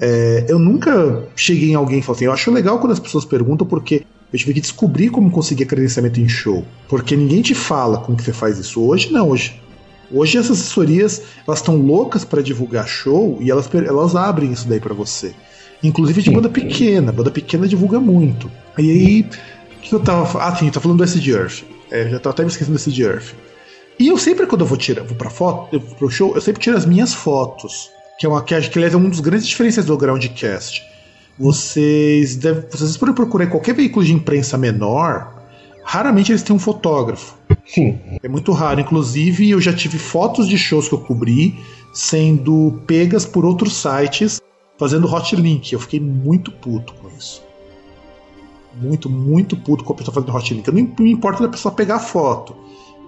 é, 0.01 0.47
eu 0.49 0.61
nunca 0.61 1.27
cheguei 1.35 1.73
em 1.73 1.75
alguém 1.75 1.99
e 1.99 2.03
falei 2.03 2.19
assim, 2.19 2.27
eu 2.27 2.33
acho 2.33 2.53
legal 2.53 2.79
quando 2.79 2.93
as 2.93 3.01
pessoas 3.01 3.25
perguntam 3.25 3.67
porque 3.67 4.05
eu 4.35 4.38
tive 4.38 4.55
que 4.55 4.61
descobrir 4.61 5.11
como 5.11 5.31
conseguir 5.31 5.64
credenciamento 5.64 6.20
em 6.20 6.29
show. 6.29 6.64
Porque 6.88 7.14
ninguém 7.14 7.40
te 7.40 7.55
fala 7.55 7.99
como 7.99 8.16
que 8.16 8.25
você 8.25 8.33
faz 8.33 8.59
isso. 8.59 8.83
Hoje 8.83 9.12
não, 9.12 9.29
hoje. 9.29 9.61
Hoje 10.11 10.37
essas 10.37 10.59
assessorias 10.59 11.23
elas 11.47 11.61
estão 11.61 11.77
loucas 11.77 12.25
para 12.25 12.42
divulgar 12.42 12.88
show 12.88 13.38
e 13.40 13.49
elas, 13.49 13.73
elas 13.73 14.16
abrem 14.16 14.51
isso 14.51 14.66
daí 14.66 14.81
para 14.81 14.92
você. 14.92 15.33
Inclusive 15.85 16.20
de 16.20 16.33
banda 16.33 16.49
pequena, 16.49 17.12
banda 17.12 17.31
pequena 17.31 17.68
divulga 17.68 18.01
muito. 18.01 18.51
E 18.77 18.90
aí, 18.90 19.20
o 19.79 19.81
que 19.81 19.94
eu 19.94 20.01
tava 20.01 20.27
falando? 20.27 20.53
Ah, 20.53 20.57
sim, 20.57 20.68
tá 20.68 20.81
falando 20.81 20.99
do 20.99 21.05
SD 21.05 21.31
Earth. 21.31 21.62
É, 21.88 22.09
já 22.09 22.18
tava 22.18 22.35
até 22.35 22.42
me 22.42 22.49
esquecendo 22.49 22.77
do 22.77 22.81
SD 22.81 23.05
Earth. 23.05 23.35
E 24.01 24.09
eu 24.09 24.18
sempre, 24.18 24.47
quando 24.47 24.62
eu 24.62 24.66
vou 24.66 24.77
tirar, 24.77 25.05
vou 25.05 25.14
pra 25.16 25.31
foto, 25.31 25.77
eu, 25.77 25.81
pro 25.81 26.11
show, 26.11 26.35
eu 26.35 26.40
sempre 26.40 26.61
tiro 26.61 26.77
as 26.77 26.85
minhas 26.85 27.14
fotos. 27.14 27.88
Que 28.18 28.27
é 28.27 28.29
uma 28.29 28.42
que 28.42 28.53
acho 28.53 28.68
que 28.68 28.79
aliás, 28.79 28.94
é 28.94 28.97
um 28.97 29.09
dos 29.09 29.20
grandes 29.20 29.47
diferenciais 29.47 29.87
do 29.87 29.97
Groundcast. 29.97 30.83
Vocês 31.38 32.37
devem, 32.37 32.64
vocês 32.70 32.97
podem 32.97 33.14
procurar 33.14 33.44
em 33.44 33.51
qualquer 33.51 33.75
veículo 33.75 34.05
de 34.05 34.12
imprensa 34.12 34.57
menor, 34.57 35.42
raramente 35.85 36.31
eles 36.31 36.42
têm 36.42 36.55
um 36.55 36.59
fotógrafo. 36.59 37.37
Sim. 37.66 37.99
É 38.23 38.29
muito 38.29 38.53
raro. 38.53 38.81
Inclusive, 38.81 39.51
eu 39.51 39.61
já 39.61 39.73
tive 39.73 39.99
fotos 39.99 40.49
de 40.49 40.57
shows 40.57 40.88
que 40.88 40.94
eu 40.94 41.01
cobri 41.01 41.59
sendo 41.92 42.81
pegas 42.87 43.25
por 43.25 43.44
outros 43.44 43.75
sites 43.77 44.40
fazendo 44.79 45.12
hot 45.12 45.35
link. 45.35 45.73
Eu 45.73 45.81
fiquei 45.81 46.01
muito 46.01 46.51
puto 46.51 46.92
com 46.94 47.09
isso. 47.16 47.42
Muito, 48.81 49.09
muito 49.09 49.57
puto 49.57 49.85
com 49.85 49.92
a 49.92 49.97
pessoa 49.97 50.14
fazendo 50.14 50.35
hot 50.35 50.55
link. 50.55 50.66
Eu 50.66 50.75
não 50.75 50.94
me 50.99 51.12
importa 51.12 51.42
da 51.42 51.49
pessoa 51.49 51.75
pegar 51.75 51.97
a 51.97 52.01
foto, 52.01 52.57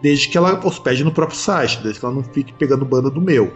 desde 0.03 0.29
que 0.29 0.39
ela 0.39 0.61
hospede 0.65 1.05
no 1.05 1.13
próprio 1.13 1.39
site, 1.39 1.81
desde 1.83 2.01
que 2.01 2.07
ela 2.07 2.15
não 2.15 2.23
fique 2.23 2.53
pegando 2.53 2.85
banda 2.85 3.11
do 3.11 3.21
meu. 3.21 3.53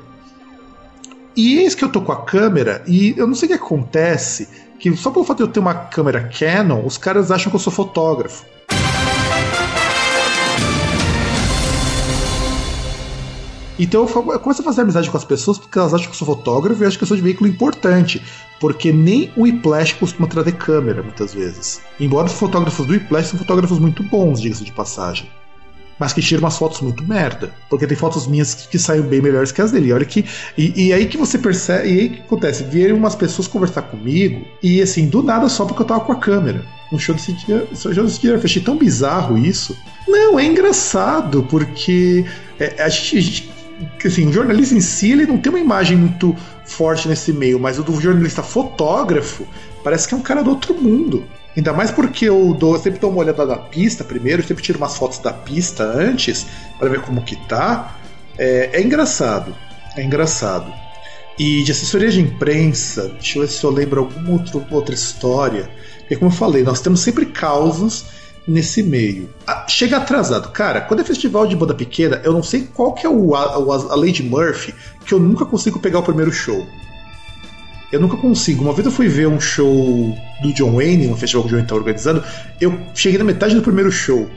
E 1.36 1.58
eis 1.58 1.76
que 1.76 1.84
eu 1.84 1.88
tô 1.88 2.00
com 2.00 2.10
a 2.10 2.24
câmera 2.24 2.82
e 2.86 3.14
eu 3.16 3.26
não 3.26 3.34
sei 3.34 3.46
o 3.46 3.50
que 3.50 3.56
acontece, 3.56 4.48
que 4.78 4.94
só 4.96 5.10
pelo 5.10 5.24
fato 5.24 5.38
de 5.38 5.42
eu 5.44 5.48
ter 5.48 5.60
uma 5.60 5.74
câmera 5.74 6.28
Canon, 6.28 6.84
os 6.84 6.98
caras 6.98 7.30
acham 7.30 7.50
que 7.50 7.56
eu 7.56 7.60
sou 7.60 7.72
fotógrafo. 7.72 8.44
Então 13.78 14.06
eu 14.06 14.40
começo 14.40 14.60
a 14.60 14.64
fazer 14.64 14.82
amizade 14.82 15.08
com 15.08 15.16
as 15.16 15.24
pessoas 15.24 15.56
porque 15.56 15.78
elas 15.78 15.94
acham 15.94 16.06
que 16.06 16.12
eu 16.12 16.18
sou 16.18 16.26
fotógrafo 16.26 16.82
e 16.82 16.86
acham 16.86 16.98
que 16.98 17.04
eu 17.04 17.08
sou 17.08 17.16
de 17.16 17.22
veículo 17.22 17.48
importante. 17.48 18.20
Porque 18.58 18.92
nem 18.92 19.32
o 19.36 19.42
Whiplash 19.42 19.94
costuma 19.94 20.28
trazer 20.28 20.52
câmera, 20.52 21.02
muitas 21.02 21.32
vezes. 21.32 21.80
Embora 21.98 22.26
os 22.26 22.34
fotógrafos 22.34 22.84
do 22.84 22.92
Whiplash 22.92 23.28
são 23.28 23.38
fotógrafos 23.38 23.78
muito 23.78 24.02
bons, 24.02 24.40
diga-se 24.40 24.64
de 24.64 24.72
passagem. 24.72 25.30
Mas 26.00 26.14
que 26.14 26.22
tiram 26.22 26.42
umas 26.42 26.56
fotos 26.56 26.80
muito 26.80 27.04
merda. 27.04 27.52
Porque 27.68 27.86
tem 27.86 27.96
fotos 27.96 28.26
minhas 28.26 28.54
que, 28.54 28.68
que 28.68 28.78
saem 28.78 29.02
bem 29.02 29.20
melhores 29.20 29.52
que 29.52 29.60
as 29.60 29.70
dele. 29.70 29.92
Olha 29.92 30.06
que. 30.06 30.24
E, 30.56 30.86
e 30.86 30.92
aí 30.94 31.04
que 31.04 31.18
você 31.18 31.38
percebe. 31.38 31.88
E 31.88 32.00
aí 32.00 32.08
que 32.08 32.20
acontece? 32.22 32.64
Vieram 32.64 32.96
umas 32.96 33.14
pessoas 33.14 33.46
conversar 33.46 33.82
comigo. 33.82 34.46
E 34.62 34.80
assim, 34.80 35.06
do 35.08 35.22
nada 35.22 35.46
só 35.50 35.66
porque 35.66 35.82
eu 35.82 35.86
tava 35.86 36.00
com 36.00 36.12
a 36.12 36.16
câmera. 36.16 36.64
No 36.90 36.98
show 36.98 37.14
desse 37.14 37.34
dia 37.34 37.68
eu 38.24 38.40
achei 38.42 38.62
tão 38.62 38.76
bizarro 38.76 39.36
isso. 39.36 39.76
Não, 40.08 40.38
é 40.38 40.44
engraçado, 40.44 41.46
porque 41.48 42.24
é, 42.58 42.82
a 42.82 42.88
gente, 42.88 43.18
a 43.18 43.20
gente 43.20 43.52
assim, 44.04 44.26
o 44.26 44.32
jornalista 44.32 44.74
em 44.74 44.80
si 44.80 45.12
ele 45.12 45.26
não 45.26 45.38
tem 45.38 45.50
uma 45.52 45.60
imagem 45.60 45.96
muito 45.96 46.34
forte 46.64 47.06
nesse 47.08 47.32
meio, 47.32 47.60
mas 47.60 47.78
o 47.78 47.82
do 47.82 48.00
jornalista 48.00 48.42
fotógrafo 48.42 49.46
parece 49.84 50.08
que 50.08 50.14
é 50.14 50.16
um 50.16 50.22
cara 50.22 50.42
do 50.42 50.50
outro 50.50 50.74
mundo. 50.74 51.24
Ainda 51.56 51.72
mais 51.72 51.90
porque 51.90 52.26
eu, 52.26 52.54
dou, 52.54 52.74
eu 52.74 52.80
sempre 52.80 53.00
dou 53.00 53.10
uma 53.10 53.20
olhada 53.20 53.46
da 53.46 53.56
pista 53.56 54.04
primeiro, 54.04 54.42
sempre 54.42 54.62
tiro 54.62 54.78
umas 54.78 54.96
fotos 54.96 55.18
da 55.18 55.32
pista 55.32 55.84
antes 55.84 56.46
para 56.78 56.88
ver 56.88 57.00
como 57.02 57.22
que 57.22 57.36
tá. 57.48 57.96
É, 58.38 58.70
é 58.72 58.82
engraçado, 58.82 59.54
é 59.96 60.02
engraçado. 60.02 60.72
E 61.38 61.62
de 61.64 61.72
assessoria 61.72 62.10
de 62.10 62.20
imprensa, 62.20 63.08
deixa 63.08 63.38
eu 63.38 63.42
ver 63.42 63.48
se 63.48 63.64
eu 63.64 63.70
lembro 63.70 64.00
alguma 64.00 64.32
outro, 64.32 64.64
outra 64.70 64.94
história. 64.94 65.70
Porque 66.00 66.16
como 66.16 66.30
eu 66.30 66.34
falei, 66.34 66.62
nós 66.62 66.80
temos 66.80 67.00
sempre 67.00 67.26
causas 67.26 68.04
nesse 68.46 68.82
meio. 68.82 69.30
Ah, 69.46 69.66
chega 69.68 69.96
atrasado. 69.96 70.50
Cara, 70.50 70.80
quando 70.80 71.00
é 71.00 71.04
festival 71.04 71.46
de 71.46 71.56
banda 71.56 71.74
pequena, 71.74 72.20
eu 72.24 72.32
não 72.32 72.42
sei 72.42 72.68
qual 72.74 72.92
que 72.92 73.06
é 73.06 73.08
o, 73.08 73.34
a, 73.34 73.94
a 73.94 74.10
de 74.10 74.22
Murphy, 74.22 74.74
que 75.04 75.14
eu 75.14 75.18
nunca 75.18 75.44
consigo 75.46 75.78
pegar 75.78 76.00
o 76.00 76.02
primeiro 76.02 76.32
show. 76.32 76.66
Eu 77.92 78.00
nunca 78.00 78.16
consigo. 78.16 78.62
Uma 78.62 78.72
vez 78.72 78.86
eu 78.86 78.92
fui 78.92 79.08
ver 79.08 79.26
um 79.26 79.40
show 79.40 80.16
do 80.42 80.52
John 80.52 80.76
Wayne, 80.76 81.08
um 81.08 81.16
festival 81.16 81.42
que 81.44 81.48
o 81.48 81.50
John 81.50 81.56
Wayne 81.56 81.68
tá 81.68 81.74
organizando, 81.74 82.24
eu 82.60 82.78
cheguei 82.94 83.18
na 83.18 83.24
metade 83.24 83.54
do 83.54 83.62
primeiro 83.62 83.90
show. 83.90 84.28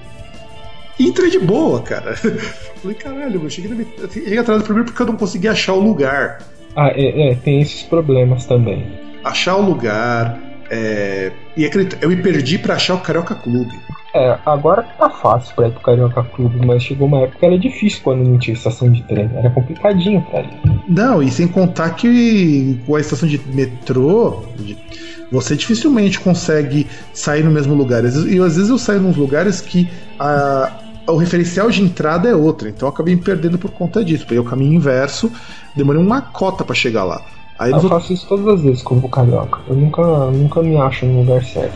E 0.99 1.07
entrei 1.07 1.29
de 1.29 1.39
boa, 1.39 1.81
cara. 1.81 2.15
Falei, 2.81 2.95
caralho, 2.97 3.41
eu 3.43 3.49
cheguei, 3.49 3.69
na 3.69 3.77
metade, 3.77 4.13
cheguei 4.13 4.37
atrás 4.37 4.61
do 4.61 4.65
primeiro 4.65 4.85
porque 4.89 5.01
eu 5.01 5.07
não 5.07 5.15
consegui 5.17 5.47
achar 5.47 5.73
o 5.73 5.79
lugar. 5.79 6.39
Ah, 6.75 6.89
é, 6.89 7.31
é, 7.31 7.35
tem 7.35 7.61
esses 7.61 7.83
problemas 7.83 8.45
também. 8.45 8.85
Achar 9.23 9.55
o 9.55 9.61
lugar. 9.61 10.39
é, 10.69 11.31
E 11.55 11.65
acredita, 11.65 11.97
eu 12.01 12.09
me 12.09 12.17
perdi 12.17 12.57
pra 12.57 12.75
achar 12.75 12.95
o 12.95 12.99
Carioca 12.99 13.35
Clube. 13.35 13.73
É, 14.15 14.37
agora 14.45 14.83
tá 14.97 15.09
fácil 15.09 15.55
pra 15.55 15.67
ir 15.67 15.71
pro 15.71 15.81
Carioca 15.81 16.23
Clube, 16.23 16.63
mas 16.65 16.83
chegou 16.83 17.07
uma 17.07 17.21
época 17.21 17.39
que 17.39 17.45
era 17.45 17.57
difícil 17.57 17.99
quando 18.03 18.23
não 18.23 18.37
tinha 18.37 18.53
estação 18.53 18.91
de 18.91 19.01
trem. 19.03 19.29
Era 19.35 19.49
complicadinho 19.49 20.21
pra 20.29 20.41
ir. 20.41 20.49
Não, 20.87 21.21
e 21.23 21.31
sem 21.31 21.47
contar 21.47 21.91
que 21.95 22.79
com 22.85 22.95
a 22.95 22.99
estação 23.01 23.27
de 23.27 23.39
metrô, 23.49 24.43
você 25.31 25.55
dificilmente 25.55 26.19
consegue 26.19 26.85
sair 27.11 27.43
no 27.43 27.49
mesmo 27.49 27.73
lugar. 27.73 28.03
E 28.03 28.07
às 28.07 28.55
vezes 28.55 28.69
eu 28.69 28.77
saio 28.77 29.01
nos 29.01 29.17
lugares 29.17 29.59
que 29.61 29.89
a- 30.19 30.71
o 31.07 31.15
referencial 31.17 31.69
de 31.71 31.81
entrada 31.81 32.29
é 32.29 32.35
outro, 32.35 32.69
então 32.69 32.87
eu 32.87 32.93
acabei 32.93 33.15
me 33.15 33.21
perdendo 33.21 33.57
por 33.57 33.71
conta 33.71 34.05
disso. 34.05 34.25
Peguei 34.27 34.39
o 34.39 34.43
caminho 34.45 34.73
inverso, 34.73 35.31
demorei 35.75 35.99
uma 36.01 36.21
cota 36.21 36.63
pra 36.63 36.75
chegar 36.75 37.03
lá. 37.03 37.19
Aí 37.57 37.71
Eu 37.71 37.75
nos 37.75 37.83
outros- 37.85 38.01
faço 38.03 38.13
isso 38.13 38.27
todas 38.27 38.47
as 38.47 38.61
vezes 38.61 38.83
vou 38.83 38.99
pro 38.99 39.09
Carioca. 39.09 39.59
Eu 39.67 39.75
nunca, 39.75 40.01
nunca 40.31 40.61
me 40.61 40.77
acho 40.77 41.05
no 41.05 41.21
lugar 41.21 41.43
certo. 41.43 41.73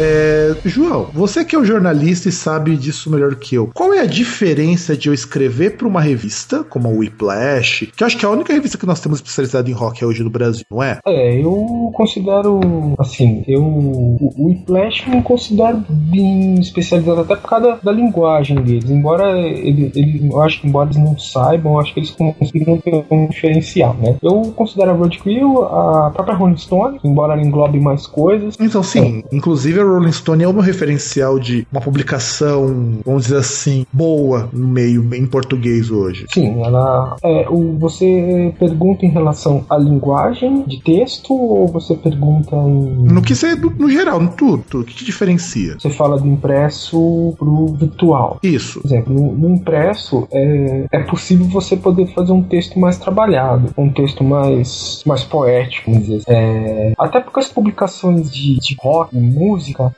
É, 0.00 0.56
João, 0.64 1.08
você 1.12 1.44
que 1.44 1.54
é 1.54 1.58
um 1.58 1.64
jornalista 1.64 2.28
e 2.28 2.32
sabe 2.32 2.74
disso 2.74 3.10
melhor 3.10 3.34
que 3.36 3.54
eu, 3.54 3.70
qual 3.74 3.92
é 3.92 4.00
a 4.00 4.06
diferença 4.06 4.96
de 4.96 5.08
eu 5.08 5.14
escrever 5.14 5.76
para 5.76 5.86
uma 5.86 6.00
revista, 6.00 6.64
como 6.64 6.88
a 6.88 6.90
Whiplash, 6.90 7.92
que 7.94 8.02
eu 8.02 8.06
acho 8.06 8.16
que 8.16 8.24
é 8.24 8.28
a 8.28 8.32
única 8.32 8.52
revista 8.52 8.78
que 8.78 8.86
nós 8.86 9.00
temos 9.00 9.18
especializada 9.18 9.68
em 9.68 9.74
rock 9.74 10.02
hoje 10.02 10.22
no 10.22 10.30
Brasil, 10.30 10.64
não 10.70 10.82
é? 10.82 10.98
É, 11.06 11.38
eu 11.38 11.90
considero, 11.94 12.60
assim, 12.98 13.44
eu 13.46 13.62
o 13.62 14.46
Whiplash 14.46 15.04
eu 15.06 15.14
não 15.14 15.22
considero 15.22 15.84
bem 15.88 16.54
especializado 16.54 17.20
até 17.20 17.36
por 17.36 17.48
causa 17.48 17.66
da, 17.68 17.74
da 17.76 17.92
linguagem 17.92 18.56
deles. 18.62 18.88
Embora 18.88 19.38
ele, 19.38 19.92
ele, 19.94 20.28
eu 20.30 20.40
acho 20.40 20.60
que 20.60 20.66
embora 20.66 20.88
eles 20.88 21.02
não 21.02 21.18
saibam, 21.18 21.74
eu 21.74 21.80
acho 21.80 21.92
que 21.92 22.00
eles 22.00 22.10
conseguiram 22.10 22.78
ter 22.78 23.04
um 23.10 23.26
diferencial, 23.26 23.94
né? 23.94 24.16
Eu 24.22 24.52
considero 24.56 24.92
a 24.92 24.94
Road 24.94 25.18
Crew 25.18 25.64
a 25.64 26.10
própria 26.10 26.34
Rolling 26.34 26.56
Stone, 26.56 27.00
embora 27.04 27.34
ela 27.34 27.42
englobe 27.42 27.78
mais 27.80 28.06
coisas. 28.06 28.56
Então, 28.58 28.82
sim, 28.82 29.24
é. 29.30 29.36
inclusive 29.36 29.80
a 29.80 29.84
Rolling 29.94 30.12
Stone 30.12 30.44
é 30.44 30.48
o 30.48 30.52
meu 30.52 30.62
referencial 30.62 31.38
de 31.38 31.66
uma 31.70 31.80
publicação, 31.80 33.00
vamos 33.04 33.24
dizer 33.24 33.38
assim, 33.38 33.86
boa 33.92 34.48
no 34.52 34.68
meio 34.68 35.14
em 35.14 35.26
português 35.26 35.90
hoje. 35.90 36.26
Sim, 36.32 36.62
ela 36.62 37.16
é, 37.22 37.46
o, 37.48 37.76
você 37.78 38.54
pergunta 38.58 39.04
em 39.04 39.10
relação 39.10 39.64
à 39.68 39.76
linguagem 39.76 40.64
de 40.66 40.80
texto 40.82 41.34
ou 41.34 41.66
você 41.68 41.94
pergunta 41.94 42.56
em... 42.56 43.04
no 43.04 43.22
que 43.22 43.34
você 43.34 43.54
no 43.54 43.90
geral, 43.90 44.20
no 44.20 44.30
tudo, 44.30 44.64
tudo. 44.68 44.82
o 44.82 44.84
que, 44.84 44.94
que 44.94 45.04
diferencia? 45.04 45.76
Você 45.78 45.90
fala 45.90 46.18
do 46.18 46.26
impresso 46.26 47.34
pro 47.38 47.66
virtual. 47.68 48.38
Isso. 48.42 48.80
Por 48.80 48.88
exemplo, 48.88 49.12
no, 49.12 49.32
no 49.32 49.54
impresso 49.54 50.26
é, 50.32 50.86
é 50.90 50.98
possível 51.00 51.46
você 51.46 51.76
poder 51.76 52.06
fazer 52.08 52.32
um 52.32 52.42
texto 52.42 52.78
mais 52.78 52.96
trabalhado, 52.96 53.72
um 53.76 53.90
texto 53.90 54.24
mais 54.24 55.02
mais 55.06 55.24
poético, 55.24 55.90
vamos 55.90 56.06
dizer. 56.06 56.16
Assim. 56.18 56.32
É, 56.32 56.92
até 56.98 57.20
porque 57.20 57.40
as 57.40 57.48
publicações 57.48 58.30
de, 58.30 58.58
de 58.58 58.76
rock, 58.80 59.14
de 59.14 59.20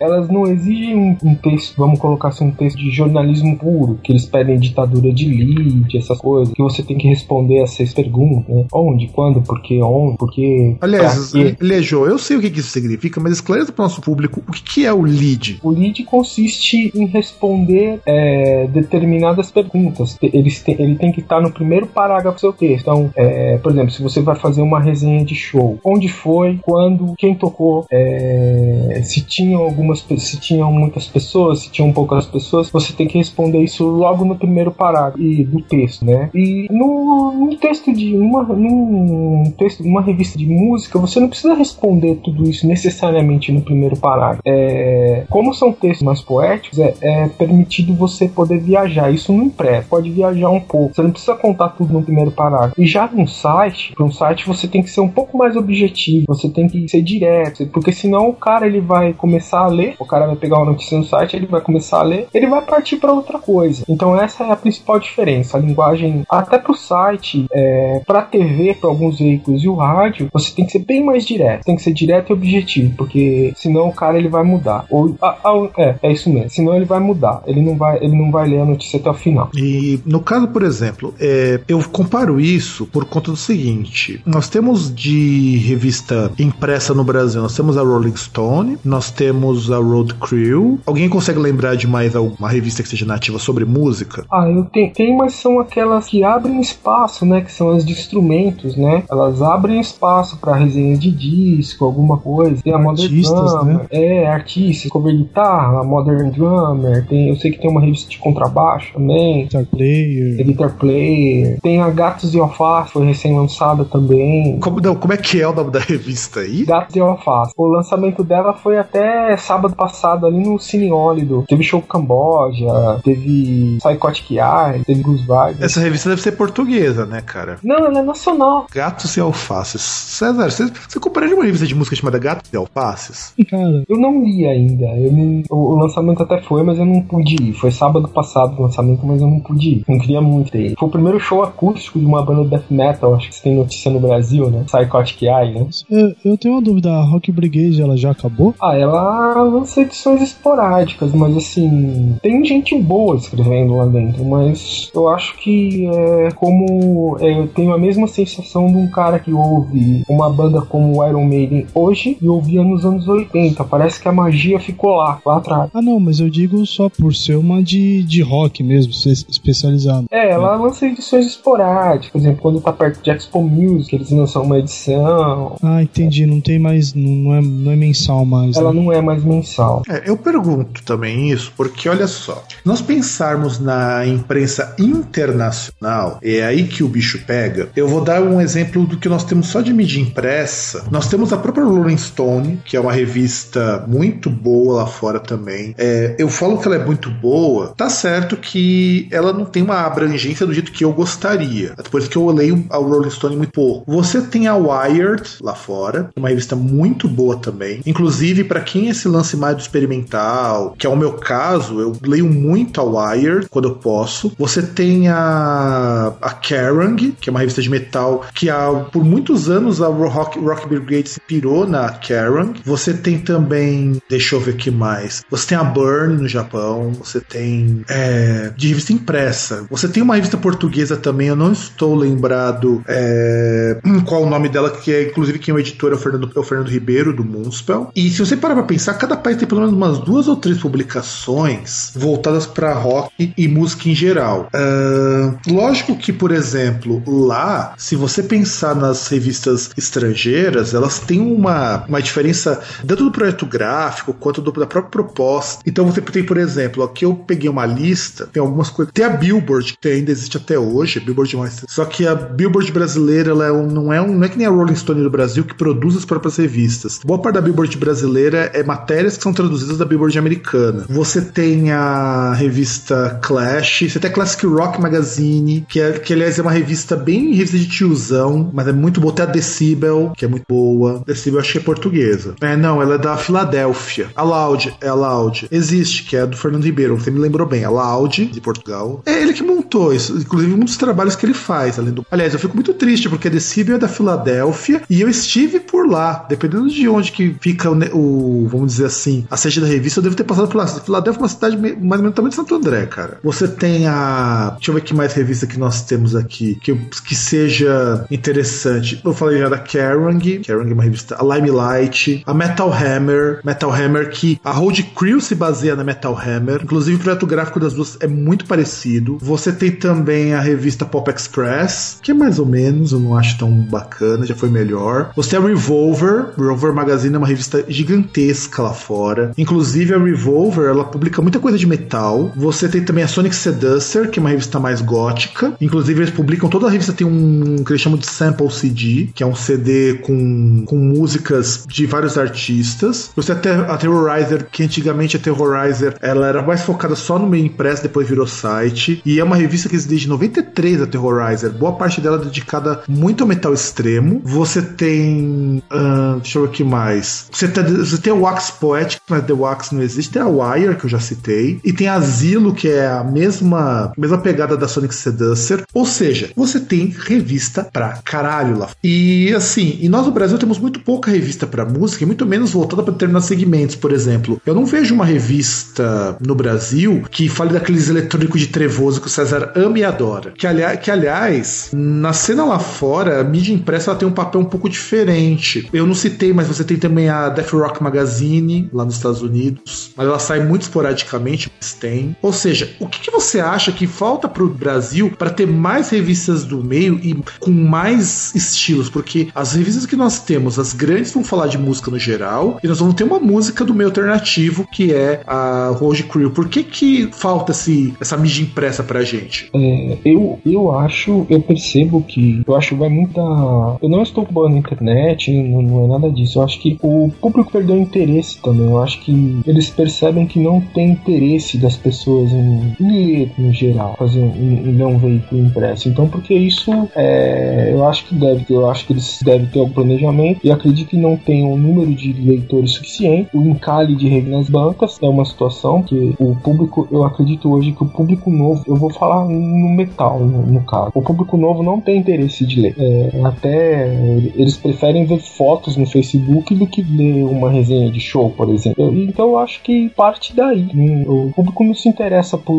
elas 0.00 0.28
não 0.28 0.46
exigem 0.46 0.96
um, 0.96 1.16
um 1.22 1.34
texto, 1.34 1.74
vamos 1.76 1.98
colocar 1.98 2.28
assim, 2.28 2.46
um 2.46 2.50
texto 2.50 2.78
de 2.78 2.90
jornalismo 2.90 3.56
puro, 3.58 3.98
que 4.02 4.12
eles 4.12 4.26
pedem 4.26 4.58
ditadura 4.58 5.12
de 5.12 5.28
lead, 5.28 5.96
essas 5.96 6.18
coisas, 6.18 6.52
que 6.52 6.62
você 6.62 6.82
tem 6.82 6.96
que 6.96 7.08
responder 7.08 7.62
a 7.62 7.66
seis 7.66 7.92
perguntas, 7.92 8.54
né? 8.54 8.66
Onde, 8.72 9.08
quando, 9.08 9.40
por 9.42 9.60
que, 9.62 9.80
onde, 9.82 10.16
por 10.16 10.30
que. 10.30 10.76
Aliás, 10.80 11.32
Lejo, 11.60 12.06
eu 12.06 12.18
sei 12.18 12.36
o 12.36 12.40
que 12.40 12.48
isso 12.48 12.70
significa, 12.70 13.20
mas 13.20 13.32
esclareça 13.32 13.72
para 13.72 13.82
o 13.82 13.84
nosso 13.84 14.00
público 14.00 14.42
o 14.48 14.52
que 14.52 14.86
é 14.86 14.92
o 14.92 15.02
lead. 15.02 15.58
O 15.62 15.70
lead 15.70 16.02
consiste 16.04 16.92
em 16.94 17.06
responder 17.06 18.00
é, 18.06 18.66
determinadas 18.68 19.50
perguntas. 19.50 20.18
Ele 20.22 20.50
tem, 20.50 20.76
ele 20.78 20.96
tem 20.96 21.12
que 21.12 21.20
estar 21.20 21.40
no 21.40 21.50
primeiro 21.50 21.86
parágrafo 21.86 22.36
do 22.36 22.40
seu 22.40 22.52
texto. 22.52 22.82
Então, 22.82 23.10
é, 23.14 23.58
por 23.58 23.72
exemplo, 23.72 23.90
se 23.90 24.02
você 24.02 24.20
vai 24.20 24.36
fazer 24.36 24.62
uma 24.62 24.80
resenha 24.80 25.24
de 25.24 25.34
show, 25.34 25.78
onde 25.84 26.08
foi, 26.08 26.58
quando, 26.62 27.14
quem 27.16 27.34
tocou, 27.34 27.86
é, 27.90 29.00
se 29.04 29.20
tinham 29.22 29.71
algumas, 29.72 30.04
se 30.18 30.38
tinham 30.38 30.72
muitas 30.72 31.06
pessoas, 31.06 31.60
se 31.60 31.70
tinham 31.70 31.92
poucas 31.92 32.26
pessoas, 32.26 32.70
você 32.70 32.92
tem 32.92 33.06
que 33.06 33.18
responder 33.18 33.62
isso 33.62 33.84
logo 33.84 34.24
no 34.24 34.36
primeiro 34.36 34.70
parágrafo 34.70 35.18
do 35.18 35.62
texto, 35.62 36.04
né? 36.04 36.30
E 36.34 36.66
no, 36.70 37.56
texto 37.62 37.92
de 37.92 38.16
uma, 38.16 38.42
num 38.42 39.52
texto, 39.56 39.84
uma 39.84 40.02
revista 40.02 40.36
de 40.36 40.46
música, 40.46 40.98
você 40.98 41.20
não 41.20 41.28
precisa 41.28 41.54
responder 41.54 42.16
tudo 42.16 42.48
isso 42.48 42.66
necessariamente 42.66 43.52
no 43.52 43.62
primeiro 43.62 43.96
parágrafo. 43.96 44.42
É, 44.44 45.24
como 45.30 45.54
são 45.54 45.72
textos 45.72 46.02
mais 46.02 46.20
poéticos, 46.20 46.78
é, 46.78 46.94
é, 47.00 47.28
permitido 47.28 47.94
você 47.94 48.28
poder 48.28 48.58
viajar. 48.58 49.12
Isso 49.12 49.32
não 49.32 49.44
impressa, 49.44 49.86
pode 49.88 50.10
viajar 50.10 50.50
um 50.50 50.60
pouco. 50.60 50.94
Você 50.94 51.02
não 51.02 51.10
precisa 51.12 51.36
contar 51.36 51.68
tudo 51.70 51.92
no 51.92 52.02
primeiro 52.02 52.32
parágrafo. 52.32 52.80
E 52.80 52.86
já 52.86 53.06
num 53.06 53.26
site, 53.26 53.92
para 53.94 54.04
um 54.04 54.10
site 54.10 54.46
você 54.46 54.66
tem 54.66 54.82
que 54.82 54.90
ser 54.90 55.00
um 55.00 55.08
pouco 55.08 55.38
mais 55.38 55.56
objetivo, 55.56 56.26
você 56.26 56.48
tem 56.48 56.68
que 56.68 56.88
ser 56.88 57.02
direto, 57.02 57.66
porque 57.66 57.92
senão 57.92 58.28
o 58.28 58.34
cara 58.34 58.66
ele 58.66 58.80
vai 58.80 59.12
começar 59.12 59.51
a 59.60 59.66
ler, 59.66 59.94
o 59.98 60.04
cara 60.04 60.26
vai 60.26 60.36
pegar 60.36 60.58
uma 60.58 60.72
notícia 60.72 60.96
no 60.98 61.04
site, 61.04 61.36
ele 61.36 61.46
vai 61.46 61.60
começar 61.60 62.00
a 62.00 62.02
ler, 62.02 62.28
ele 62.32 62.46
vai 62.46 62.62
partir 62.62 62.96
para 62.96 63.12
outra 63.12 63.38
coisa. 63.38 63.84
Então 63.88 64.20
essa 64.20 64.44
é 64.44 64.52
a 64.52 64.56
principal 64.56 64.98
diferença. 64.98 65.56
A 65.56 65.60
linguagem, 65.60 66.24
até 66.28 66.58
para 66.58 66.72
o 66.72 66.76
site, 66.76 67.46
é, 67.52 68.02
para 68.06 68.22
TV, 68.22 68.74
para 68.74 68.88
alguns 68.88 69.18
veículos 69.18 69.62
e 69.62 69.68
o 69.68 69.74
rádio, 69.74 70.28
você 70.32 70.52
tem 70.54 70.64
que 70.64 70.72
ser 70.72 70.80
bem 70.80 71.04
mais 71.04 71.24
direto, 71.24 71.64
tem 71.64 71.76
que 71.76 71.82
ser 71.82 71.92
direto 71.92 72.30
e 72.30 72.32
objetivo, 72.32 72.94
porque 72.96 73.52
senão 73.56 73.88
o 73.88 73.92
cara 73.92 74.18
ele 74.18 74.28
vai 74.28 74.42
mudar. 74.42 74.86
Ou 74.90 75.16
ah, 75.20 75.36
ah, 75.44 75.68
é, 75.78 75.94
é 76.02 76.12
isso 76.12 76.30
mesmo. 76.30 76.50
Senão 76.50 76.74
ele 76.74 76.84
vai 76.84 77.00
mudar. 77.00 77.42
Ele 77.46 77.60
não 77.60 77.76
vai, 77.76 77.98
ele 77.98 78.16
não 78.16 78.30
vai 78.30 78.48
ler 78.48 78.60
a 78.60 78.64
notícia 78.64 78.98
até 78.98 79.10
o 79.10 79.14
final. 79.14 79.50
E 79.54 80.00
no 80.04 80.20
caso, 80.20 80.48
por 80.48 80.62
exemplo, 80.62 81.14
é, 81.20 81.60
eu 81.68 81.82
comparo 81.90 82.40
isso 82.40 82.86
por 82.86 83.04
conta 83.04 83.30
do 83.30 83.36
seguinte: 83.36 84.20
nós 84.24 84.48
temos 84.48 84.94
de 84.94 85.58
revista 85.58 86.32
impressa 86.38 86.94
no 86.94 87.04
Brasil, 87.04 87.42
nós 87.42 87.54
temos 87.54 87.76
a 87.76 87.82
Rolling 87.82 88.16
Stone, 88.16 88.78
nós 88.84 89.10
temos 89.10 89.41
a 89.70 89.78
Road 89.78 90.14
Crew. 90.14 90.78
Alguém 90.86 91.08
consegue 91.08 91.38
lembrar 91.38 91.76
de 91.76 91.86
mais 91.86 92.14
alguma 92.14 92.48
revista 92.48 92.82
que 92.82 92.88
seja 92.88 93.06
nativa 93.06 93.38
sobre 93.38 93.64
música? 93.64 94.24
Ah, 94.30 94.48
eu 94.48 94.64
tenho, 94.64 94.92
tem, 94.92 95.16
mas 95.16 95.34
são 95.34 95.58
aquelas 95.60 96.06
que 96.06 96.22
abrem 96.22 96.60
espaço, 96.60 97.24
né? 97.24 97.40
Que 97.40 97.52
são 97.52 97.70
as 97.70 97.84
de 97.84 97.92
instrumentos, 97.92 98.76
né? 98.76 99.04
Elas 99.10 99.42
abrem 99.42 99.80
espaço 99.80 100.38
para 100.38 100.54
resenha 100.54 100.96
de 100.96 101.10
disco, 101.10 101.84
alguma 101.84 102.18
coisa. 102.18 102.62
Tem 102.62 102.72
a 102.72 102.78
Modern 102.78 103.06
Artistas, 103.06 103.52
Drummer, 103.52 103.76
né? 103.76 103.86
é, 103.90 104.26
artistas, 104.26 104.90
cover 104.90 105.16
guitarra, 105.16 105.80
a 105.80 105.84
Modern 105.84 106.30
Drummer, 106.30 107.06
tem, 107.06 107.28
eu 107.28 107.36
sei 107.36 107.50
que 107.50 107.58
tem 107.58 107.70
uma 107.70 107.80
revista 107.80 108.10
de 108.10 108.18
contrabaixo 108.18 108.92
também. 108.94 109.44
Guitar 109.44 109.66
Player. 109.66 110.44
Guitar 110.44 110.76
Player. 110.76 111.60
Tem 111.60 111.80
a 111.80 111.90
Gatos 111.90 112.32
de 112.32 112.38
Alface, 112.38 112.92
foi 112.92 113.06
recém-lançada 113.06 113.84
também. 113.84 114.58
Como, 114.60 114.80
não, 114.80 114.94
como 114.94 115.12
é 115.12 115.16
que 115.16 115.40
é 115.40 115.48
o 115.48 115.52
nome 115.52 115.70
da 115.70 115.80
revista 115.80 116.40
aí? 116.40 116.64
Gatos 116.64 116.94
de 116.94 117.00
Alface. 117.00 117.52
O 117.56 117.66
lançamento 117.66 118.22
dela 118.22 118.52
foi 118.52 118.78
até 118.78 119.31
sábado 119.36 119.74
passado 119.74 120.26
ali 120.26 120.38
no 120.38 120.58
Cine 120.58 120.90
Ólido. 120.90 121.44
Teve 121.48 121.62
show 121.62 121.80
Camboja, 121.82 123.00
teve 123.04 123.78
Psychotic 123.78 124.30
Eye, 124.32 124.84
teve 124.84 125.02
Goose 125.02 125.22
Vibes. 125.22 125.62
Essa 125.62 125.80
revista 125.80 126.08
deve 126.08 126.22
ser 126.22 126.32
portuguesa, 126.32 127.06
né, 127.06 127.20
cara? 127.20 127.58
Não, 127.62 127.86
ela 127.86 127.98
é 127.98 128.02
nacional. 128.02 128.66
Gatos 128.72 129.16
e 129.16 129.20
Alfaces. 129.20 129.82
César, 129.82 130.50
você, 130.50 130.66
você 130.88 131.00
compraria 131.00 131.34
uma 131.34 131.44
revista 131.44 131.66
de 131.66 131.74
música 131.74 131.96
chamada 131.96 132.18
Gatos 132.18 132.50
e 132.52 132.56
Alfaces? 132.56 133.34
Cara, 133.48 133.82
eu 133.88 133.98
não 133.98 134.24
li 134.24 134.46
ainda. 134.46 134.86
Eu 134.86 135.12
não, 135.12 135.42
o, 135.50 135.74
o, 135.74 135.76
lançamento 135.76 136.22
até 136.22 136.40
foi, 136.42 136.62
mas 136.62 136.78
eu 136.78 136.84
não 136.84 137.02
pude 137.02 137.36
ir. 137.42 137.52
Foi 137.54 137.70
sábado 137.70 138.08
passado 138.08 138.58
o 138.58 138.62
lançamento, 138.62 139.04
mas 139.06 139.20
eu 139.20 139.28
não 139.28 139.40
pude 139.40 139.68
ir. 139.68 139.84
Não 139.88 139.98
queria 139.98 140.20
muito 140.20 140.56
ir. 140.56 140.74
Foi 140.78 140.88
o 140.88 140.92
primeiro 140.92 141.18
show 141.18 141.42
acústico 141.42 141.98
de 141.98 142.04
uma 142.04 142.24
banda 142.24 142.44
death 142.44 142.70
metal, 142.70 143.14
acho 143.14 143.28
que 143.28 143.34
você 143.34 143.42
tem 143.42 143.56
notícia 143.56 143.90
no 143.90 144.00
Brasil, 144.00 144.50
né? 144.50 144.64
Psychotic 144.64 145.22
Eye, 145.22 145.54
né? 145.54 145.66
Eu, 145.90 146.14
eu 146.24 146.38
tenho 146.38 146.54
uma 146.54 146.62
dúvida, 146.62 146.92
a 146.92 147.02
Rock 147.02 147.30
Brigade 147.32 147.80
ela 147.80 147.96
já 147.96 148.10
acabou? 148.10 148.54
Ah, 148.60 148.76
ela 148.76 149.21
lança 149.42 149.80
edições 149.80 150.22
esporádicas, 150.22 151.12
mas 151.12 151.36
assim, 151.36 152.16
tem 152.22 152.44
gente 152.44 152.78
boa 152.78 153.16
escrevendo 153.16 153.76
lá 153.76 153.86
dentro, 153.86 154.24
mas 154.24 154.90
eu 154.94 155.08
acho 155.08 155.36
que 155.38 155.86
é 155.86 156.30
como 156.32 157.16
é, 157.20 157.38
eu 157.38 157.48
tenho 157.48 157.72
a 157.72 157.78
mesma 157.78 158.06
sensação 158.06 158.66
de 158.66 158.76
um 158.76 158.88
cara 158.88 159.18
que 159.18 159.32
ouve 159.32 160.04
uma 160.08 160.30
banda 160.30 160.60
como 160.62 160.98
o 160.98 161.06
Iron 161.06 161.24
Maiden 161.24 161.66
hoje 161.74 162.16
e 162.20 162.28
ouvia 162.28 162.62
nos 162.62 162.84
anos 162.84 163.06
80. 163.08 163.64
Parece 163.64 164.00
que 164.00 164.08
a 164.08 164.12
magia 164.12 164.58
ficou 164.58 164.96
lá, 164.96 165.20
lá 165.24 165.36
atrás. 165.36 165.70
Ah, 165.72 165.82
não, 165.82 165.98
mas 165.98 166.20
eu 166.20 166.28
digo 166.28 166.64
só 166.66 166.88
por 166.88 167.14
ser 167.14 167.36
uma 167.36 167.62
de, 167.62 168.02
de 168.04 168.22
rock 168.22 168.62
mesmo, 168.62 168.92
ser 168.92 169.12
especializado. 169.12 170.06
É, 170.10 170.30
ela 170.30 170.54
é. 170.54 170.58
lança 170.58 170.86
edições 170.86 171.26
esporádicas, 171.26 172.10
por 172.10 172.18
exemplo, 172.18 172.40
quando 172.40 172.60
tá 172.60 172.72
perto 172.72 173.02
de 173.02 173.10
Expo 173.10 173.42
Music, 173.42 173.94
eles 173.94 174.10
lançam 174.10 174.42
uma 174.42 174.58
edição. 174.58 175.56
Ah, 175.62 175.82
entendi, 175.82 176.26
não 176.26 176.40
tem 176.40 176.58
mais, 176.58 176.94
não 176.94 177.34
é, 177.34 177.40
não 177.40 177.72
é 177.72 177.76
mensal 177.76 178.24
mais. 178.24 178.56
Ela 178.56 178.72
né? 178.72 178.80
não 178.80 178.92
é 178.92 179.00
mais 179.00 179.11
mensal. 179.16 179.82
É, 179.88 180.02
eu 180.06 180.16
pergunto 180.16 180.82
também 180.84 181.30
isso, 181.30 181.52
porque 181.56 181.88
olha 181.88 182.06
só, 182.06 182.44
nós 182.64 182.80
pensarmos 182.80 183.58
na 183.58 184.06
imprensa 184.06 184.74
internacional, 184.78 186.18
é 186.22 186.42
aí 186.42 186.64
que 186.64 186.82
o 186.82 186.88
bicho 186.88 187.20
pega. 187.26 187.68
Eu 187.74 187.88
vou 187.88 188.00
dar 188.00 188.22
um 188.22 188.40
exemplo 188.40 188.86
do 188.86 188.96
que 188.96 189.08
nós 189.08 189.24
temos 189.24 189.48
só 189.48 189.60
de 189.60 189.72
mídia 189.72 190.00
impressa. 190.00 190.84
Nós 190.90 191.08
temos 191.08 191.32
a 191.32 191.36
própria 191.36 191.64
Rolling 191.64 191.96
Stone, 191.96 192.60
que 192.64 192.76
é 192.76 192.80
uma 192.80 192.92
revista 192.92 193.84
muito 193.86 194.30
boa 194.30 194.82
lá 194.82 194.86
fora 194.86 195.20
também. 195.20 195.74
É, 195.78 196.14
eu 196.18 196.28
falo 196.28 196.58
que 196.58 196.66
ela 196.66 196.76
é 196.76 196.84
muito 196.84 197.10
boa, 197.10 197.74
tá 197.76 197.88
certo 197.88 198.36
que 198.36 199.08
ela 199.10 199.32
não 199.32 199.44
tem 199.44 199.62
uma 199.62 199.82
abrangência 199.82 200.46
do 200.46 200.54
jeito 200.54 200.72
que 200.72 200.84
eu 200.84 200.92
gostaria. 200.92 201.74
Depois 201.76 202.08
que 202.08 202.16
eu 202.16 202.26
leio 202.30 202.64
a 202.70 202.76
Rolling 202.76 203.10
Stone 203.10 203.36
muito 203.36 203.52
pouco. 203.52 203.90
Você 203.90 204.20
tem 204.22 204.46
a 204.46 204.56
Wired 204.56 205.22
lá 205.40 205.54
fora, 205.54 206.10
uma 206.16 206.28
revista 206.28 206.56
muito 206.56 207.08
boa 207.08 207.36
também. 207.36 207.80
Inclusive, 207.86 208.44
para 208.44 208.60
quem 208.60 208.88
é 208.88 208.94
esse 209.02 209.08
lance 209.08 209.36
mais 209.36 209.56
do 209.56 209.60
experimental, 209.60 210.74
que 210.78 210.86
é 210.86 210.90
o 210.90 210.96
meu 210.96 211.14
caso, 211.14 211.80
eu 211.80 211.92
leio 212.02 212.28
muito 212.28 212.80
a 212.80 212.84
Wired 212.84 213.48
quando 213.50 213.68
eu 213.68 213.74
posso. 213.74 214.32
Você 214.38 214.62
tem 214.62 215.08
a, 215.08 216.12
a 216.20 216.30
Kerrang, 216.30 217.16
que 217.20 217.28
é 217.28 217.30
uma 217.30 217.40
revista 217.40 217.60
de 217.60 217.68
metal 217.68 218.24
que 218.34 218.48
há, 218.48 218.68
por 218.92 219.04
muitos 219.04 219.50
anos 219.50 219.82
a 219.82 219.88
Rock, 219.88 220.38
Rock 220.38 220.68
Brigade 220.68 221.08
se 221.08 221.20
pirou 221.20 221.66
na 221.66 221.90
Kerrang. 221.90 222.60
Você 222.64 222.94
tem 222.94 223.18
também, 223.18 224.00
deixa 224.08 224.36
eu 224.36 224.40
ver 224.40 224.52
o 224.52 224.56
que 224.56 224.70
mais. 224.70 225.22
Você 225.30 225.48
tem 225.48 225.58
a 225.58 225.64
Burn 225.64 226.22
no 226.22 226.28
Japão, 226.28 226.92
você 226.92 227.20
tem 227.20 227.84
é, 227.88 228.52
de 228.56 228.68
revista 228.68 228.92
impressa. 228.92 229.66
Você 229.70 229.88
tem 229.88 230.02
uma 230.02 230.14
revista 230.14 230.36
portuguesa 230.36 230.96
também, 230.96 231.28
eu 231.28 231.36
não 231.36 231.52
estou 231.52 231.94
lembrado 231.94 232.82
é, 232.86 233.78
qual 234.06 234.22
o 234.22 234.30
nome 234.30 234.48
dela, 234.48 234.70
que 234.70 234.92
é 234.92 235.02
inclusive 235.08 235.38
quem 235.38 235.52
é 235.52 235.56
o 235.56 235.58
editor 235.58 235.92
é 235.92 235.94
o 235.94 235.98
Fernando, 235.98 236.30
é 236.34 236.38
o 236.38 236.42
Fernando 236.42 236.68
Ribeiro, 236.68 237.12
do 237.12 237.24
Moonspell. 237.24 237.90
E 237.94 238.08
se 238.10 238.18
você 238.18 238.36
parar 238.36 238.54
pra 238.54 238.64
pensar, 238.64 238.91
cada 238.94 239.16
país 239.16 239.36
tem 239.36 239.46
pelo 239.46 239.60
menos 239.60 239.74
umas 239.74 239.98
duas 239.98 240.28
ou 240.28 240.36
três 240.36 240.58
publicações 240.58 241.92
voltadas 241.94 242.46
para 242.46 242.72
rock 242.72 243.32
e 243.36 243.48
música 243.48 243.88
em 243.88 243.94
geral. 243.94 244.48
Uh, 244.54 245.52
lógico 245.52 245.96
que, 245.96 246.12
por 246.12 246.30
exemplo, 246.30 247.02
lá, 247.06 247.74
se 247.76 247.96
você 247.96 248.22
pensar 248.22 248.74
nas 248.74 249.08
revistas 249.08 249.70
estrangeiras, 249.76 250.74
elas 250.74 250.98
têm 250.98 251.20
uma, 251.20 251.84
uma 251.86 252.00
diferença 252.00 252.60
tanto 252.86 253.04
do 253.04 253.10
projeto 253.10 253.46
gráfico 253.46 254.12
quanto 254.12 254.40
do, 254.40 254.52
da 254.52 254.66
própria 254.66 254.90
proposta. 254.90 255.62
Então 255.66 255.86
você 255.86 256.00
tem, 256.00 256.24
por 256.24 256.36
exemplo, 256.36 256.82
aqui 256.82 257.04
eu 257.04 257.14
peguei 257.14 257.48
uma 257.48 257.66
lista, 257.66 258.26
tem 258.26 258.40
algumas 258.40 258.70
coisas. 258.70 258.92
Tem 258.92 259.04
a 259.04 259.10
Billboard, 259.10 259.76
que 259.80 259.88
ainda 259.88 260.10
existe 260.10 260.36
até 260.36 260.58
hoje, 260.58 261.00
Billboard 261.00 261.36
mais. 261.36 261.64
Só 261.68 261.84
que 261.84 262.06
a 262.06 262.14
Billboard 262.14 262.70
brasileira 262.72 263.30
ela 263.30 263.46
é 263.46 263.52
um, 263.52 263.66
não, 263.66 263.92
é 263.92 264.00
um, 264.00 264.14
não 264.14 264.24
é 264.24 264.28
que 264.28 264.38
nem 264.38 264.46
a 264.46 264.50
Rolling 264.50 264.74
Stone 264.74 265.02
do 265.02 265.10
Brasil 265.10 265.44
que 265.44 265.54
produz 265.54 265.96
as 265.96 266.04
próprias 266.04 266.36
revistas. 266.36 267.00
Boa 267.04 267.20
parte 267.20 267.34
da 267.34 267.40
Billboard 267.40 267.76
brasileira 267.76 268.50
é 268.54 268.62
matérias 268.82 269.16
que 269.16 269.22
são 269.22 269.32
traduzidas 269.32 269.78
da 269.78 269.84
Billboard 269.84 270.18
americana. 270.18 270.84
Você 270.88 271.20
tem 271.20 271.70
a 271.70 272.32
revista 272.34 273.18
Clash, 273.22 273.84
você 273.88 273.98
tem 274.00 274.10
a 274.10 274.12
Classic 274.12 274.44
Rock 274.44 274.80
Magazine, 274.80 275.64
que, 275.68 275.80
é, 275.80 275.92
que 275.92 276.12
aliás 276.12 276.38
é 276.38 276.42
uma 276.42 276.50
revista 276.50 276.96
bem 276.96 277.32
revista 277.32 277.56
de 277.58 277.68
tiozão, 277.68 278.50
mas 278.52 278.66
é 278.66 278.72
muito 278.72 279.00
boa. 279.00 279.12
Tem 279.12 279.24
a 279.24 279.28
Decibel, 279.28 280.12
que 280.16 280.24
é 280.24 280.28
muito 280.28 280.44
boa. 280.48 281.02
Decibel 281.06 281.40
acho 281.40 281.52
que 281.52 281.58
é 281.58 281.60
portuguesa. 281.60 282.34
É, 282.40 282.56
não, 282.56 282.82
ela 282.82 282.96
é 282.96 282.98
da 282.98 283.16
Filadélfia. 283.16 284.08
A 284.16 284.22
Loud, 284.22 284.74
é 284.80 284.88
a 284.88 284.94
Loud. 284.94 285.46
Existe, 285.50 286.04
que 286.04 286.16
é 286.16 286.26
do 286.26 286.36
Fernando 286.36 286.64
Ribeiro, 286.64 286.98
você 286.98 287.10
me 287.10 287.20
lembrou 287.20 287.46
bem. 287.46 287.64
A 287.64 287.70
Loud, 287.70 288.26
de 288.26 288.40
Portugal. 288.40 289.00
É 289.06 289.22
ele 289.22 289.32
que 289.32 289.42
montou 289.42 289.94
isso, 289.94 290.16
inclusive 290.16 290.54
muitos 290.54 290.76
trabalhos 290.76 291.14
que 291.14 291.24
ele 291.24 291.34
faz, 291.34 291.78
além 291.78 291.92
do. 291.92 292.04
Aliás, 292.10 292.32
eu 292.32 292.40
fico 292.40 292.54
muito 292.54 292.74
triste, 292.74 293.08
porque 293.08 293.28
a 293.28 293.30
Decibel 293.30 293.76
é 293.76 293.78
da 293.78 293.88
Filadélfia 293.88 294.82
e 294.90 295.00
eu 295.00 295.08
estive 295.08 295.60
por 295.60 295.88
lá. 295.88 296.26
Dependendo 296.28 296.68
de 296.68 296.88
onde 296.88 297.12
que 297.12 297.36
fica 297.40 297.70
o, 297.70 297.76
o 297.92 298.48
vamos 298.62 298.72
dizer 298.72 298.86
assim, 298.86 299.26
a 299.30 299.36
sede 299.36 299.60
da 299.60 299.66
revista, 299.66 299.98
eu 299.98 300.04
devo 300.04 300.14
ter 300.14 300.24
passado 300.24 300.48
por 300.48 300.56
lá. 300.56 300.66
Filadélfia 300.66 301.18
é 301.18 301.22
uma 301.22 301.28
cidade 301.28 301.56
mais 301.56 301.74
ou 301.74 301.98
menos 301.98 302.14
tamanho 302.14 302.30
de 302.30 302.36
Santo 302.36 302.54
André, 302.54 302.86
cara. 302.86 303.18
Você 303.22 303.48
tem 303.48 303.86
a. 303.86 304.52
Deixa 304.56 304.70
eu 304.70 304.74
ver 304.74 304.82
que 304.82 304.94
mais 304.94 305.12
revista 305.14 305.46
que 305.46 305.58
nós 305.58 305.82
temos 305.82 306.14
aqui 306.14 306.54
que, 306.56 306.74
que 306.74 307.14
seja 307.14 308.06
interessante. 308.10 309.00
Eu 309.04 309.12
falei 309.12 309.40
já 309.40 309.48
da 309.48 309.58
Kerrang, 309.58 310.38
Kerrang 310.38 310.70
é 310.70 310.74
uma 310.74 310.82
revista, 310.82 311.16
a 311.18 311.22
Limelight, 311.22 312.22
a 312.24 312.34
Metal 312.34 312.72
Hammer, 312.72 313.40
Metal 313.44 313.72
Hammer 313.72 314.10
que 314.10 314.40
a 314.44 314.52
Road 314.52 314.82
Crew 314.94 315.20
se 315.20 315.34
baseia 315.34 315.74
na 315.74 315.84
Metal 315.84 316.16
Hammer. 316.16 316.60
Inclusive 316.62 316.96
o 316.96 317.00
projeto 317.00 317.26
gráfico 317.26 317.58
das 317.58 317.74
duas 317.74 317.96
é 318.00 318.06
muito 318.06 318.46
parecido. 318.46 319.18
Você 319.20 319.52
tem 319.52 319.72
também 319.72 320.34
a 320.34 320.40
revista 320.40 320.84
Pop 320.84 321.10
Express, 321.10 321.98
que 322.02 322.12
é 322.12 322.14
mais 322.14 322.38
ou 322.38 322.46
menos, 322.46 322.92
eu 322.92 323.00
não 323.00 323.16
acho 323.16 323.38
tão 323.38 323.50
bacana, 323.50 324.24
já 324.24 324.34
foi 324.34 324.48
melhor. 324.48 325.10
Você 325.16 325.30
tem 325.30 325.38
a 325.38 325.42
Revolver, 325.42 326.30
Revolver 326.36 326.72
Magazine 326.72 327.14
é 327.14 327.18
uma 327.18 327.26
revista 327.26 327.64
gigantesca 327.68 328.51
lá 328.60 328.72
fora. 328.72 329.32
Inclusive 329.38 329.94
a 329.94 329.98
Revolver, 329.98 330.68
ela 330.68 330.84
publica 330.84 331.22
muita 331.22 331.38
coisa 331.38 331.56
de 331.56 331.66
metal. 331.66 332.32
Você 332.36 332.68
tem 332.68 332.84
também 332.84 333.04
a 333.04 333.08
Sonic 333.08 333.34
Seducer, 333.34 334.10
que 334.10 334.18
é 334.18 334.20
uma 334.20 334.30
revista 334.30 334.58
mais 334.58 334.80
gótica. 334.80 335.54
Inclusive 335.60 336.00
eles 336.00 336.10
publicam 336.10 336.48
toda 336.48 336.66
a 336.66 336.70
revista 336.70 336.92
tem 336.92 337.06
um 337.06 337.62
que 337.64 337.72
eles 337.72 337.80
chamam 337.80 337.98
de 337.98 338.06
sample 338.06 338.50
CD, 338.50 339.08
que 339.14 339.22
é 339.22 339.26
um 339.26 339.34
CD 339.34 339.94
com, 340.02 340.64
com 340.66 340.76
músicas 340.76 341.64
de 341.68 341.86
vários 341.86 342.18
artistas. 342.18 343.10
Você 343.14 343.34
tem 343.34 343.52
a 343.52 343.76
Terrorizer, 343.76 344.46
que 344.50 344.64
antigamente 344.64 345.16
a 345.16 345.20
Terrorizer 345.20 345.96
ela 346.02 346.26
era 346.26 346.42
mais 346.42 346.62
focada 346.62 346.96
só 346.96 347.18
no 347.18 347.28
meio 347.28 347.46
impresso, 347.46 347.82
depois 347.82 348.08
virou 348.08 348.26
site. 348.26 349.00
E 349.06 349.20
é 349.20 349.24
uma 349.24 349.36
revista 349.36 349.68
que 349.68 349.76
existe 349.76 349.90
desde 349.90 350.08
93 350.08 350.82
a 350.82 350.86
Terrorizer. 350.86 351.52
Boa 351.52 351.72
parte 351.72 352.00
dela 352.00 352.16
é 352.16 352.24
dedicada 352.24 352.82
muito 352.88 353.22
ao 353.22 353.28
metal 353.28 353.54
extremo. 353.54 354.20
Você 354.24 354.60
tem. 354.62 355.62
Uh, 355.70 356.20
deixa 356.20 356.38
eu 356.38 356.42
ver 356.42 356.48
o 356.48 356.50
que 356.50 356.64
mais. 356.64 357.28
Você 357.32 357.48
você 357.48 357.98
tem 357.98 358.12
o 358.12 358.20
Wax 358.20 358.41
Poetic, 358.50 359.00
mas 359.08 359.24
The 359.24 359.32
Wax 359.32 359.70
não 359.72 359.82
existe. 359.82 360.12
Tem 360.12 360.22
a 360.22 360.28
Wire, 360.28 360.76
que 360.76 360.84
eu 360.84 360.90
já 360.90 361.00
citei. 361.00 361.60
E 361.64 361.72
tem 361.72 361.88
Asilo, 361.88 362.54
que 362.54 362.68
é 362.68 362.86
a 362.86 363.04
mesma, 363.04 363.92
mesma 363.96 364.18
pegada 364.18 364.56
da 364.56 364.68
Sonic 364.68 364.94
Seducer. 364.94 365.62
Ou 365.72 365.86
seja, 365.86 366.30
você 366.36 366.60
tem 366.60 366.94
revista 366.98 367.68
pra 367.72 367.98
caralho 368.04 368.58
lá. 368.58 368.70
E 368.82 369.32
assim, 369.34 369.78
e 369.80 369.88
nós 369.88 370.06
no 370.06 370.12
Brasil 370.12 370.38
temos 370.38 370.58
muito 370.58 370.80
pouca 370.80 371.10
revista 371.10 371.46
pra 371.46 371.64
música 371.64 372.04
e 372.04 372.06
muito 372.06 372.26
menos 372.26 372.50
voltada 372.50 372.82
para 372.82 372.92
determinados 372.92 373.28
segmentos. 373.28 373.76
Por 373.76 373.92
exemplo, 373.92 374.40
eu 374.44 374.54
não 374.54 374.66
vejo 374.66 374.94
uma 374.94 375.04
revista 375.04 376.16
no 376.20 376.34
Brasil 376.34 377.02
que 377.10 377.28
fale 377.28 377.52
daqueles 377.52 377.88
eletrônicos 377.88 378.40
de 378.40 378.48
trevoso 378.48 379.00
que 379.00 379.06
o 379.06 379.10
César 379.10 379.52
ama 379.54 379.78
e 379.78 379.84
adora. 379.84 380.32
Que, 380.32 380.46
ali, 380.46 380.62
que 380.78 380.90
aliás, 380.90 381.70
na 381.72 382.12
cena 382.12 382.44
lá 382.44 382.58
fora, 382.58 383.20
a 383.20 383.24
mídia 383.24 383.52
impressa 383.52 383.90
ela 383.90 383.98
tem 383.98 384.08
um 384.08 384.12
papel 384.12 384.40
um 384.40 384.44
pouco 384.44 384.68
diferente. 384.68 385.68
Eu 385.72 385.86
não 385.86 385.94
citei, 385.94 386.32
mas 386.32 386.46
você 386.46 386.64
tem 386.64 386.76
também 386.76 387.08
a 387.08 387.28
Death 387.28 387.52
Rock 387.52 387.82
Magazine 387.82 388.31
lá 388.72 388.84
nos 388.84 388.94
Estados 388.94 389.22
Unidos, 389.22 389.90
mas 389.96 390.06
ela 390.06 390.18
sai 390.18 390.40
muito 390.40 390.62
esporadicamente, 390.62 391.50
mas 391.60 391.74
tem. 391.74 392.16
Ou 392.22 392.32
seja, 392.32 392.70
o 392.80 392.86
que, 392.86 393.00
que 393.00 393.10
você 393.10 393.40
acha 393.40 393.72
que 393.72 393.86
falta 393.86 394.28
pro 394.28 394.48
Brasil 394.48 395.10
para 395.18 395.30
ter 395.30 395.46
mais 395.46 395.90
revistas 395.90 396.44
do 396.44 396.62
meio 396.62 396.98
e 397.02 397.14
com 397.40 397.50
mais 397.50 398.34
estilos? 398.34 398.88
Porque 398.88 399.28
as 399.34 399.54
revistas 399.54 399.86
que 399.86 399.96
nós 399.96 400.20
temos, 400.20 400.58
as 400.58 400.72
grandes 400.72 401.12
vão 401.12 401.24
falar 401.24 401.46
de 401.46 401.58
música 401.58 401.90
no 401.90 401.98
geral, 401.98 402.58
e 402.62 402.68
nós 402.68 402.78
vamos 402.78 402.94
ter 402.94 403.04
uma 403.04 403.18
música 403.18 403.64
do 403.64 403.74
meio 403.74 403.88
alternativo 403.88 404.66
que 404.70 404.92
é 404.92 405.22
a 405.26 405.68
Road 405.78 406.04
Crew. 406.04 406.30
Por 406.30 406.48
que 406.48 406.62
que 406.62 407.08
falta 407.12 407.52
esse, 407.52 407.94
essa 408.00 408.16
mídia 408.16 408.42
impressa 408.42 408.82
pra 408.82 409.02
gente? 409.02 409.50
É, 409.54 409.98
eu, 410.04 410.38
eu 410.44 410.72
acho, 410.72 411.26
eu 411.28 411.40
percebo 411.40 412.02
que 412.02 412.42
eu 412.46 412.56
acho 412.56 412.70
que 412.70 412.74
vai 412.74 412.88
muito 412.88 413.14
da. 413.14 413.76
Eu 413.82 413.88
não 413.88 414.02
estou 414.02 414.24
culpando 414.24 414.56
a 414.56 414.58
internet, 414.58 415.30
não, 415.30 415.62
não, 415.62 415.84
é 415.84 415.88
nada 415.88 416.10
disso. 416.10 416.38
Eu 416.38 416.42
acho 416.42 416.60
que 416.60 416.78
o 416.82 417.10
público 417.20 417.52
perdeu 417.52 417.76
interesse 417.76 418.21
também. 418.42 418.66
Eu 418.66 418.80
acho 418.80 419.00
que 419.00 419.40
eles 419.46 419.70
percebem 419.70 420.26
que 420.26 420.38
não 420.38 420.60
tem 420.60 420.90
interesse 420.90 421.58
das 421.58 421.76
pessoas 421.76 422.32
em 422.32 422.74
ler 422.80 423.32
no 423.38 423.52
geral, 423.52 423.94
fazer 423.98 424.20
um, 424.20 424.62
em 424.66 424.72
não 424.72 424.98
veículo 424.98 425.46
impresso. 425.46 425.88
Então, 425.88 426.08
porque 426.08 426.34
isso 426.34 426.70
é, 426.94 427.70
eu 427.72 427.86
acho 427.86 428.06
que 428.06 428.14
deve 428.14 428.44
ter, 428.44 428.54
eu 428.54 428.68
acho 428.68 428.86
que 428.86 428.92
eles 428.92 429.20
devem 429.22 429.46
ter 429.46 429.58
algum 429.58 429.72
planejamento 429.72 430.40
e 430.44 430.50
acredito 430.50 430.88
que 430.88 430.96
não 430.96 431.16
tem 431.16 431.44
um 431.44 431.56
número 431.56 431.94
de 431.94 432.12
leitores 432.12 432.72
suficiente. 432.72 433.28
O 433.32 433.42
encalhe 433.42 433.94
de 433.94 434.08
rede 434.08 434.30
nas 434.30 434.48
bancas 434.48 434.98
é 435.02 435.06
uma 435.06 435.24
situação 435.24 435.82
que 435.82 436.14
o 436.18 436.36
público, 436.36 436.86
eu 436.90 437.04
acredito 437.04 437.50
hoje 437.50 437.72
que 437.72 437.82
o 437.82 437.86
público 437.86 438.30
novo, 438.30 438.62
eu 438.66 438.76
vou 438.76 438.90
falar 438.90 439.26
no 439.26 439.68
metal, 439.70 440.20
no, 440.20 440.46
no 440.46 440.60
caso, 440.62 440.92
o 440.94 441.02
público 441.02 441.36
novo 441.36 441.62
não 441.62 441.80
tem 441.80 441.98
interesse 441.98 442.44
de 442.46 442.60
ler. 442.60 442.74
É, 442.78 443.20
até 443.24 443.94
eles 444.34 444.56
preferem 444.56 445.04
ver 445.04 445.18
fotos 445.18 445.76
no 445.76 445.86
Facebook 445.86 446.54
do 446.54 446.66
que 446.66 446.82
ler 446.82 447.24
uma 447.24 447.50
resenha 447.50 447.90
de 447.90 448.00
show, 448.00 448.11
por 448.12 448.50
exemplo. 448.50 448.94
Então 448.94 449.30
eu 449.30 449.38
acho 449.38 449.62
que 449.62 449.88
parte 449.90 450.34
daí. 450.34 450.68
O 451.06 451.32
público 451.34 451.64
não 451.64 451.74
se 451.74 451.88
interessa 451.88 452.36
por 452.36 452.54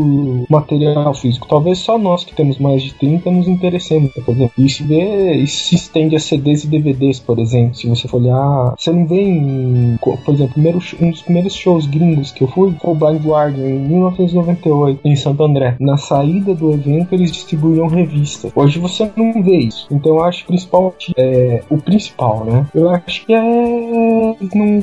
material 0.49 1.13
físico. 1.13 1.47
Talvez 1.47 1.77
só 1.77 1.97
nós 1.97 2.23
que 2.23 2.35
temos 2.35 2.57
mais 2.57 2.81
de 2.81 2.93
30 2.95 3.29
nos 3.31 3.47
interessemos, 3.47 4.11
por 4.13 4.33
exemplo. 4.33 4.53
Isso, 4.57 4.83
vê, 4.85 5.33
isso 5.33 5.65
se 5.65 5.75
estende 5.75 6.15
a 6.15 6.19
CDs 6.19 6.63
e 6.63 6.67
DVDs, 6.67 7.19
por 7.19 7.39
exemplo. 7.39 7.75
Se 7.75 7.87
você 7.87 8.07
for 8.07 8.21
olhar, 8.21 8.73
você 8.77 8.91
não 8.91 9.05
vê 9.05 9.21
em, 9.21 9.97
por 10.01 10.33
exemplo, 10.33 10.53
primeiro, 10.53 10.79
um 10.99 11.11
dos 11.11 11.21
primeiros 11.21 11.53
shows 11.53 11.85
gringos 11.85 12.31
que 12.31 12.43
eu 12.43 12.47
fui 12.47 12.63
foi 12.79 12.91
o 12.91 12.95
Blind 12.95 13.25
Guardian 13.25 13.67
em 13.67 13.79
1998 13.79 15.01
em 15.03 15.15
Santo 15.15 15.43
André. 15.43 15.75
Na 15.79 15.97
saída 15.97 16.53
do 16.53 16.71
evento 16.71 17.13
eles 17.13 17.31
distribuíam 17.31 17.87
revista. 17.87 18.49
Hoje 18.55 18.79
você 18.79 19.09
não 19.15 19.43
vê 19.43 19.57
isso. 19.57 19.87
Então 19.91 20.13
eu 20.13 20.23
acho 20.23 20.45
principal 20.45 20.95
é, 21.17 21.61
o 21.69 21.77
principal, 21.77 22.45
né? 22.45 22.65
Eu 22.73 22.89
acho 22.89 23.25
que 23.25 23.33
é 23.33 23.41
não 23.41 24.81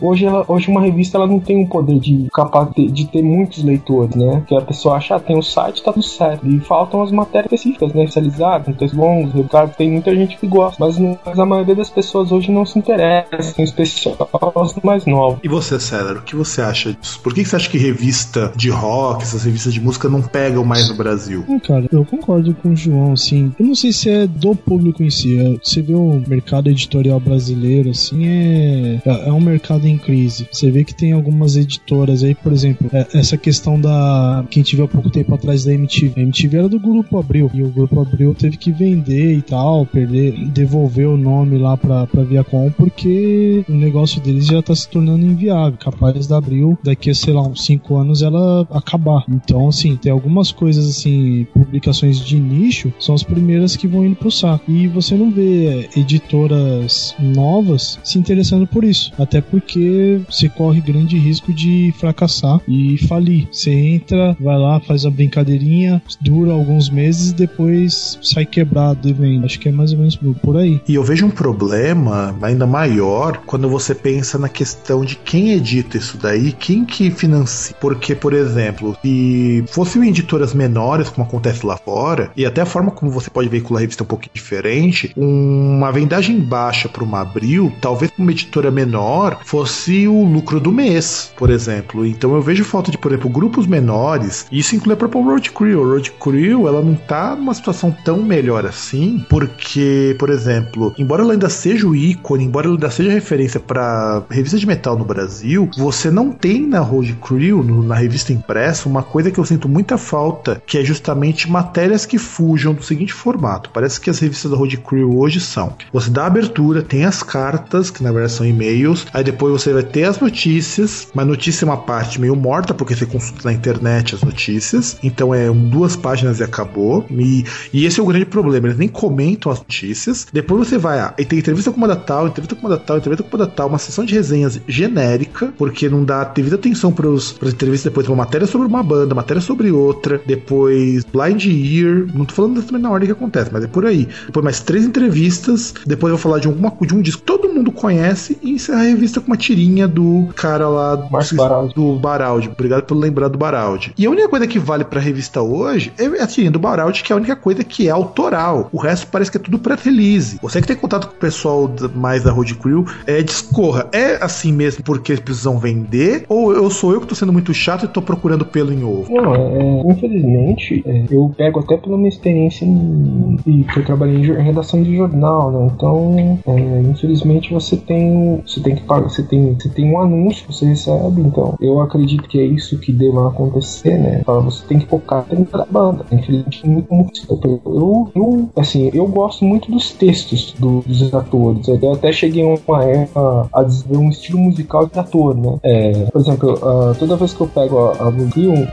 hoje 0.00 0.24
ela, 0.24 0.44
hoje 0.48 0.68
uma 0.68 0.80
revista 0.80 1.18
ela 1.18 1.26
não 1.26 1.40
tem 1.40 1.56
um 1.56 1.66
poder 1.66 1.98
de 1.98 2.26
capaz 2.32 2.68
de, 2.74 2.90
de 2.90 3.06
ter 3.06 3.22
muitos 3.22 3.62
leitores, 3.62 4.14
né? 4.14 4.42
Que 4.46 4.54
a 4.54 4.60
pessoa 4.60 4.96
acha 4.96 5.16
ah, 5.16 5.20
tem 5.20 5.36
um 5.36 5.42
site 5.42 5.82
tá 5.82 5.92
tudo 5.92 6.04
certo 6.04 6.46
e 6.46 6.58
faltam 6.60 7.02
as 7.02 7.10
matérias 7.10 7.52
específicas, 7.52 7.92
né? 7.92 8.04
Especializadas, 8.04 8.76
textos 8.76 8.98
longos, 8.98 9.32
recados, 9.32 9.76
tem 9.76 9.90
muita 9.90 10.14
gente 10.14 10.36
que 10.36 10.46
gosta, 10.46 10.84
mas, 10.84 10.98
mas, 10.98 11.38
a 11.38 11.46
maioria 11.46 11.74
das 11.74 11.90
pessoas 11.90 12.32
hoje 12.32 12.50
não 12.50 12.64
se 12.64 12.78
interessa, 12.78 13.28
em 13.58 13.62
especial 13.62 14.16
os 14.54 14.74
mais 14.82 15.04
novos. 15.06 15.38
E 15.42 15.48
você, 15.48 15.78
César, 15.78 16.16
o 16.16 16.22
que 16.22 16.34
você 16.34 16.60
acha 16.62 16.92
disso? 16.92 17.20
Por 17.20 17.34
que 17.34 17.44
você 17.44 17.56
acha 17.56 17.70
que 17.70 17.78
revista 17.78 18.52
de 18.56 18.70
rock, 18.70 19.22
essas 19.22 19.44
revistas 19.44 19.72
de 19.74 19.80
música 19.80 20.08
não 20.08 20.22
pegam 20.22 20.64
mais 20.64 20.88
no 20.88 20.94
Brasil? 20.94 21.44
Hum, 21.48 21.58
cara, 21.58 21.86
eu 21.90 22.04
concordo 22.04 22.54
com 22.54 22.70
o 22.70 22.76
João, 22.76 23.12
assim. 23.12 23.52
Eu 23.58 23.66
não 23.66 23.74
sei 23.74 23.92
se 23.92 24.10
é 24.10 24.26
do 24.26 24.54
público 24.54 25.02
em 25.02 25.10
si. 25.10 25.38
É, 25.38 25.56
você 25.62 25.82
vê 25.82 25.94
o 25.94 26.22
mercado 26.26 26.68
editorial 26.68 27.20
brasileiro, 27.20 27.90
assim, 27.90 28.26
é, 28.26 29.00
é, 29.04 29.28
é 29.28 29.32
um 29.32 29.40
mercado 29.40 29.65
em 29.84 29.98
crise. 29.98 30.48
Você 30.50 30.70
vê 30.70 30.84
que 30.84 30.94
tem 30.94 31.12
algumas 31.12 31.56
editoras 31.56 32.22
aí, 32.22 32.34
por 32.34 32.52
exemplo, 32.52 32.88
é, 32.92 33.06
essa 33.14 33.36
questão 33.36 33.80
da. 33.80 34.44
que 34.50 34.60
a 34.60 34.62
gente 34.62 34.76
viu 34.76 34.84
há 34.84 34.88
pouco 34.88 35.10
tempo 35.10 35.34
atrás 35.34 35.64
da 35.64 35.72
MTV. 35.72 36.20
A 36.20 36.22
MTV 36.22 36.58
era 36.58 36.68
do 36.68 36.78
Grupo 36.78 37.18
Abril. 37.18 37.50
E 37.54 37.62
o 37.62 37.68
Grupo 37.68 38.00
Abril 38.00 38.34
teve 38.34 38.56
que 38.56 38.72
vender 38.72 39.36
e 39.36 39.42
tal, 39.42 39.86
perder, 39.86 40.32
devolver 40.48 41.08
o 41.08 41.16
nome 41.16 41.58
lá 41.58 41.76
pra, 41.76 42.06
pra 42.06 42.22
Viacom, 42.22 42.70
porque 42.70 43.64
o 43.68 43.72
negócio 43.72 44.20
deles 44.20 44.46
já 44.46 44.62
tá 44.62 44.74
se 44.74 44.88
tornando 44.88 45.24
inviável. 45.24 45.78
Capaz 45.78 46.26
da 46.26 46.38
Abril, 46.38 46.78
daqui 46.82 47.10
a, 47.10 47.14
sei 47.14 47.32
lá, 47.32 47.42
uns 47.42 47.64
5 47.64 47.96
anos, 47.96 48.22
ela 48.22 48.66
acabar. 48.70 49.24
Então, 49.28 49.68
assim, 49.68 49.96
tem 49.96 50.12
algumas 50.12 50.52
coisas 50.52 50.88
assim, 50.88 51.46
publicações 51.52 52.18
de 52.20 52.38
nicho, 52.38 52.92
são 52.98 53.14
as 53.14 53.22
primeiras 53.22 53.76
que 53.76 53.86
vão 53.86 54.04
indo 54.04 54.16
pro 54.16 54.30
saco. 54.30 54.70
E 54.70 54.86
você 54.88 55.14
não 55.14 55.30
vê 55.30 55.88
editoras 55.96 57.14
novas 57.18 57.98
se 58.04 58.18
interessando 58.18 58.66
por 58.66 58.84
isso. 58.84 59.12
Até 59.18 59.40
porque 59.50 60.20
você, 60.28 60.48
corre 60.48 60.80
grande 60.80 61.18
risco 61.18 61.52
de 61.52 61.92
fracassar 61.98 62.60
e 62.68 62.98
falir. 63.06 63.48
Você 63.50 63.70
entra, 63.70 64.36
vai 64.40 64.58
lá, 64.58 64.80
faz 64.80 65.04
a 65.04 65.10
brincadeirinha, 65.10 66.02
dura 66.20 66.52
alguns 66.52 66.88
meses 66.88 67.30
e 67.30 67.34
depois 67.34 68.18
sai 68.22 68.46
quebrado 68.46 69.08
e 69.08 69.12
vem. 69.12 69.44
Acho 69.44 69.58
que 69.58 69.68
é 69.68 69.72
mais 69.72 69.92
ou 69.92 69.98
menos 69.98 70.18
por 70.42 70.56
aí. 70.56 70.80
E 70.88 70.94
eu 70.94 71.02
vejo 71.02 71.26
um 71.26 71.30
problema 71.30 72.36
ainda 72.40 72.66
maior 72.66 73.38
quando 73.46 73.68
você 73.68 73.94
pensa 73.94 74.38
na 74.38 74.48
questão 74.48 75.04
de 75.04 75.16
quem 75.16 75.52
edita 75.52 75.96
isso 75.96 76.16
daí, 76.16 76.52
quem 76.52 76.84
que 76.84 77.10
financia. 77.10 77.76
Porque, 77.80 78.14
por 78.14 78.32
exemplo, 78.32 78.96
se 79.02 79.64
fossem 79.68 80.08
editoras 80.08 80.54
menores, 80.54 81.08
como 81.08 81.26
acontece 81.26 81.66
lá 81.66 81.76
fora, 81.76 82.30
e 82.36 82.44
até 82.46 82.62
a 82.62 82.66
forma 82.66 82.90
como 82.90 83.10
você 83.10 83.30
pode 83.30 83.48
veicular 83.48 83.80
a 83.80 83.82
revista 83.82 84.02
é 84.02 84.04
um 84.04 84.08
pouquinho 84.08 84.32
diferente, 84.34 85.12
uma 85.16 85.90
vendagem 85.90 86.40
baixa 86.40 86.88
para 86.88 87.04
uma 87.04 87.20
abril, 87.20 87.72
talvez 87.80 88.10
uma 88.18 88.30
editora 88.30 88.70
menor, 88.70 89.35
fosse 89.44 90.06
o 90.08 90.24
lucro 90.24 90.60
do 90.60 90.72
mês, 90.72 91.32
por 91.36 91.50
exemplo. 91.50 92.04
Então 92.06 92.34
eu 92.34 92.42
vejo 92.42 92.64
falta 92.64 92.90
de, 92.90 92.98
por 92.98 93.12
exemplo, 93.12 93.30
grupos 93.30 93.66
menores, 93.66 94.46
isso 94.50 94.74
inclui 94.74 94.94
a 94.94 94.96
própria 94.96 95.22
Road 95.22 95.50
Crew. 95.50 95.82
A 95.82 95.86
Road 95.86 96.12
Crew, 96.12 96.68
ela 96.68 96.82
não 96.82 96.94
tá 96.94 97.34
numa 97.36 97.54
situação 97.54 97.94
tão 98.04 98.22
melhor 98.22 98.66
assim, 98.66 99.24
porque, 99.28 100.14
por 100.18 100.30
exemplo, 100.30 100.94
embora 100.98 101.22
ela 101.22 101.32
ainda 101.32 101.48
seja 101.48 101.86
o 101.86 101.94
ícone, 101.94 102.44
embora 102.44 102.66
ela 102.66 102.76
ainda 102.76 102.90
seja 102.90 103.10
referência 103.10 103.60
para 103.60 104.22
revista 104.30 104.58
de 104.58 104.66
metal 104.66 104.96
no 104.96 105.04
Brasil, 105.04 105.68
você 105.76 106.10
não 106.10 106.30
tem 106.30 106.66
na 106.66 106.80
Road 106.80 107.14
Crew, 107.22 107.62
no, 107.62 107.82
na 107.82 107.94
revista 107.94 108.32
impressa, 108.32 108.88
uma 108.88 109.02
coisa 109.02 109.30
que 109.30 109.38
eu 109.38 109.44
sinto 109.44 109.68
muita 109.68 109.98
falta, 109.98 110.62
que 110.66 110.78
é 110.78 110.84
justamente 110.84 111.50
matérias 111.50 112.06
que 112.06 112.18
fujam 112.18 112.74
do 112.74 112.82
seguinte 112.82 113.12
formato. 113.12 113.70
Parece 113.72 114.00
que 114.00 114.10
as 114.10 114.18
revistas 114.18 114.50
da 114.50 114.56
Road 114.56 114.76
Crew 114.78 115.18
hoje 115.18 115.40
são: 115.40 115.74
você 115.92 116.10
dá 116.10 116.24
a 116.24 116.26
abertura, 116.26 116.82
tem 116.82 117.04
as 117.04 117.22
cartas, 117.22 117.90
que 117.90 118.02
na 118.02 118.12
verdade 118.12 118.32
são 118.32 118.46
e-mails, 118.46 119.06
aí 119.12 119.24
depois 119.26 119.52
você 119.52 119.72
vai 119.72 119.82
ter 119.82 120.04
as 120.04 120.20
notícias, 120.20 121.08
mas 121.12 121.26
notícia 121.26 121.64
é 121.64 121.68
uma 121.68 121.76
parte 121.76 122.20
meio 122.20 122.36
morta, 122.36 122.72
porque 122.72 122.94
você 122.94 123.04
consulta 123.04 123.40
na 123.44 123.52
internet 123.52 124.14
as 124.14 124.22
notícias, 124.22 124.96
então 125.02 125.34
é 125.34 125.50
duas 125.50 125.96
páginas 125.96 126.38
e 126.38 126.44
acabou. 126.44 127.04
E, 127.10 127.44
e 127.72 127.84
esse 127.84 127.98
é 127.98 128.02
o 128.02 128.06
grande 128.06 128.24
problema, 128.24 128.68
eles 128.68 128.78
nem 128.78 128.88
comentam 128.88 129.50
as 129.50 129.58
notícias. 129.58 130.28
Depois 130.32 130.68
você 130.68 130.78
vai, 130.78 131.00
ah, 131.00 131.12
e 131.18 131.24
tem 131.24 131.40
entrevista 131.40 131.72
com 131.72 131.76
uma 131.76 131.88
da 131.88 131.96
tal, 131.96 132.28
entrevista 132.28 132.54
com 132.54 132.66
uma 132.66 132.76
da 132.76 132.82
tal, 132.82 132.98
entrevista 132.98 133.24
com 133.24 133.36
uma 133.36 133.46
da 133.46 133.50
tal, 133.50 133.68
uma 133.68 133.78
sessão 133.78 134.04
de 134.04 134.14
resenhas 134.14 134.60
genérica, 134.68 135.52
porque 135.58 135.88
não 135.88 136.04
dá 136.04 136.22
devida 136.22 136.54
atenção 136.54 136.92
para 136.92 137.08
as 137.10 137.32
entrevistas 137.42 137.90
depois, 137.90 138.06
uma 138.06 138.16
matéria 138.16 138.46
sobre 138.46 138.68
uma 138.68 138.82
banda, 138.82 139.12
matéria 139.12 139.40
sobre 139.40 139.72
outra, 139.72 140.20
depois 140.24 141.04
Blind 141.04 141.46
Ear, 141.46 142.06
não 142.14 142.24
tô 142.24 142.34
falando 142.34 142.62
também 142.62 142.80
na 142.80 142.90
ordem 142.90 143.08
que 143.08 143.12
acontece, 143.12 143.50
mas 143.52 143.64
é 143.64 143.66
por 143.66 143.84
aí. 143.84 144.08
Depois 144.26 144.44
mais 144.44 144.60
três 144.60 144.84
entrevistas, 144.84 145.74
depois 145.84 146.12
eu 146.12 146.16
vou 146.16 146.22
falar 146.22 146.38
de 146.38 146.46
alguma 146.46 146.72
de 146.80 146.94
um 146.94 147.02
disco 147.02 147.22
que 147.22 147.26
todo 147.26 147.52
mundo 147.52 147.72
conhece 147.72 148.38
e 148.42 148.50
encerra 148.50 148.80
a 148.80 148.84
revista 148.84 149.15
com 149.20 149.28
uma 149.28 149.36
tirinha 149.36 149.86
do 149.86 150.28
cara 150.34 150.68
lá 150.68 150.94
do 150.96 151.08
Baraldi. 151.36 151.74
do 151.74 151.94
Baraldi. 151.96 152.48
Obrigado 152.48 152.82
por 152.84 152.96
lembrar 152.96 153.28
do 153.28 153.38
Baraldi. 153.38 153.92
E 153.96 154.06
a 154.06 154.10
única 154.10 154.28
coisa 154.28 154.46
que 154.46 154.58
vale 154.58 154.84
pra 154.84 155.00
revista 155.00 155.42
hoje 155.42 155.92
é 155.98 156.06
a 156.22 156.26
tirinha 156.26 156.50
do 156.50 156.58
Baraldi, 156.58 157.02
que 157.02 157.12
é 157.12 157.14
a 157.14 157.16
única 157.16 157.36
coisa 157.36 157.64
que 157.64 157.88
é 157.88 157.90
autoral. 157.90 158.68
O 158.72 158.78
resto 158.78 159.06
parece 159.08 159.30
que 159.30 159.36
é 159.36 159.40
tudo 159.40 159.58
pré-release. 159.58 160.38
Você 160.42 160.60
que 160.60 160.66
tem 160.66 160.76
contato 160.76 161.08
com 161.08 161.14
o 161.14 161.18
pessoal 161.18 161.70
mais 161.94 162.22
da 162.22 162.30
Road 162.30 162.54
Crew, 162.56 162.84
é, 163.06 163.22
discorra. 163.22 163.88
É 163.92 164.22
assim 164.22 164.52
mesmo 164.52 164.82
porque 164.84 165.12
eles 165.12 165.20
precisam 165.20 165.58
vender? 165.58 166.24
Ou 166.28 166.52
eu 166.52 166.70
sou 166.70 166.92
eu 166.92 167.00
que 167.00 167.06
tô 167.06 167.14
sendo 167.14 167.32
muito 167.32 167.52
chato 167.54 167.84
e 167.84 167.88
tô 167.88 168.02
procurando 168.02 168.44
pelo 168.44 168.72
em 168.72 168.84
ovo? 168.84 169.12
Não, 169.12 169.34
é, 169.34 169.92
infelizmente, 169.92 170.82
é, 170.86 171.04
eu 171.10 171.32
pego 171.36 171.60
até 171.60 171.76
pela 171.76 171.96
minha 171.96 172.08
experiência 172.08 172.64
em, 172.64 173.38
em, 173.46 173.62
que 173.62 173.78
eu 173.78 173.84
trabalhei 173.84 174.16
em 174.16 174.42
redação 174.42 174.82
de 174.82 174.96
jornal, 174.96 175.50
né? 175.50 175.70
Então, 175.74 176.40
é, 176.46 176.80
infelizmente 176.82 177.52
você 177.52 177.76
tem 177.76 178.42
você 178.46 178.60
tem 178.60 178.74
que 178.74 178.82
pagar, 178.82 179.05
você 179.08 179.22
tem, 179.22 179.54
você 179.54 179.68
tem 179.68 179.90
um 179.90 180.00
anúncio, 180.00 180.46
você 180.50 180.66
recebe, 180.66 181.22
então 181.22 181.56
eu 181.60 181.80
acredito 181.80 182.28
que 182.28 182.38
é 182.38 182.44
isso 182.44 182.78
que 182.78 182.92
deva 182.92 183.28
acontecer, 183.28 183.98
né? 183.98 184.22
Você 184.26 184.64
tem 184.66 184.78
que 184.78 184.86
focar 184.86 185.24
dentro 185.28 185.58
da 185.58 185.64
banda. 185.64 186.04
Infelizmente, 186.10 186.66
muito 186.66 187.26
eu, 187.28 188.10
eu, 188.14 188.48
assim, 188.56 188.90
eu 188.92 189.06
gosto 189.06 189.44
muito 189.44 189.70
dos 189.70 189.92
textos 189.92 190.54
do, 190.58 190.82
dos 190.86 191.14
atores. 191.14 191.68
Eu 191.68 191.92
até 191.92 192.12
cheguei 192.12 192.44
uma 192.44 192.84
época 192.84 193.48
a 193.52 193.62
desenvolver 193.62 194.04
um 194.04 194.10
estilo 194.10 194.38
musical 194.38 194.86
de 194.86 194.98
ator, 194.98 195.36
né? 195.36 195.58
É, 195.62 195.92
por 196.10 196.20
exemplo, 196.20 196.54
uh, 196.54 196.94
toda 196.98 197.16
vez 197.16 197.32
que 197.32 197.40
eu 197.40 197.46
pego 197.46 197.78
a, 197.78 197.92
a 197.92 198.12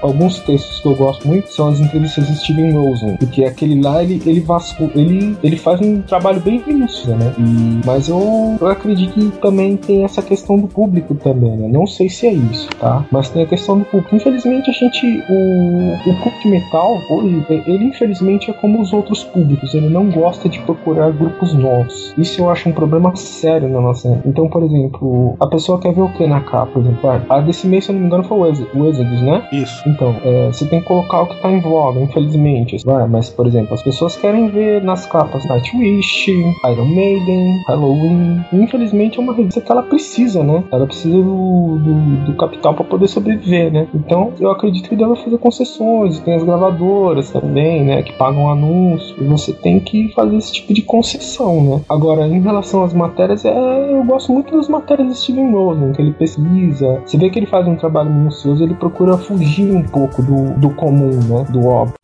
alguns 0.01 0.39
textos 0.39 0.79
que 0.79 0.87
eu 0.87 0.95
gosto 0.95 1.27
muito 1.27 1.51
são 1.53 1.69
as 1.69 1.79
entrevistas 1.79 2.27
de 2.27 2.35
Steven 2.37 2.71
Rosen, 2.71 3.17
porque 3.17 3.43
aquele 3.43 3.81
lá 3.81 4.03
ele 4.03 4.21
ele 4.25 4.39
vasco, 4.39 4.89
ele 4.95 5.37
ele 5.43 5.57
faz 5.57 5.79
um 5.81 6.01
trabalho 6.01 6.39
bem 6.39 6.63
minúsculo, 6.65 7.17
né? 7.17 7.33
E, 7.37 7.85
mas 7.85 8.07
eu, 8.07 8.57
eu 8.59 8.67
acredito 8.67 9.13
que 9.13 9.29
também 9.39 9.77
tem 9.77 10.03
essa 10.03 10.21
questão 10.23 10.57
do 10.57 10.67
público 10.67 11.15
também, 11.15 11.55
né? 11.57 11.67
Não 11.67 11.85
sei 11.85 12.09
se 12.09 12.27
é 12.27 12.33
isso, 12.33 12.69
tá? 12.79 13.05
Mas 13.11 13.29
tem 13.29 13.43
a 13.43 13.47
questão 13.47 13.79
do 13.79 13.85
público. 13.85 14.15
Infelizmente 14.15 14.69
a 14.69 14.73
gente 14.73 15.23
o 15.29 15.93
o 16.05 16.13
público 16.15 16.41
de 16.41 16.49
metal 16.49 17.01
hoje 17.09 17.45
ele 17.49 17.85
infelizmente 17.85 18.49
é 18.49 18.53
como 18.53 18.81
os 18.81 18.93
outros 18.93 19.23
públicos, 19.23 19.73
ele 19.73 19.89
não 19.89 20.09
gosta 20.09 20.49
de 20.49 20.59
procurar 20.59 21.11
grupos 21.11 21.53
novos. 21.53 22.13
Isso 22.17 22.41
eu 22.41 22.49
acho 22.49 22.69
um 22.69 22.71
problema 22.71 23.15
sério 23.15 23.67
na 23.67 23.79
nossa. 23.79 24.21
Então, 24.25 24.47
por 24.47 24.63
exemplo, 24.63 25.35
a 25.39 25.47
pessoa 25.47 25.79
quer 25.79 25.93
ver 25.93 26.01
o 26.01 26.09
que 26.09 26.25
na 26.27 26.41
capa, 26.41 26.67
por 26.67 26.81
exemplo, 26.81 27.09
a 27.29 27.39
desse 27.41 27.67
mês, 27.67 27.85
se 27.85 27.91
eu 27.91 27.93
não 27.93 28.01
me 28.01 28.07
engano, 28.07 28.23
foi 28.23 28.37
o 28.37 28.45
Exodus, 28.47 29.21
né? 29.21 29.47
Isso. 29.51 29.83
Então, 29.87 30.15
é, 30.23 30.47
você 30.47 30.65
tem 30.65 30.81
que 30.81 30.87
colocar 30.87 31.21
o 31.21 31.27
que 31.27 31.41
tá 31.41 31.51
em 31.51 31.59
voga, 31.59 31.99
infelizmente. 31.99 32.77
Vai, 32.85 33.07
mas, 33.07 33.29
por 33.29 33.47
exemplo, 33.47 33.73
as 33.73 33.83
pessoas 33.83 34.15
querem 34.15 34.49
ver 34.49 34.81
nas 34.83 35.05
capas 35.05 35.45
Nightwish, 35.45 36.31
Iron 36.65 36.85
Maiden, 36.85 37.61
Halloween. 37.67 38.43
Infelizmente 38.53 39.19
é 39.19 39.21
uma 39.21 39.33
revista 39.33 39.61
que 39.61 39.71
ela 39.71 39.83
precisa, 39.83 40.12
né? 40.43 40.63
Ela 40.71 40.85
precisa 40.85 41.15
do, 41.17 41.77
do, 41.77 42.25
do 42.25 42.33
capital 42.35 42.73
para 42.73 42.83
poder 42.83 43.07
sobreviver, 43.07 43.71
né? 43.71 43.87
Então, 43.93 44.33
eu 44.39 44.51
acredito 44.51 44.89
que 44.89 44.95
deve 44.95 45.15
fazer 45.15 45.37
concessões. 45.37 46.19
Tem 46.19 46.35
as 46.35 46.43
gravadoras 46.43 47.31
também, 47.31 47.83
né? 47.83 48.03
Que 48.03 48.13
pagam 48.13 48.49
anúncio. 48.49 49.15
E 49.19 49.25
você 49.25 49.53
tem 49.53 49.79
que 49.79 50.09
fazer 50.13 50.35
esse 50.37 50.53
tipo 50.53 50.73
de 50.73 50.81
concessão, 50.81 51.63
né? 51.63 51.81
Agora, 51.89 52.27
em 52.27 52.41
relação 52.41 52.83
às 52.83 52.93
matérias, 52.93 53.43
é, 53.45 53.93
eu 53.93 54.03
gosto 54.03 54.31
muito 54.31 54.55
das 54.55 54.67
matérias 54.67 55.07
de 55.07 55.17
Steven 55.17 55.51
Rosen, 55.51 55.91
que 55.93 56.01
ele 56.01 56.13
pesquisa. 56.13 57.01
Você 57.05 57.17
vê 57.17 57.29
que 57.29 57.39
ele 57.39 57.47
faz 57.47 57.67
um 57.67 57.75
trabalho 57.75 58.09
minucioso, 58.09 58.63
ele 58.63 58.75
procura 58.75 59.17
fugir 59.17 59.71
um 59.71 59.83
pouco 59.83 60.21
do, 60.21 60.53
do 60.59 60.69
comum, 60.71 61.11
né? 61.27 61.45
Do 61.49 61.67
óbvio. 61.67 62.02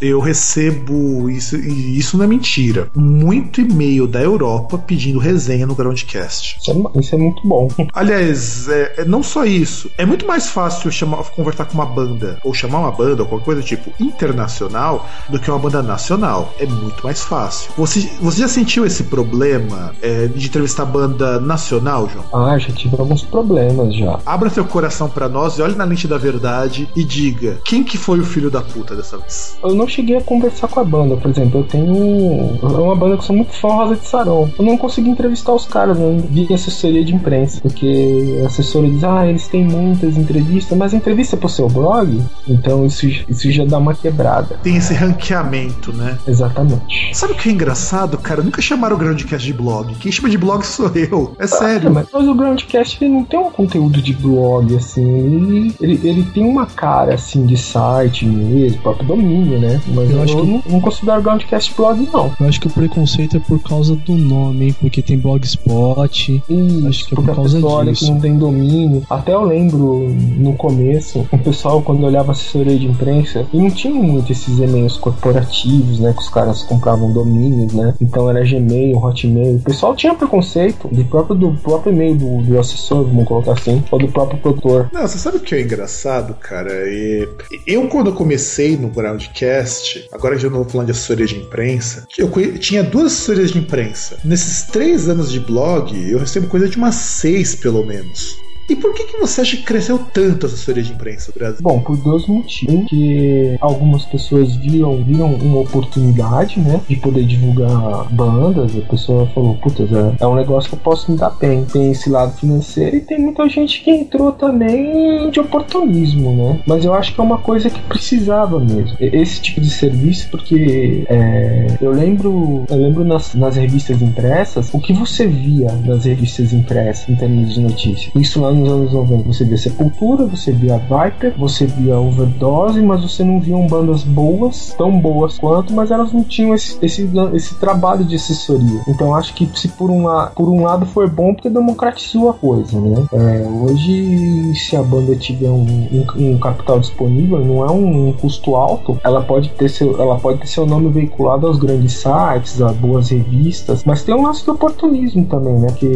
Eu 0.00 0.20
recebo 0.20 1.28
isso, 1.30 1.56
e 1.56 1.98
isso 1.98 2.16
não 2.16 2.24
é 2.24 2.28
mentira. 2.28 2.88
Muito 2.94 3.60
e-mail 3.60 4.06
da 4.06 4.20
Europa 4.20 4.78
pedindo 4.78 5.18
resenha 5.18 5.66
no 5.66 5.74
Groundcast. 5.74 6.58
Isso 6.60 6.70
é, 6.70 7.00
isso 7.00 7.14
é 7.14 7.18
muito 7.18 7.46
bom. 7.46 7.68
Aliás, 7.92 8.68
é, 8.68 8.94
é, 8.98 9.04
não 9.04 9.22
só 9.22 9.44
isso. 9.44 9.90
É 9.96 10.04
muito 10.04 10.26
mais 10.26 10.48
fácil 10.48 10.90
chamar, 10.90 11.24
conversar 11.30 11.66
com 11.66 11.74
uma 11.74 11.86
banda, 11.86 12.38
ou 12.44 12.52
chamar 12.52 12.80
uma 12.80 12.92
banda, 12.92 13.22
ou 13.22 13.28
qualquer 13.28 13.44
coisa 13.44 13.62
tipo 13.62 13.92
internacional, 14.00 15.08
do 15.28 15.38
que 15.38 15.50
uma 15.50 15.58
banda 15.58 15.82
nacional. 15.82 16.52
É 16.58 16.66
muito 16.66 17.04
mais 17.04 17.22
fácil. 17.22 17.70
Você, 17.76 18.08
você 18.20 18.40
já 18.40 18.48
sentiu 18.48 18.84
esse 18.84 19.04
problema 19.04 19.94
é, 20.02 20.26
de 20.26 20.46
entrevistar 20.46 20.84
banda 20.84 21.40
nacional, 21.40 22.08
João? 22.08 22.24
Ah, 22.32 22.58
já 22.58 22.72
tive 22.72 22.96
alguns 22.98 23.22
problemas 23.22 23.94
já. 23.94 24.18
Abra 24.24 24.50
seu 24.50 24.64
coração 24.64 25.08
para 25.08 25.28
nós 25.28 25.58
e 25.58 25.62
olhe 25.62 25.74
na 25.74 25.84
lente 25.84 26.06
da 26.06 26.18
verdade 26.18 26.88
e 26.94 27.04
diga 27.04 27.58
quem 27.64 27.82
que 27.82 27.96
foi 27.96 28.20
o 28.20 28.24
filho 28.24 28.50
da 28.50 28.60
puta 28.60 28.94
dessa 28.94 29.18
vez. 29.18 29.56
Eu 29.62 29.74
não 29.74 29.86
cheguei 29.94 30.16
a 30.16 30.20
conversar 30.20 30.68
com 30.68 30.80
a 30.80 30.84
banda, 30.84 31.16
por 31.16 31.30
exemplo. 31.30 31.60
Eu 31.60 31.64
tenho 31.64 32.58
é 32.62 32.66
uma 32.66 32.96
banda 32.96 33.16
que 33.16 33.24
sou 33.24 33.36
muito 33.36 33.52
fã, 33.52 33.68
Rosa 33.68 33.96
de 33.96 34.06
Sarão. 34.06 34.50
Eu 34.58 34.64
não 34.64 34.76
consegui 34.76 35.10
entrevistar 35.10 35.52
os 35.52 35.66
caras, 35.66 35.98
não 35.98 36.18
vi 36.18 36.52
assessoria 36.52 37.04
de 37.04 37.14
imprensa, 37.14 37.60
porque 37.60 38.40
a 38.42 38.46
assessora 38.46 38.88
diz: 38.88 39.04
ah, 39.04 39.26
eles 39.26 39.46
têm 39.48 39.64
muitas 39.64 40.16
entrevistas, 40.16 40.76
mas 40.76 40.92
a 40.92 40.96
entrevista 40.96 41.36
é 41.36 41.38
pro 41.38 41.48
seu 41.48 41.68
blog, 41.68 42.20
então 42.48 42.84
isso, 42.84 43.06
isso 43.06 43.50
já 43.50 43.64
dá 43.64 43.78
uma 43.78 43.94
quebrada. 43.94 44.58
Tem 44.62 44.76
esse 44.76 44.94
ranqueamento, 44.94 45.92
né? 45.92 46.18
Exatamente. 46.26 47.10
Sabe 47.12 47.34
o 47.34 47.36
que 47.36 47.48
é 47.48 47.52
engraçado, 47.52 48.18
cara? 48.18 48.42
Nunca 48.42 48.60
chamaram 48.60 48.96
o 48.96 48.98
Groundcast 48.98 49.46
de 49.46 49.52
blog. 49.52 49.94
Quem 49.96 50.10
chama 50.10 50.28
de 50.28 50.38
blog 50.38 50.64
sou 50.64 50.90
eu. 50.94 51.34
É 51.38 51.46
sério. 51.46 51.92
mas, 51.92 52.06
mas, 52.12 52.28
o 52.28 52.34
Groundcast 52.34 53.02
ele 53.02 53.12
não 53.12 53.24
tem 53.24 53.38
um 53.38 53.50
conteúdo 53.50 54.00
de 54.00 54.12
blog, 54.12 54.74
assim. 54.76 55.04
Ele, 55.04 55.74
ele, 55.80 56.00
ele 56.02 56.22
tem 56.24 56.44
uma 56.44 56.66
cara, 56.66 57.14
assim, 57.14 57.46
de 57.46 57.56
site 57.56 58.26
mesmo, 58.26 58.80
próprio 58.82 59.06
domínio, 59.06 59.58
né? 59.58 59.73
Mas 59.88 60.10
eu, 60.10 60.16
eu 60.16 60.22
acho 60.22 60.36
que 60.36 60.46
não, 60.46 60.62
não 60.68 60.80
considero 60.80 61.22
Groundcast 61.22 61.74
blog, 61.74 62.08
não. 62.12 62.32
Eu 62.40 62.46
acho 62.46 62.60
que 62.60 62.66
o 62.66 62.70
preconceito 62.70 63.36
é 63.36 63.40
por 63.40 63.60
causa 63.60 63.94
do 63.94 64.14
nome, 64.14 64.72
porque 64.74 65.02
tem 65.02 65.18
blogspot. 65.18 66.42
Isso, 66.48 66.88
acho 66.88 67.06
que 67.06 67.14
é 67.14 67.16
por 67.16 67.34
causa 67.34 67.60
disso. 67.60 68.04
que 68.04 68.10
não 68.10 68.20
tem 68.20 68.36
domínio. 68.36 69.02
Até 69.08 69.32
eu 69.32 69.42
lembro 69.42 70.08
no 70.36 70.54
começo, 70.54 71.26
o 71.30 71.38
pessoal, 71.38 71.82
quando 71.82 72.04
olhava 72.04 72.32
assessoria 72.32 72.78
de 72.78 72.86
imprensa, 72.86 73.46
e 73.52 73.58
não 73.58 73.70
tinha 73.70 73.94
muito 73.94 74.32
esses 74.32 74.58
e-mails 74.58 74.96
corporativos, 74.96 76.00
né? 76.00 76.12
Que 76.12 76.22
os 76.22 76.28
caras 76.28 76.62
compravam 76.62 77.12
domínios, 77.12 77.72
né? 77.72 77.94
Então 78.00 78.28
era 78.28 78.44
Gmail, 78.44 78.96
Hotmail. 78.96 79.56
O 79.56 79.60
pessoal 79.60 79.94
tinha 79.94 80.14
preconceito 80.14 80.88
do 80.88 81.04
próprio, 81.04 81.36
do 81.36 81.52
próprio 81.58 81.92
e-mail 81.92 82.16
do, 82.16 82.42
do 82.42 82.58
assessor, 82.58 83.04
vamos 83.04 83.24
colocar 83.26 83.52
assim, 83.52 83.82
ou 83.90 83.98
do 83.98 84.08
próprio 84.08 84.38
produtor. 84.38 84.88
Não, 84.92 85.02
você 85.02 85.18
sabe 85.18 85.38
o 85.38 85.40
que 85.40 85.54
é 85.54 85.62
engraçado, 85.62 86.34
cara? 86.34 86.72
E 86.88 87.28
eu, 87.66 87.88
quando 87.88 88.12
comecei 88.12 88.76
no 88.76 88.88
Groundcast, 88.88 89.63
Cast, 89.64 90.08
agora 90.12 90.36
de 90.36 90.48
novo 90.48 90.68
falando 90.68 90.86
de 90.86 90.92
assessoria 90.92 91.26
de 91.26 91.36
imprensa, 91.36 92.06
eu 92.18 92.30
tinha 92.58 92.82
duas 92.82 93.06
assessorias 93.06 93.50
de 93.50 93.58
imprensa. 93.58 94.18
Nesses 94.22 94.64
três 94.64 95.08
anos 95.08 95.32
de 95.32 95.40
blog, 95.40 95.90
eu 96.10 96.18
recebo 96.18 96.48
coisa 96.48 96.68
de 96.68 96.76
umas 96.76 96.94
seis, 96.96 97.54
pelo 97.54 97.84
menos. 97.84 98.36
E 98.68 98.76
por 98.76 98.94
que, 98.94 99.04
que 99.04 99.18
você 99.18 99.42
acha 99.42 99.56
que 99.56 99.62
cresceu 99.62 99.98
tanto 100.12 100.46
a 100.46 100.48
assessoria 100.48 100.82
de 100.82 100.92
imprensa 100.92 101.32
no 101.34 101.38
Brasil? 101.38 101.58
Bom, 101.60 101.80
por 101.80 101.96
dois 101.96 102.26
motivos. 102.26 102.88
Que 102.88 103.56
algumas 103.60 104.04
pessoas 104.04 104.56
viram, 104.56 105.02
viram 105.02 105.34
uma 105.34 105.60
oportunidade, 105.60 106.58
né? 106.58 106.80
De 106.88 106.96
poder 106.96 107.24
divulgar 107.24 108.06
bandas. 108.10 108.76
A 108.76 108.80
pessoa 108.80 109.26
falou, 109.34 109.54
putz, 109.56 109.80
é, 109.80 110.16
é 110.20 110.26
um 110.26 110.34
negócio 110.34 110.70
que 110.70 110.76
eu 110.76 110.80
posso 110.80 111.10
me 111.12 111.18
dar 111.18 111.30
bem. 111.30 111.64
Tem 111.64 111.90
esse 111.90 112.08
lado 112.08 112.32
financeiro 112.38 112.96
e 112.96 113.00
tem 113.00 113.18
muita 113.18 113.48
gente 113.48 113.82
que 113.82 113.90
entrou 113.90 114.32
também 114.32 115.30
de 115.30 115.40
oportunismo, 115.40 116.32
né? 116.32 116.60
Mas 116.66 116.84
eu 116.84 116.94
acho 116.94 117.14
que 117.14 117.20
é 117.20 117.24
uma 117.24 117.38
coisa 117.38 117.68
que 117.68 117.80
precisava 117.82 118.58
mesmo. 118.58 118.96
Esse 119.00 119.40
tipo 119.40 119.60
de 119.60 119.70
serviço, 119.70 120.28
porque 120.30 121.04
é, 121.08 121.66
eu 121.80 121.90
lembro, 121.90 122.64
eu 122.68 122.76
lembro 122.76 123.04
nas, 123.04 123.34
nas 123.34 123.56
revistas 123.56 124.00
impressas, 124.00 124.72
o 124.72 124.80
que 124.80 124.92
você 124.92 125.26
via 125.26 125.72
nas 125.84 126.04
revistas 126.04 126.52
impressas 126.52 127.08
em 127.08 127.16
termos 127.16 127.54
de 127.54 127.60
notícias. 127.60 128.10
Isso 128.14 128.40
lá 128.40 128.53
nos 128.54 128.68
anos 128.70 128.92
90. 128.92 129.22
Você 129.32 129.44
via 129.44 129.58
Sepultura, 129.58 130.26
você 130.26 130.52
via 130.52 130.78
Viper, 130.78 131.34
você 131.38 131.66
via 131.66 131.98
Overdose, 131.98 132.80
mas 132.80 133.02
você 133.02 133.22
não 133.24 133.40
via 133.40 133.54
bandas 133.68 134.02
boas, 134.04 134.74
tão 134.76 134.98
boas 134.98 135.38
quanto, 135.38 135.72
mas 135.72 135.90
elas 135.90 136.12
não 136.12 136.22
tinham 136.24 136.54
esse, 136.54 136.76
esse, 136.82 137.08
esse 137.34 137.54
trabalho 137.56 138.04
de 138.04 138.16
assessoria. 138.16 138.80
Então 138.88 139.14
acho 139.14 139.34
que 139.34 139.48
se 139.54 139.68
por 139.68 139.90
um, 139.90 140.04
por 140.34 140.48
um 140.48 140.62
lado 140.62 140.86
foi 140.86 141.08
bom 141.08 141.32
porque 141.34 141.48
democratizou 141.50 142.30
a 142.30 142.34
coisa, 142.34 142.78
né? 142.80 143.04
É, 143.12 143.46
hoje, 143.48 144.54
se 144.54 144.76
a 144.76 144.82
banda 144.82 145.14
tiver 145.16 145.48
um, 145.50 145.64
um- 145.92 146.34
um 146.34 146.38
capital 146.38 146.78
disponível, 146.80 147.38
não 147.44 147.64
é 147.64 147.70
um, 147.70 148.08
um 148.08 148.12
custo 148.12 148.56
alto, 148.56 148.98
ela 149.04 149.22
pode 149.22 149.48
ter 149.50 149.68
seu, 149.68 150.00
ela 150.00 150.16
pode 150.16 150.38
ter 150.40 150.46
seu 150.46 150.66
nome 150.66 150.88
veiculado 150.88 151.46
aos 151.46 151.58
grandes 151.58 151.94
sites, 151.94 152.60
a 152.60 152.72
boas 152.72 153.10
revistas, 153.10 153.84
mas 153.84 154.02
tem 154.02 154.14
um 154.14 154.22
lance 154.22 154.42
de 154.44 154.50
oportunismo 154.50 155.24
também, 155.26 155.54
né? 155.58 155.68
Que 155.78 155.86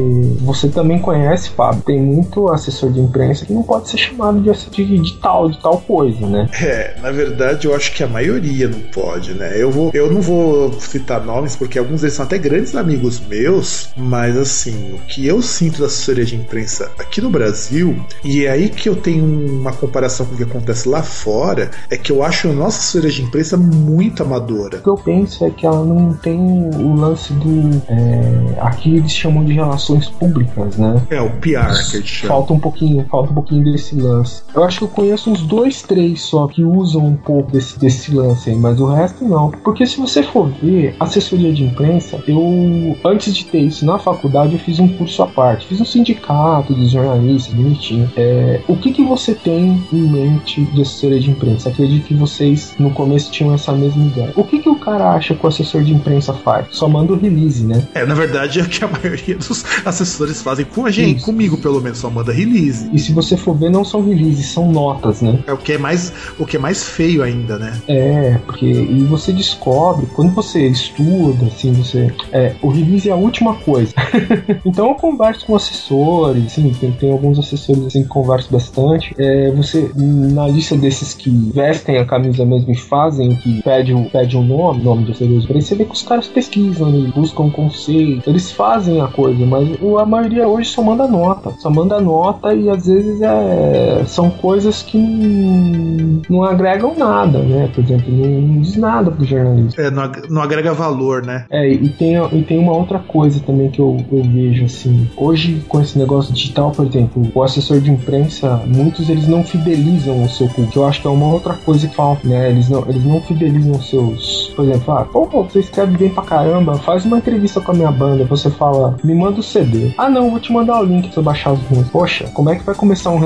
você 0.41 0.69
também 0.69 0.99
conhece, 0.99 1.51
Fábio. 1.51 1.83
Tem 1.83 2.01
muito 2.01 2.48
assessor 2.55 2.91
de 2.91 3.01
imprensa 3.01 3.45
que 3.45 3.53
não 3.53 3.63
pode 3.63 3.89
ser 3.89 3.99
chamado 3.99 4.41
de, 4.41 4.51
de, 4.71 4.99
de 4.99 5.15
tal, 5.15 5.51
de 5.51 5.61
tal 5.61 5.79
coisa, 5.79 6.27
né? 6.27 6.49
É, 6.61 6.97
na 7.01 7.11
verdade 7.11 7.67
eu 7.67 7.75
acho 7.75 7.95
que 7.95 8.03
a 8.03 8.09
maioria 8.09 8.69
não 8.69 8.81
pode, 8.81 9.35
né? 9.35 9.53
Eu, 9.57 9.71
vou, 9.71 9.91
eu 9.95 10.11
não 10.11 10.21
vou 10.21 10.73
citar 10.81 11.25
nomes 11.25 11.57
porque 11.57 11.79
alguns 11.79 12.01
deles 12.01 12.15
são 12.15 12.25
até 12.25 12.39
grandes 12.39 12.75
amigos 12.75 13.21
meus, 13.21 13.91
mas 13.97 14.37
assim, 14.37 14.95
o 14.95 14.99
que 15.07 15.27
eu 15.27 15.41
sinto 15.43 15.81
da 15.81 15.87
assessoria 15.87 16.25
de 16.25 16.37
imprensa 16.37 16.91
aqui 16.99 17.21
no 17.21 17.31
Brasil, 17.31 18.05
e 18.25 18.47
é 18.47 18.51
aí 18.51 18.69
que 18.69 18.89
eu 18.89 18.97
tenho 18.97 19.25
uma 19.25 19.73
comparação 19.73 20.27
com 20.27 20.35
o 20.35 20.37
que 20.37 20.43
acontece 20.43 20.89
lá 20.89 21.03
fora, 21.03 21.71
é 21.91 21.97
que 21.97 22.13
eu 22.13 22.23
acho 22.23 22.49
a 22.49 22.53
nossa 22.53 22.79
assessoria 22.79 23.11
de 23.11 23.23
imprensa 23.23 23.57
muito 23.57 24.23
amadora. 24.23 24.79
O 24.79 24.83
que 24.83 24.89
eu 24.89 24.97
penso 24.97 25.45
é 25.45 25.51
que 25.51 25.67
ela 25.67 25.85
não 25.85 26.13
tem 26.15 26.39
o 26.39 26.95
lance 26.95 27.33
do. 27.35 27.83
É, 27.89 28.61
aqui 28.61 28.97
eles 28.97 29.13
chamam 29.13 29.45
de 29.45 29.53
relações 29.53 30.09
públicas, 30.09 30.77
né? 30.77 31.01
É, 31.11 31.21
o 31.21 31.31
PR 31.31 31.41
que 31.41 31.97
a 31.97 32.01
gente 32.01 32.07
chama. 32.07 32.35
Falta 32.39 32.53
um 32.53 32.61
pouquinho, 32.61 33.05
falta 33.11 33.33
um 33.33 33.35
pouquinho 33.35 33.65
desse 33.65 33.97
lance. 33.97 34.43
Eu 34.55 34.63
acho 34.63 34.79
que 34.79 34.85
eu 34.85 34.89
conheço 34.89 35.29
uns 35.29 35.43
dois, 35.43 35.83
três 35.83 36.21
só 36.21 36.47
que 36.47 36.63
usam 36.63 37.05
um 37.05 37.17
pouco 37.17 37.51
desse, 37.51 37.77
desse 37.77 38.15
lance 38.15 38.49
aí, 38.49 38.55
mas 38.55 38.79
o 38.79 38.87
resto 38.87 39.25
não. 39.25 39.51
Porque 39.51 39.85
se 39.85 39.97
você 39.99 40.23
for 40.23 40.49
ver 40.63 40.95
assessoria 41.01 41.53
de 41.53 41.65
imprensa, 41.65 42.23
eu 42.29 42.97
antes 43.05 43.35
de 43.35 43.45
ter 43.45 43.59
isso 43.59 43.85
na 43.85 43.99
faculdade 43.99 44.53
eu 44.53 44.61
fiz 44.61 44.79
um 44.79 44.87
curso 44.87 45.21
à 45.21 45.27
parte, 45.27 45.67
fiz 45.67 45.81
um 45.81 45.85
sindicato 45.85 46.73
dos 46.73 46.93
jornalistas, 46.93 47.53
bonitinho. 47.53 48.09
É, 48.17 48.61
o 48.69 48.77
que 48.77 48.93
que 48.93 49.03
você 49.03 49.35
tem 49.35 49.85
em 49.93 50.03
mente 50.03 50.65
de 50.67 50.83
assessoria 50.83 51.19
de 51.19 51.33
imprensa? 51.33 51.71
Acredito 51.71 52.07
que 52.07 52.15
vocês 52.15 52.77
no 52.79 52.93
começo 52.93 53.33
tinham 53.33 53.53
essa 53.53 53.73
mesma 53.73 54.07
ideia. 54.07 54.33
O 54.37 54.45
que 54.45 54.61
que 54.61 54.69
o 54.69 54.77
cara 54.77 55.11
acha 55.11 55.35
que 55.35 55.45
o 55.45 55.49
assessor 55.49 55.83
de 55.83 55.93
imprensa 55.93 56.33
faz? 56.33 56.69
Só 56.71 56.89
manda 56.89 57.13
o 57.13 57.19
release, 57.19 57.65
né? 57.65 57.85
É, 57.95 58.07
na 58.07 58.15
verdade 58.15 58.61
é 58.61 58.63
o 58.63 58.69
que 58.69 58.85
a 58.85 58.87
maioria 59.03 59.37
dos 59.37 59.65
assessores 59.85 60.41
fazem 60.41 60.65
com 60.65 60.87
a 60.87 60.91
gente, 60.93 61.17
Isso. 61.17 61.27
comigo 61.27 61.59
pelo 61.59 61.81
menos, 61.81 61.99
só 61.99 62.09
manda 62.09 62.28
release. 62.33 62.89
E 62.93 62.99
se 62.99 63.13
você 63.13 63.37
for 63.37 63.55
ver, 63.55 63.71
não 63.71 63.85
são 63.85 64.03
releases, 64.03 64.47
são 64.47 64.71
notas, 64.71 65.21
né? 65.23 65.39
É 65.47 65.53
o 65.53 65.57
que 65.59 65.73
é 65.73 65.79
mais, 65.79 66.13
o 66.39 66.45
que 66.47 66.57
é 66.57 66.61
mais 66.61 66.83
feio 66.85 67.23
ainda, 67.23 67.59
né? 67.59 67.81
É, 67.89 68.39
porque 68.47 68.67
e 68.67 69.05
você 69.05 69.33
descobre, 69.33 70.07
quando 70.15 70.33
você 70.33 70.67
estuda, 70.67 71.47
assim, 71.47 71.73
você. 71.73 72.13
É, 72.33 72.55
o 72.63 72.69
release 72.69 73.09
é 73.09 73.13
a 73.13 73.17
última 73.17 73.55
coisa. 73.55 73.93
então 74.65 74.89
eu 74.89 74.95
converso 74.95 75.47
com 75.47 75.55
assessores, 75.57 76.47
assim, 76.47 76.71
tem, 76.79 76.93
tem 76.93 77.13
alguns 77.13 77.39
assessores 77.39 77.85
assim 77.87 78.03
que 78.03 78.09
converso 78.09 78.51
bastante. 78.51 79.15
É, 79.19 79.51
você, 79.53 79.91
na 79.97 80.47
lista 80.49 80.77
desses 80.77 81.15
que 81.15 81.31
vestem 81.55 81.99
a 81.99 82.05
camisa 82.05 82.45
mesmo 82.45 82.71
e 82.73 82.77
fazem 82.77 83.35
que 83.37 83.63
pede, 83.63 83.95
um- 83.95 84.05
pede 84.05 84.37
um 84.37 84.43
nome, 84.45 84.83
nome 84.83 85.05
de 85.05 85.13
assessores, 85.13 85.47
pra 85.47 85.61
você 85.61 85.75
vê 85.75 85.85
que 85.85 85.93
os 85.93 86.03
caras 86.03 86.27
pesquisam, 86.29 86.89
eles 86.89 87.11
buscam 87.13 87.45
um 87.45 87.51
conceito, 87.51 88.29
eles 88.29 88.51
fazem 88.51 89.01
a 89.01 89.07
coisa, 89.09 89.45
mas 89.47 89.69
a 90.01 90.07
maioria 90.07 90.47
hoje 90.49 90.71
só 90.71 90.83
manda 90.83 91.07
nota. 91.07 91.53
Só 91.59 91.71
manda 91.71 92.01
nota 92.01 92.18
e 92.57 92.71
às 92.71 92.87
vezes 92.87 93.21
é, 93.23 94.05
são 94.07 94.31
coisas 94.31 94.83
que 94.83 94.99
não, 94.99 96.23
não 96.29 96.45
agregam 96.45 96.95
nada, 96.97 97.39
né? 97.39 97.71
Por 97.75 97.85
exemplo, 97.85 98.13
não, 98.13 98.41
não 98.41 98.61
diz 98.61 98.77
nada 98.77 99.11
pro 99.11 99.25
jornalista. 99.25 99.83
É, 99.83 99.91
não, 99.91 100.11
não 100.29 100.43
agrega 100.43 100.73
valor, 100.73 101.25
né? 101.25 101.47
É, 101.51 101.69
e 101.69 101.89
tem, 101.89 102.17
e 102.33 102.43
tem 102.43 102.59
uma 102.59 102.73
outra 102.73 102.99
coisa 102.99 103.41
também 103.41 103.71
que 103.71 103.81
eu, 103.81 103.97
eu 104.11 104.23
vejo, 104.23 104.65
assim. 104.65 105.09
Hoje, 105.17 105.63
com 105.69 105.81
esse 105.81 105.99
negócio 105.99 106.33
digital, 106.33 106.71
por 106.71 106.87
exemplo, 106.87 107.31
o 107.35 107.43
assessor 107.43 107.81
de 107.81 107.91
imprensa, 107.91 108.63
muitos 108.67 109.09
eles 109.09 109.29
não 109.29 109.43
fidelizam 109.43 110.23
o 110.23 110.29
seu 110.29 110.49
público. 110.49 110.79
Eu 110.79 110.87
acho 110.87 111.01
que 111.01 111.07
é 111.07 111.11
uma 111.11 111.33
outra 111.33 111.55
coisa 111.55 111.87
que 111.87 111.95
falta, 111.95 112.27
né? 112.27 112.51
Eles 112.51 112.69
não, 112.69 112.89
eles 112.89 113.05
não 113.05 113.21
fidelizam 113.21 113.73
os 113.73 113.89
seus. 113.89 114.53
Por 114.55 114.65
exemplo, 114.65 114.95
ah, 114.95 115.05
pô, 115.05 115.27
você 115.27 115.61
escreve 115.61 115.97
bem 115.97 116.11
pra 116.11 116.23
caramba, 116.23 116.79
faz 116.79 117.05
uma 117.05 117.19
entrevista 117.19 117.61
com 117.61 117.73
a 117.73 117.75
minha 117.75 117.91
banda. 117.91 118.25
Você 118.25 118.51
fala, 118.51 118.97
me 119.03 119.15
manda 119.15 119.41
o 119.41 119.43
CD. 119.43 119.93
Ah, 119.97 120.09
não, 120.09 120.31
vou 120.31 120.41
te 120.41 120.53
mandar 120.53 120.81
o 120.81 120.85
link 120.85 121.05
pra 121.05 121.15
você 121.15 121.23
baixar 121.23 121.51
as 121.53 121.61
músicas. 121.71 121.91
Poxa, 121.91 122.08
como 122.33 122.51
é 122.51 122.57
que 122.57 122.65
vai 122.65 122.75
começar 122.75 123.11
um 123.11 123.19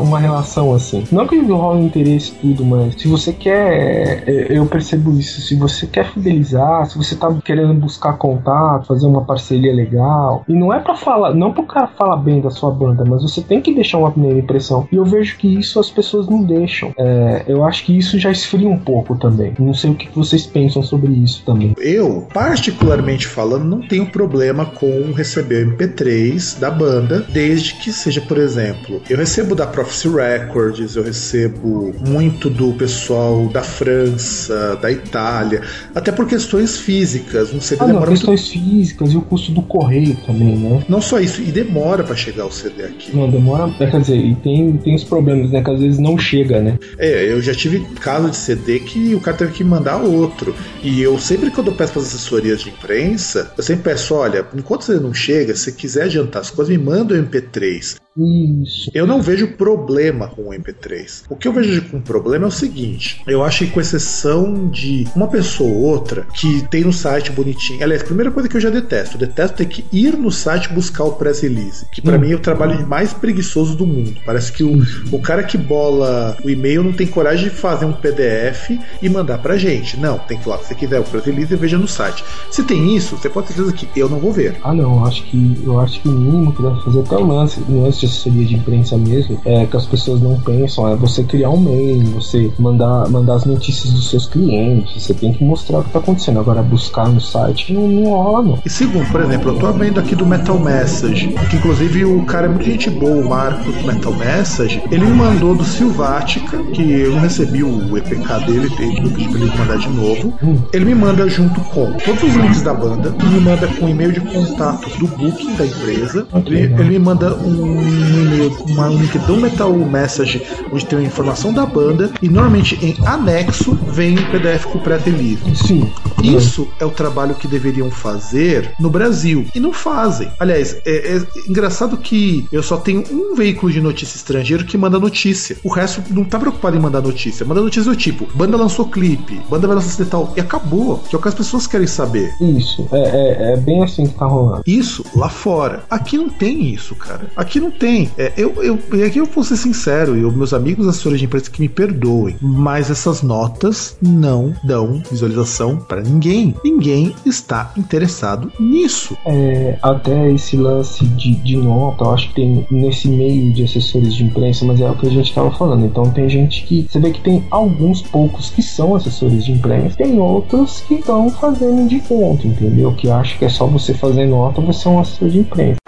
uma 0.00 0.18
relação 0.18 0.74
assim? 0.74 1.04
Não 1.12 1.26
que 1.26 1.38
rola 1.38 1.80
interesse 1.80 2.32
tudo, 2.32 2.64
mas 2.64 2.94
se 2.94 3.08
você 3.08 3.32
quer. 3.32 4.24
é, 4.26 4.46
Eu 4.50 4.66
percebo 4.66 5.18
isso. 5.18 5.40
Se 5.40 5.54
você 5.54 5.86
quer 5.86 6.06
fidelizar, 6.12 6.86
se 6.86 6.96
você 6.96 7.14
tá 7.14 7.32
querendo 7.44 7.74
buscar 7.74 8.14
contato, 8.14 8.86
fazer 8.86 9.06
uma 9.06 9.24
parceria 9.24 9.72
legal. 9.74 10.44
E 10.48 10.52
não 10.54 10.72
é 10.72 10.78
pra 10.78 10.94
falar, 10.94 11.34
não 11.34 11.52
pro 11.52 11.64
cara 11.64 11.88
falar 11.88 12.16
bem 12.16 12.40
da 12.40 12.50
sua 12.50 12.70
banda, 12.70 13.04
mas 13.04 13.22
você 13.22 13.40
tem 13.40 13.60
que 13.60 13.74
deixar 13.74 13.98
uma 13.98 14.10
primeira 14.10 14.38
impressão. 14.38 14.88
E 14.90 14.96
eu 14.96 15.04
vejo 15.04 15.36
que 15.36 15.58
isso 15.58 15.78
as 15.78 15.90
pessoas 15.90 16.28
não 16.28 16.42
deixam. 16.42 16.92
É, 16.96 17.44
eu 17.46 17.64
acho 17.64 17.84
que 17.84 17.96
isso 17.96 18.18
já 18.18 18.30
esfria 18.30 18.68
um 18.68 18.78
pouco 18.78 19.16
também. 19.16 19.52
Não 19.58 19.74
sei 19.74 19.90
o 19.90 19.94
que 19.94 20.08
vocês 20.14 20.46
pensam 20.46 20.82
sobre 20.82 21.12
isso 21.12 21.42
também. 21.44 21.74
Eu, 21.78 22.26
particularmente 22.32 23.26
falando, 23.26 23.64
não 23.64 23.80
tenho 23.80 24.06
problema 24.06 24.64
com 24.66 25.12
receber 25.12 25.66
o 25.66 25.76
MP3 25.76 26.58
da 26.58 26.70
banda, 26.70 27.26
desde 27.28 27.74
que 27.74 27.92
seja, 27.92 28.20
por 28.30 28.38
exemplo, 28.38 29.02
eu 29.10 29.16
recebo 29.16 29.56
da 29.56 29.66
Prophecy 29.66 30.08
Records, 30.08 30.94
eu 30.94 31.02
recebo 31.02 31.92
muito 32.06 32.48
do 32.48 32.72
pessoal 32.74 33.48
da 33.48 33.60
França, 33.60 34.76
da 34.76 34.88
Itália, 34.92 35.62
até 35.92 36.12
por 36.12 36.28
questões 36.28 36.76
físicas. 36.78 37.52
Um 37.52 37.60
CD 37.60 37.82
Ah, 37.82 37.86
não, 37.88 37.94
demora 37.94 38.10
muito. 38.12 38.18
questões 38.20 38.48
físicas 38.48 39.10
e 39.12 39.16
o 39.16 39.22
custo 39.22 39.50
do 39.50 39.62
correio 39.62 40.16
também, 40.24 40.56
né? 40.56 40.84
Não 40.88 41.02
só 41.02 41.18
isso, 41.18 41.42
e 41.42 41.46
demora 41.50 42.04
pra 42.04 42.14
chegar 42.14 42.46
o 42.46 42.52
CD 42.52 42.84
aqui. 42.84 43.16
Não, 43.16 43.28
demora. 43.28 43.68
é, 43.80 43.90
Quer 43.90 44.00
dizer, 44.00 44.16
e 44.18 44.36
tem, 44.36 44.76
tem 44.76 44.94
os 44.94 45.02
problemas, 45.02 45.50
né? 45.50 45.60
Que 45.60 45.70
às 45.72 45.80
vezes 45.80 45.98
não 45.98 46.16
chega, 46.16 46.60
né? 46.60 46.78
É, 46.98 47.32
eu 47.32 47.42
já 47.42 47.52
tive 47.52 47.80
caso 47.96 48.30
de 48.30 48.36
CD 48.36 48.78
que 48.78 49.12
o 49.12 49.20
cara 49.20 49.36
teve 49.38 49.50
que 49.54 49.64
mandar 49.64 49.96
outro. 49.96 50.54
E 50.84 51.02
eu 51.02 51.18
sempre 51.18 51.50
quando 51.50 51.72
eu 51.72 51.74
peço 51.74 51.94
para 51.94 52.02
as 52.02 52.08
assessorias 52.14 52.60
de 52.60 52.68
imprensa, 52.68 53.50
eu 53.58 53.64
sempre 53.64 53.82
peço, 53.82 54.14
olha, 54.14 54.46
enquanto 54.56 54.84
você 54.84 55.00
não 55.00 55.12
chega, 55.12 55.56
se 55.56 55.72
quiser 55.72 56.04
adiantar 56.04 56.42
as 56.42 56.50
coisas, 56.50 56.76
me 56.76 56.80
manda 56.80 57.12
o 57.12 57.18
MP3. 57.18 57.96
Isso. 58.20 58.90
Eu 58.94 59.06
não 59.06 59.22
vejo 59.22 59.48
problema 59.56 60.28
com 60.28 60.42
o 60.42 60.50
MP3. 60.52 61.22
O 61.28 61.36
que 61.36 61.48
eu 61.48 61.52
vejo 61.52 61.82
com 61.88 62.00
problema 62.00 62.44
é 62.44 62.48
o 62.48 62.50
seguinte: 62.52 63.22
eu 63.26 63.42
acho 63.44 63.64
que, 63.64 63.70
com 63.70 63.80
exceção 63.80 64.68
de 64.68 65.06
uma 65.14 65.28
pessoa 65.28 65.70
ou 65.70 65.82
outra 65.82 66.26
que 66.34 66.66
tem 66.68 66.82
no 66.84 66.92
site 66.92 67.32
bonitinho. 67.32 67.82
Aliás, 67.82 68.02
a 68.02 68.06
primeira 68.06 68.30
coisa 68.30 68.48
que 68.48 68.56
eu 68.56 68.60
já 68.60 68.70
detesto: 68.70 69.16
eu 69.16 69.20
detesto 69.20 69.56
ter 69.56 69.66
que 69.66 69.84
ir 69.92 70.16
no 70.16 70.30
site 70.30 70.72
buscar 70.72 71.04
o 71.04 71.12
press 71.12 71.40
release. 71.40 71.86
Que 71.92 72.00
pra 72.02 72.16
Hum. 72.16 72.20
mim 72.20 72.32
é 72.32 72.34
o 72.34 72.40
trabalho 72.40 72.86
mais 72.86 73.12
preguiçoso 73.12 73.76
do 73.76 73.86
mundo. 73.86 74.14
Parece 74.26 74.52
que 74.52 74.62
o, 74.64 74.82
o 75.12 75.18
cara 75.20 75.42
que 75.42 75.56
bola 75.56 76.36
o 76.44 76.50
e-mail 76.50 76.82
não 76.82 76.92
tem 76.92 77.06
coragem 77.06 77.44
de 77.48 77.50
fazer 77.54 77.84
um 77.86 77.92
PDF 77.92 78.70
e 79.00 79.08
mandar 79.08 79.38
pra 79.38 79.56
gente. 79.56 79.98
Não, 79.98 80.18
tem 80.18 80.36
que 80.38 80.44
falar: 80.44 80.58
se 80.58 80.66
você 80.68 80.74
quiser 80.74 81.00
o 81.00 81.04
press 81.04 81.24
release, 81.24 81.54
veja 81.56 81.78
no 81.78 81.88
site. 81.88 82.24
Se 82.50 82.62
tem 82.62 82.96
isso, 82.96 83.16
você 83.16 83.28
pode 83.28 83.48
ter 83.48 83.54
certeza 83.54 83.72
que 83.76 84.00
eu 84.00 84.08
não 84.08 84.18
vou 84.18 84.32
ver. 84.32 84.56
Ah, 84.62 84.74
não, 84.74 84.98
eu 84.98 85.04
acho 85.06 85.22
que 85.24 85.58
eu 85.64 85.78
acho 85.80 86.00
que 86.00 86.08
o 86.08 86.12
mínimo 86.12 86.52
que 86.54 86.62
deve 86.62 86.80
fazer 86.82 86.98
é 86.98 87.02
até 87.02 87.16
o 87.16 87.26
lance, 87.26 87.60
o 87.68 87.82
lance 87.82 87.99
de 88.00 88.06
assessoria 88.06 88.44
de 88.44 88.54
imprensa 88.54 88.96
mesmo, 88.96 89.40
é 89.44 89.66
que 89.66 89.76
as 89.76 89.86
pessoas 89.86 90.20
não 90.20 90.38
pensam, 90.40 90.88
é 90.88 90.96
você 90.96 91.22
criar 91.22 91.50
um 91.50 91.60
e-mail, 91.60 92.04
você 92.10 92.50
mandar, 92.58 93.08
mandar 93.08 93.34
as 93.34 93.44
notícias 93.44 93.92
dos 93.92 94.10
seus 94.10 94.26
clientes, 94.26 95.02
você 95.02 95.14
tem 95.14 95.32
que 95.32 95.44
mostrar 95.44 95.78
o 95.78 95.84
que 95.84 95.90
tá 95.90 95.98
acontecendo. 95.98 96.40
Agora, 96.40 96.62
buscar 96.62 97.08
no 97.08 97.20
site 97.20 97.72
não, 97.72 97.86
não 97.88 98.10
rola, 98.10 98.42
não. 98.42 98.58
E 98.64 98.70
segundo, 98.70 99.06
por 99.10 99.20
exemplo, 99.20 99.52
eu 99.52 99.58
tô 99.58 99.72
vendo 99.72 100.00
aqui 100.00 100.14
do 100.14 100.26
Metal 100.26 100.58
Message, 100.58 101.28
que 101.50 101.56
inclusive 101.56 102.04
o 102.04 102.24
cara 102.24 102.46
é 102.46 102.48
muito 102.48 102.64
gente 102.64 102.90
boa, 102.90 103.24
o 103.24 103.28
Marco 103.28 103.70
do 103.70 103.86
Metal 103.86 104.12
Message, 104.14 104.82
ele 104.90 105.04
me 105.04 105.12
mandou 105.12 105.54
do 105.54 105.64
Silvática, 105.64 106.58
que 106.72 106.82
eu 106.82 107.18
recebi 107.18 107.62
o 107.62 107.96
EPK 107.96 108.46
dele, 108.46 108.66
eu 108.66 109.10
pedi 109.10 109.28
pra 109.28 109.40
ele 109.40 109.58
mandar 109.58 109.78
de 109.78 109.88
novo. 109.90 110.34
Ele 110.72 110.84
me 110.84 110.94
manda 110.94 111.28
junto 111.28 111.60
com 111.60 111.92
todos 111.92 112.22
os 112.22 112.34
links 112.34 112.62
da 112.62 112.74
banda, 112.74 113.10
me 113.10 113.40
manda 113.40 113.66
com 113.66 113.88
e-mail 113.88 114.12
de 114.12 114.20
contato 114.20 114.88
do 114.98 115.06
booking 115.08 115.54
da 115.54 115.66
empresa, 115.66 116.26
ele, 116.46 116.60
ele 116.60 116.84
me 116.84 116.98
manda 116.98 117.34
um 117.36 117.80
e-mail, 117.90 118.56
uma, 118.66 118.88
um 118.88 118.98
link 118.98 119.18
do 119.20 119.36
Metal 119.36 119.72
Message, 119.72 120.42
onde 120.72 120.86
tem 120.86 120.98
a 120.98 121.02
informação 121.02 121.52
da 121.52 121.66
banda, 121.66 122.10
e 122.22 122.28
normalmente 122.28 122.78
em 122.84 122.96
anexo 123.06 123.74
vem 123.88 124.18
o 124.18 124.30
PDF 124.30 124.64
com 124.64 124.78
pré-release. 124.78 125.40
Sim. 125.56 125.90
Isso 126.22 126.68
é 126.78 126.84
o 126.84 126.90
trabalho 126.90 127.34
que 127.34 127.48
deveriam 127.48 127.90
fazer 127.90 128.72
no 128.78 128.90
Brasil. 128.90 129.46
E 129.54 129.60
não 129.60 129.72
fazem. 129.72 130.30
Aliás, 130.38 130.76
é, 130.84 131.16
é 131.16 131.22
engraçado 131.48 131.96
que 131.96 132.46
eu 132.52 132.62
só 132.62 132.76
tenho 132.76 133.04
um 133.10 133.34
veículo 133.34 133.72
de 133.72 133.80
notícia 133.80 134.16
estrangeiro 134.16 134.64
que 134.64 134.76
manda 134.76 134.98
notícia. 134.98 135.56
O 135.64 135.68
resto 135.68 136.02
não 136.10 136.24
tá 136.24 136.38
preocupado 136.38 136.76
em 136.76 136.80
mandar 136.80 137.00
notícia. 137.00 137.46
Manda 137.46 137.60
notícia 137.60 137.90
do 137.90 137.96
tipo: 137.96 138.28
banda 138.34 138.56
lançou 138.56 138.86
clipe, 138.86 139.40
banda 139.48 139.66
vai 139.66 139.76
lançar 139.76 140.04
tal. 140.06 140.32
E 140.36 140.40
acabou. 140.40 140.98
Que 140.98 141.14
é 141.14 141.18
o 141.18 141.22
que 141.22 141.28
as 141.28 141.34
pessoas 141.34 141.66
querem 141.66 141.86
saber. 141.86 142.34
Isso. 142.40 142.88
É, 142.92 142.98
é, 142.98 143.52
é 143.52 143.56
bem 143.56 143.82
assim 143.82 144.06
que 144.06 144.14
tá 144.14 144.26
rolando. 144.26 144.62
Isso 144.66 145.04
lá 145.14 145.28
fora. 145.28 145.84
Aqui 145.90 146.16
não 146.16 146.28
tem 146.28 146.72
isso, 146.72 146.94
cara. 146.94 147.30
Aqui 147.36 147.60
não 147.60 147.70
tem. 147.80 148.10
É, 148.18 148.30
eu, 148.36 148.62
eu, 148.62 148.78
e 148.92 149.02
aqui 149.02 149.18
eu 149.18 149.24
vou 149.24 149.42
ser 149.42 149.56
sincero, 149.56 150.16
e 150.16 150.20
meus 150.36 150.52
amigos 150.52 150.86
assessores 150.86 151.18
de 151.18 151.24
imprensa 151.24 151.50
que 151.50 151.62
me 151.62 151.68
perdoem, 151.68 152.36
mas 152.40 152.90
essas 152.90 153.22
notas 153.22 153.96
não 154.00 154.54
dão 154.62 155.02
visualização 155.10 155.78
para 155.78 156.02
ninguém. 156.02 156.54
Ninguém 156.62 157.14
está 157.24 157.72
interessado 157.76 158.52
nisso. 158.60 159.16
É, 159.24 159.78
até 159.82 160.30
esse 160.30 160.56
lance 160.56 161.04
de, 161.06 161.34
de 161.36 161.56
nota, 161.56 162.04
eu 162.04 162.10
acho 162.10 162.28
que 162.28 162.34
tem 162.34 162.66
nesse 162.70 163.08
meio 163.08 163.50
de 163.52 163.64
assessores 163.64 164.14
de 164.14 164.24
imprensa, 164.24 164.64
mas 164.66 164.80
é 164.80 164.90
o 164.90 164.96
que 164.96 165.06
a 165.06 165.10
gente 165.10 165.30
estava 165.30 165.50
falando. 165.50 165.86
Então 165.86 166.04
tem 166.10 166.28
gente 166.28 166.64
que. 166.64 166.86
Você 166.88 167.00
vê 167.00 167.10
que 167.10 167.20
tem 167.22 167.42
alguns 167.50 168.02
poucos 168.02 168.50
que 168.50 168.62
são 168.62 168.94
assessores 168.94 169.46
de 169.46 169.52
imprensa, 169.52 169.96
tem 169.96 170.18
outros 170.18 170.80
que 170.82 170.94
estão 170.94 171.30
fazendo 171.30 171.88
de 171.88 171.98
conta, 172.00 172.46
entendeu? 172.46 172.92
Que 172.92 173.10
acha 173.10 173.38
que 173.38 173.46
é 173.46 173.48
só 173.48 173.66
você 173.66 173.94
fazer 173.94 174.26
nota, 174.26 174.60
você 174.60 174.86
é 174.86 174.90
um 174.90 175.00
assessor 175.00 175.30
de 175.30 175.38
imprensa. 175.38 175.79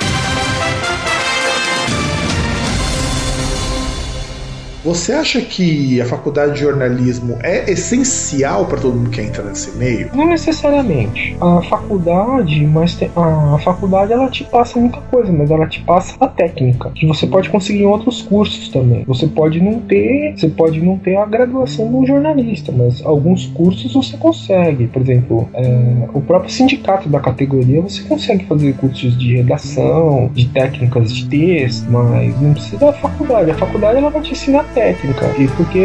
Você 4.84 5.12
acha 5.12 5.40
que 5.40 6.00
a 6.00 6.04
faculdade 6.06 6.54
de 6.54 6.60
jornalismo 6.60 7.38
é 7.42 7.70
essencial 7.70 8.66
para 8.66 8.80
todo 8.80 8.94
mundo 8.96 9.10
que 9.10 9.20
entra 9.20 9.42
nesse 9.44 9.76
meio? 9.78 10.10
Não 10.12 10.26
necessariamente. 10.26 11.36
A 11.40 11.62
faculdade, 11.62 12.64
mas 12.66 12.94
te- 12.94 13.08
a 13.14 13.58
faculdade 13.62 14.12
ela 14.12 14.28
te 14.28 14.42
passa 14.42 14.80
muita 14.80 14.98
coisa, 15.02 15.30
mas 15.30 15.50
ela 15.52 15.68
te 15.68 15.80
passa 15.82 16.16
a 16.20 16.26
técnica, 16.26 16.90
que 16.96 17.06
você 17.06 17.28
pode 17.28 17.48
conseguir 17.48 17.82
em 17.82 17.86
outros 17.86 18.22
cursos 18.22 18.68
também. 18.70 19.04
Você 19.06 19.28
pode 19.28 19.60
não 19.60 19.78
ter, 19.80 20.34
você 20.36 20.48
pode 20.48 20.80
não 20.80 20.98
ter 20.98 21.14
a 21.16 21.26
graduação 21.26 21.88
de 21.88 21.94
um 21.94 22.04
jornalista, 22.06 22.72
mas 22.72 23.00
alguns 23.04 23.46
cursos 23.48 23.92
você 23.94 24.16
consegue. 24.16 24.88
Por 24.88 25.00
exemplo, 25.02 25.48
é, 25.54 26.08
o 26.12 26.20
próprio 26.20 26.50
sindicato 26.50 27.08
da 27.08 27.20
categoria 27.20 27.80
você 27.80 28.02
consegue 28.02 28.46
fazer 28.46 28.72
cursos 28.74 29.16
de 29.16 29.36
redação, 29.36 30.28
de 30.34 30.48
técnicas 30.48 31.12
de 31.12 31.26
texto, 31.28 31.86
mas 31.88 32.40
não 32.40 32.52
precisa 32.52 32.78
da 32.78 32.92
faculdade. 32.92 33.52
A 33.52 33.54
faculdade 33.54 33.98
ela 33.98 34.10
vai 34.10 34.22
te 34.22 34.32
ensinar 34.32 34.64
técnica. 34.74 35.26
E 35.38 35.48
porque 35.48 35.78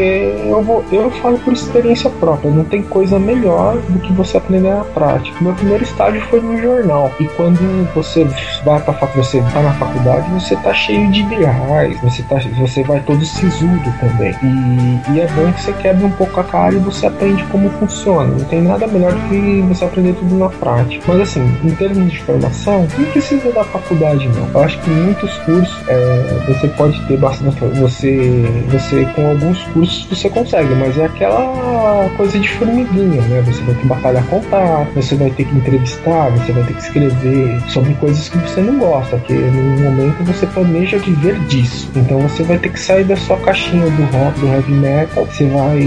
eu 0.46 0.62
vou, 0.62 0.84
eu 0.92 1.10
falo 1.12 1.38
por 1.40 1.54
experiência 1.54 2.10
própria, 2.10 2.52
não 2.52 2.64
tem 2.64 2.82
coisa 2.82 3.20
melhor 3.20 3.78
do 3.90 4.00
que 4.00 4.12
você 4.14 4.38
aprender 4.38 4.74
na 4.74 4.84
prática. 4.84 5.38
Meu 5.42 5.54
primeiro 5.54 5.84
estágio 5.84 6.22
foi 6.30 6.40
no 6.40 6.58
jornal. 6.62 7.12
E 7.20 7.26
quando 7.30 7.94
você 7.94 8.26
vai 8.64 8.82
para 8.82 8.94
você 9.16 9.42
tá 9.54 9.62
na 9.62 9.74
faculdade, 9.74 10.30
você 10.32 10.56
tá 10.58 10.74
cheio 10.74 11.10
de 11.12 11.22
ideais, 11.22 12.00
você 12.02 12.24
tá, 12.24 12.38
você 12.58 12.84
vai 12.84 13.00
todo 13.02 13.24
sisudo 13.26 13.94
também. 14.00 14.34
E, 14.44 15.14
e 15.14 15.20
é 15.22 15.28
bom 15.28 15.52
que 15.52 15.62
você 15.62 15.74
quebre 15.74 16.06
um 16.06 16.12
pouco 16.12 16.40
a 16.40 16.44
cara 16.44 16.76
e 16.76 16.80
você 16.80 17.08
aprende 17.08 17.44
como 17.46 17.70
funciona. 17.72 18.28
Não 18.28 18.46
tem 18.46 18.62
nada 18.62 18.88
melhor 18.88 19.14
do 19.14 19.30
que 19.30 19.62
você 19.62 19.86
aprender 19.86 20.14
tudo 20.14 20.36
na 20.36 20.50
prática. 20.50 21.04
Mas 21.08 21.22
assim, 21.22 21.58
em 21.64 21.72
termos 21.72 22.12
de 22.12 22.20
formação, 22.24 22.88
não 22.98 23.06
precisa 23.12 23.52
da 23.52 23.64
faculdade 23.64 24.28
não. 24.30 24.48
Eu 24.54 24.64
acho 24.64 24.80
que 24.80 24.90
muitos 24.90 25.38
cursos 25.40 25.84
é, 25.88 26.44
você 26.48 26.68
pode 26.70 27.00
ter 27.08 27.18
bastante. 27.18 27.60
Você, 27.80 28.46
você 28.80 29.06
com 29.16 29.30
alguns 29.30 29.62
cursos 29.74 30.06
você 30.10 30.30
consegue, 30.30 30.74
mas 30.76 30.98
é 30.98 31.06
aquela 31.06 32.10
coisa 32.18 32.38
de 32.40 32.50
formiguinha, 32.50 33.22
né? 33.24 33.42
Você 33.46 33.62
vai 33.64 33.74
ter 33.76 33.82
que 33.82 33.88
batalhar 33.88 34.24
contar, 34.28 34.88
você 34.96 35.16
vai 35.16 35.30
ter 35.32 35.46
que 35.46 35.56
entrevistar, 35.56 36.30
você 36.32 36.52
vai 36.52 36.64
ter 36.64 36.74
que 36.74 36.82
escrever 36.82 37.62
sobre 37.70 37.94
coisas 37.96 38.30
que 38.30 38.38
você 38.38 38.62
não 38.62 38.78
gosta, 38.78 39.18
porque 39.18 39.34
no 39.34 39.82
momento 39.84 40.24
você 40.24 40.46
planeja 40.48 40.98
viver 40.98 41.40
disso. 41.48 41.90
Então 41.96 42.20
você 42.22 42.44
vai 42.44 42.58
ter 42.58 42.70
que 42.70 42.80
sair 42.80 43.04
da 43.04 43.16
sua 43.16 43.38
caixinha 43.38 43.86
do 43.90 44.04
rock, 44.18 44.40
do 44.40 44.48
heavy 44.48 44.72
metal, 44.74 45.26
você 45.26 45.46
vai 45.46 45.78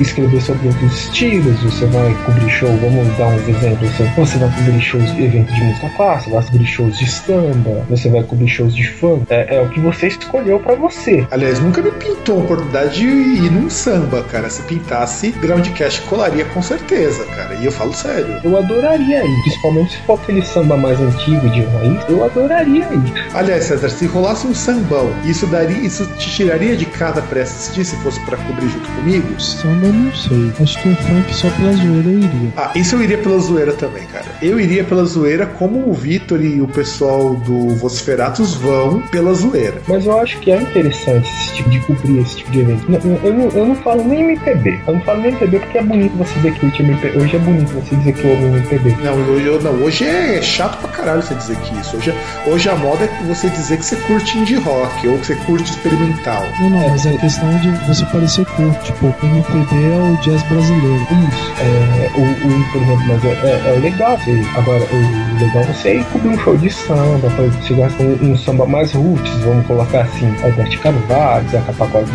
escrever 0.00 0.40
sobre 0.40 0.68
outros 0.68 0.92
estilos, 1.04 1.62
você 1.62 1.86
vai 1.86 2.14
cobrir 2.26 2.50
show, 2.50 2.68
vamos 2.78 3.16
dar 3.16 3.28
uns 3.28 3.48
exemplos. 3.48 3.90
Você- 3.90 4.04
Você 4.16 4.38
vai 4.38 4.48
cobrir 4.50 4.80
shows 4.80 5.14
de 5.14 5.24
eventos 5.24 5.54
de 5.54 5.62
música 5.64 5.88
clássica, 5.96 6.34
vai 6.34 6.44
cobrir 6.44 6.66
shows 6.66 6.98
de 6.98 7.10
samba, 7.10 7.84
você 7.90 8.08
vai 8.08 8.22
cobrir 8.22 8.48
shows 8.48 8.74
de 8.74 8.86
funk. 8.88 9.24
É, 9.30 9.56
é 9.56 9.60
o 9.60 9.68
que 9.68 9.80
você 9.80 10.06
escolheu 10.08 10.58
pra 10.60 10.74
você. 10.74 11.26
Aliás, 11.30 11.60
nunca 11.60 11.82
me 11.82 11.90
pintou 11.92 12.33
a 12.34 12.38
oportunidade 12.38 13.00
de 13.00 13.06
ir 13.06 13.50
num 13.50 13.68
samba, 13.70 14.22
cara. 14.24 14.48
Se 14.50 14.62
pintasse, 14.62 15.30
Groundcast 15.30 16.02
colaria 16.02 16.44
com 16.46 16.62
certeza, 16.62 17.24
cara. 17.26 17.54
E 17.54 17.64
eu 17.64 17.72
falo 17.72 17.92
sério. 17.92 18.40
Eu 18.42 18.56
adoraria 18.56 19.24
ir, 19.24 19.42
principalmente 19.42 19.92
se 19.92 20.02
for 20.02 20.18
aquele 20.18 20.42
samba 20.42 20.76
mais 20.76 21.00
antigo 21.00 21.48
de 21.50 21.62
raiz, 21.62 22.04
eu 22.08 22.24
adoraria 22.24 22.84
ir. 22.84 23.26
Aliás, 23.34 23.64
César, 23.64 23.88
se 23.88 24.06
rolasse 24.06 24.46
um 24.46 24.54
sambão, 24.54 25.10
isso 25.24 25.46
daria, 25.46 25.78
isso 25.78 26.06
te 26.18 26.30
tiraria 26.30 26.76
de 26.76 26.86
casa 26.86 27.22
pra 27.22 27.42
assistir 27.42 27.84
se 27.84 27.96
fosse 27.96 28.20
pra 28.20 28.36
cobrir 28.36 28.68
junto 28.68 28.88
comigo? 28.92 29.40
Samba 29.40 29.88
não 29.88 30.14
sei. 30.14 30.52
Acho 30.60 30.80
que 30.82 30.88
um 30.88 30.96
funk 30.96 31.34
só 31.34 31.50
pela 31.50 31.72
zoeira 31.72 32.08
eu 32.08 32.18
iria. 32.18 32.52
Ah, 32.56 32.70
isso 32.74 32.96
eu 32.96 33.02
iria 33.02 33.18
pela 33.18 33.38
zoeira 33.38 33.72
também, 33.72 34.04
cara. 34.06 34.26
Eu 34.42 34.60
iria 34.60 34.84
pela 34.84 35.04
zoeira 35.04 35.46
como 35.46 35.88
o 35.88 35.92
Vitor 35.92 36.42
e 36.42 36.60
o 36.60 36.68
pessoal 36.68 37.34
do 37.34 37.74
Vociferatos 37.76 38.54
vão 38.54 39.00
pela 39.10 39.32
zoeira. 39.34 39.80
Mas 39.88 40.06
eu 40.06 40.18
acho 40.18 40.38
que 40.40 40.50
é 40.50 40.60
interessante 40.60 41.28
esse 41.28 41.54
tipo 41.54 41.70
de 41.70 41.80
cobrir 41.80 42.20
esse 42.24 42.36
tipo 42.36 42.50
de 42.50 42.60
evento. 42.60 42.84
Não, 42.90 42.98
eu, 43.22 43.34
não, 43.34 43.48
eu 43.50 43.66
não 43.66 43.74
falo 43.76 44.04
nem 44.04 44.20
MPB. 44.22 44.80
Eu 44.86 44.94
não 44.94 45.00
falo 45.02 45.20
nem 45.20 45.30
MPB 45.30 45.58
porque 45.60 45.78
é 45.78 45.82
bonito 45.82 46.16
você 46.16 46.34
dizer 46.34 46.54
que 46.54 46.82
MPB. 46.82 47.18
Hoje 47.18 47.36
é 47.36 47.38
bonito 47.38 47.68
você 47.72 47.96
dizer 47.96 48.12
que 48.12 48.26
ouve 48.26 48.44
MPB. 48.44 48.96
Não, 49.02 49.14
hoje, 49.14 49.46
eu- 49.46 49.62
não, 49.62 49.72
hoje 49.82 50.04
é 50.04 50.42
chato 50.42 50.78
pra 50.78 50.88
caralho 50.90 51.22
você 51.22 51.34
dizer 51.34 51.56
que 51.58 51.78
isso. 51.80 51.96
Hoje, 51.96 52.10
é- 52.10 52.50
hoje 52.50 52.68
a 52.68 52.74
moda 52.76 53.04
é 53.04 53.22
você 53.26 53.48
dizer 53.48 53.76
que 53.78 53.84
você 53.84 53.96
curte 53.96 54.38
indie 54.38 54.56
rock 54.56 55.08
ou 55.08 55.18
que 55.18 55.26
você 55.26 55.34
curte 55.36 55.70
experimental. 55.70 56.42
Não, 56.60 56.70
não, 56.70 56.88
mas 56.88 57.06
é 57.06 57.10
a 57.14 57.18
questão 57.18 57.48
de 57.58 57.68
você 57.86 58.04
parecer 58.06 58.44
curto. 58.46 58.84
Tipo, 58.84 59.06
o 59.06 59.26
MPB 59.26 59.74
é 59.74 60.12
o 60.12 60.16
jazz 60.22 60.42
brasileiro. 60.44 61.06
Isso. 61.30 61.52
É, 61.60 62.10
o, 62.16 62.22
o, 62.22 62.72
por 62.72 62.82
exemplo, 62.82 63.04
mas 63.08 63.24
é, 63.24 63.28
é, 63.28 63.76
é 63.76 63.78
legal. 63.80 64.18
Você, 64.18 64.42
agora, 64.56 64.82
o 64.84 65.40
legal 65.44 65.62
é 65.62 65.72
você 65.72 65.94
ir 65.98 66.04
cobrir 66.06 66.28
um 66.28 66.38
show 66.38 66.56
de 66.56 66.70
samba, 66.70 67.28
pra 67.30 67.62
chegar 67.62 67.90
com 67.92 68.04
um, 68.04 68.32
um 68.32 68.36
samba 68.36 68.66
mais 68.66 68.92
roots, 68.92 69.32
vamos 69.44 69.66
colocar 69.66 70.02
assim, 70.02 70.32
Alberto 70.42 70.78
Carvalho, 70.80 71.48
Zeca 71.48 71.72
Pagodinho, 71.72 72.13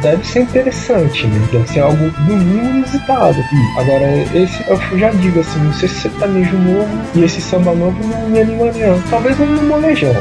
Deve 0.00 0.24
ser 0.26 0.40
interessante, 0.40 1.26
né? 1.26 1.48
Deve 1.52 1.68
ser 1.68 1.80
algo 1.80 2.12
no 2.28 2.36
mínimo 2.36 2.78
inusitado. 2.78 3.36
Agora, 3.78 4.06
esse, 4.34 4.64
eu 4.68 4.98
já 4.98 5.10
digo 5.10 5.40
assim, 5.40 5.58
não 5.60 5.72
sei 5.72 5.88
se 5.88 6.00
sertanejo 6.00 6.56
novo 6.58 6.88
e 7.14 7.24
esse 7.24 7.40
samba 7.40 7.74
novo 7.74 7.96
não 8.06 8.28
me 8.28 8.40
animaria. 8.40 8.88
não. 8.88 9.02
Talvez 9.02 9.38
no 9.38 9.62
molejão. 9.64 10.14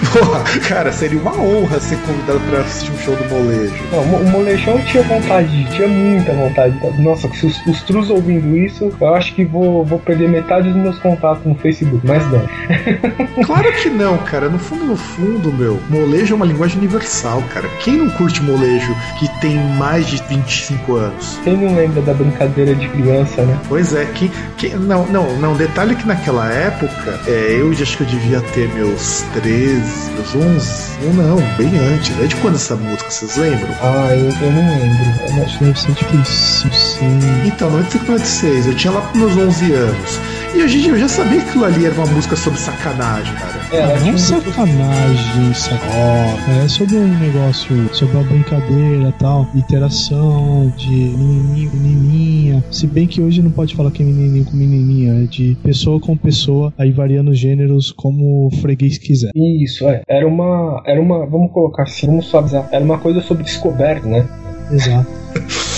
Porra, 0.12 0.42
cara, 0.68 0.92
seria 0.92 1.20
uma 1.20 1.36
honra 1.38 1.78
ser 1.80 1.96
convidado 1.98 2.40
pra 2.48 2.60
assistir 2.60 2.90
um 2.92 2.98
show 2.98 3.16
do 3.16 3.24
molejo. 3.28 3.74
Não, 3.92 4.02
o 4.02 4.30
molejão 4.30 4.78
tinha 4.84 5.02
vontade, 5.02 5.64
tinha 5.70 5.88
muita 5.88 6.32
vontade. 6.32 6.74
Nossa, 7.00 7.28
se 7.32 7.46
os, 7.46 7.66
os 7.66 7.82
trus 7.82 8.10
ouvindo 8.10 8.56
isso, 8.56 8.90
eu 9.00 9.14
acho 9.14 9.34
que 9.34 9.44
vou, 9.44 9.84
vou 9.84 9.98
perder 9.98 10.28
metade 10.28 10.72
dos 10.72 10.76
meus 10.76 10.98
contatos 10.98 11.44
no 11.44 11.54
Facebook, 11.56 12.06
mas 12.06 12.24
não. 12.30 12.40
Claro 13.44 13.72
que 13.72 13.88
não, 13.88 14.18
cara. 14.18 14.48
No 14.48 14.58
fundo, 14.58 14.84
no 14.84 14.96
fundo, 14.96 15.52
meu, 15.52 15.80
molejo 15.88 16.34
é 16.34 16.36
uma 16.36 16.46
linguagem 16.46 16.78
universal, 16.78 17.42
cara. 17.52 17.68
Quem 17.80 17.96
não 17.96 18.10
curte 18.10 18.42
molejo 18.42 18.94
que 19.18 19.28
tem 19.40 19.56
mais 19.76 20.06
de 20.06 20.22
25 20.28 20.94
anos? 20.94 21.38
Quem 21.42 21.56
não 21.56 21.74
lembra 21.74 22.02
da 22.02 22.14
brincadeira 22.14 22.74
de 22.74 22.88
criança, 22.88 23.42
né? 23.42 23.58
Pois 23.68 23.94
é, 23.94 24.04
que, 24.06 24.30
que 24.56 24.70
não, 24.70 25.06
não, 25.06 25.36
não. 25.38 25.54
Detalhe 25.54 25.94
que 25.94 26.06
naquela 26.06 26.50
época, 26.50 27.20
é, 27.26 27.58
eu 27.60 27.70
acho 27.70 27.96
que 27.96 28.02
eu 28.02 28.06
devia 28.06 28.40
ter 28.40 28.68
meus 28.74 29.22
13, 29.32 29.89
meus 30.14 30.34
11, 30.34 30.98
ou 31.06 31.14
não, 31.14 31.36
bem 31.56 31.78
antes. 31.78 32.18
É 32.20 32.26
de 32.26 32.36
quando 32.36 32.56
essa 32.56 32.76
música, 32.76 33.10
vocês 33.10 33.36
lembram? 33.36 33.74
Ah, 33.82 34.14
eu, 34.14 34.26
eu 34.26 34.52
não 34.52 34.68
lembro. 34.68 35.38
Eu 35.38 35.44
Acho 35.44 35.58
que 35.58 35.64
deve 35.64 35.80
ser 35.80 35.94
tipo 35.94 36.16
isso, 36.16 36.72
sim. 36.72 37.18
Então, 37.46 37.70
95, 37.70 38.10
96, 38.12 38.66
eu 38.66 38.74
tinha 38.74 38.92
lá 38.92 39.00
pros 39.02 39.34
meus 39.34 39.36
11 39.36 39.72
anos. 39.72 40.20
E 40.54 40.62
hoje 40.62 40.78
em 40.78 40.82
dia 40.82 40.90
eu 40.92 40.98
já 40.98 41.08
sabia 41.08 41.40
que 41.40 41.48
aquilo 41.48 41.64
ali 41.64 41.86
era 41.86 41.94
uma 41.94 42.06
música 42.06 42.34
sobre 42.36 42.58
sacanagem, 42.58 43.32
cara. 43.34 43.60
É, 43.72 43.76
ela 43.82 43.92
tinha 43.98 44.06
não 44.06 44.14
um- 44.14 44.18
sacanagem, 44.18 45.54
sacó. 45.54 46.62
É 46.64 46.68
sobre 46.68 46.96
um 46.96 47.18
negócio, 47.18 47.94
sobre 47.94 48.18
a 48.18 48.22
brincadeira 48.22 49.12
tal, 49.18 49.48
interação 49.54 50.72
de 50.76 50.88
menininho, 50.90 51.70
menininha. 51.72 52.64
Se 52.70 52.86
bem 52.86 53.06
que 53.06 53.20
hoje 53.22 53.40
não 53.42 53.50
pode 53.50 53.74
falar 53.76 53.90
que 53.92 54.02
é 54.02 54.06
menininho 54.06 54.44
com 54.44 54.56
menininha, 54.56 55.22
é 55.22 55.26
de 55.26 55.56
pessoa 55.62 56.00
com 56.00 56.16
pessoa, 56.16 56.72
aí 56.76 56.90
variando 56.90 57.32
gêneros 57.32 57.92
como 57.92 58.48
o 58.48 58.50
freguês 58.60 58.98
quiser. 58.98 59.30
Isso, 59.34 59.88
é. 59.88 60.02
Era 60.08 60.26
uma. 60.26 60.82
Era 60.84 61.00
uma. 61.00 61.26
Vamos 61.26 61.52
colocar 61.52 61.84
assim, 61.84 62.06
vamos 62.06 62.26
suavizar. 62.26 62.68
Era 62.72 62.84
uma 62.84 62.98
coisa 62.98 63.20
sobre 63.20 63.44
descoberta, 63.44 64.06
né? 64.06 64.26
Exato. 64.70 65.06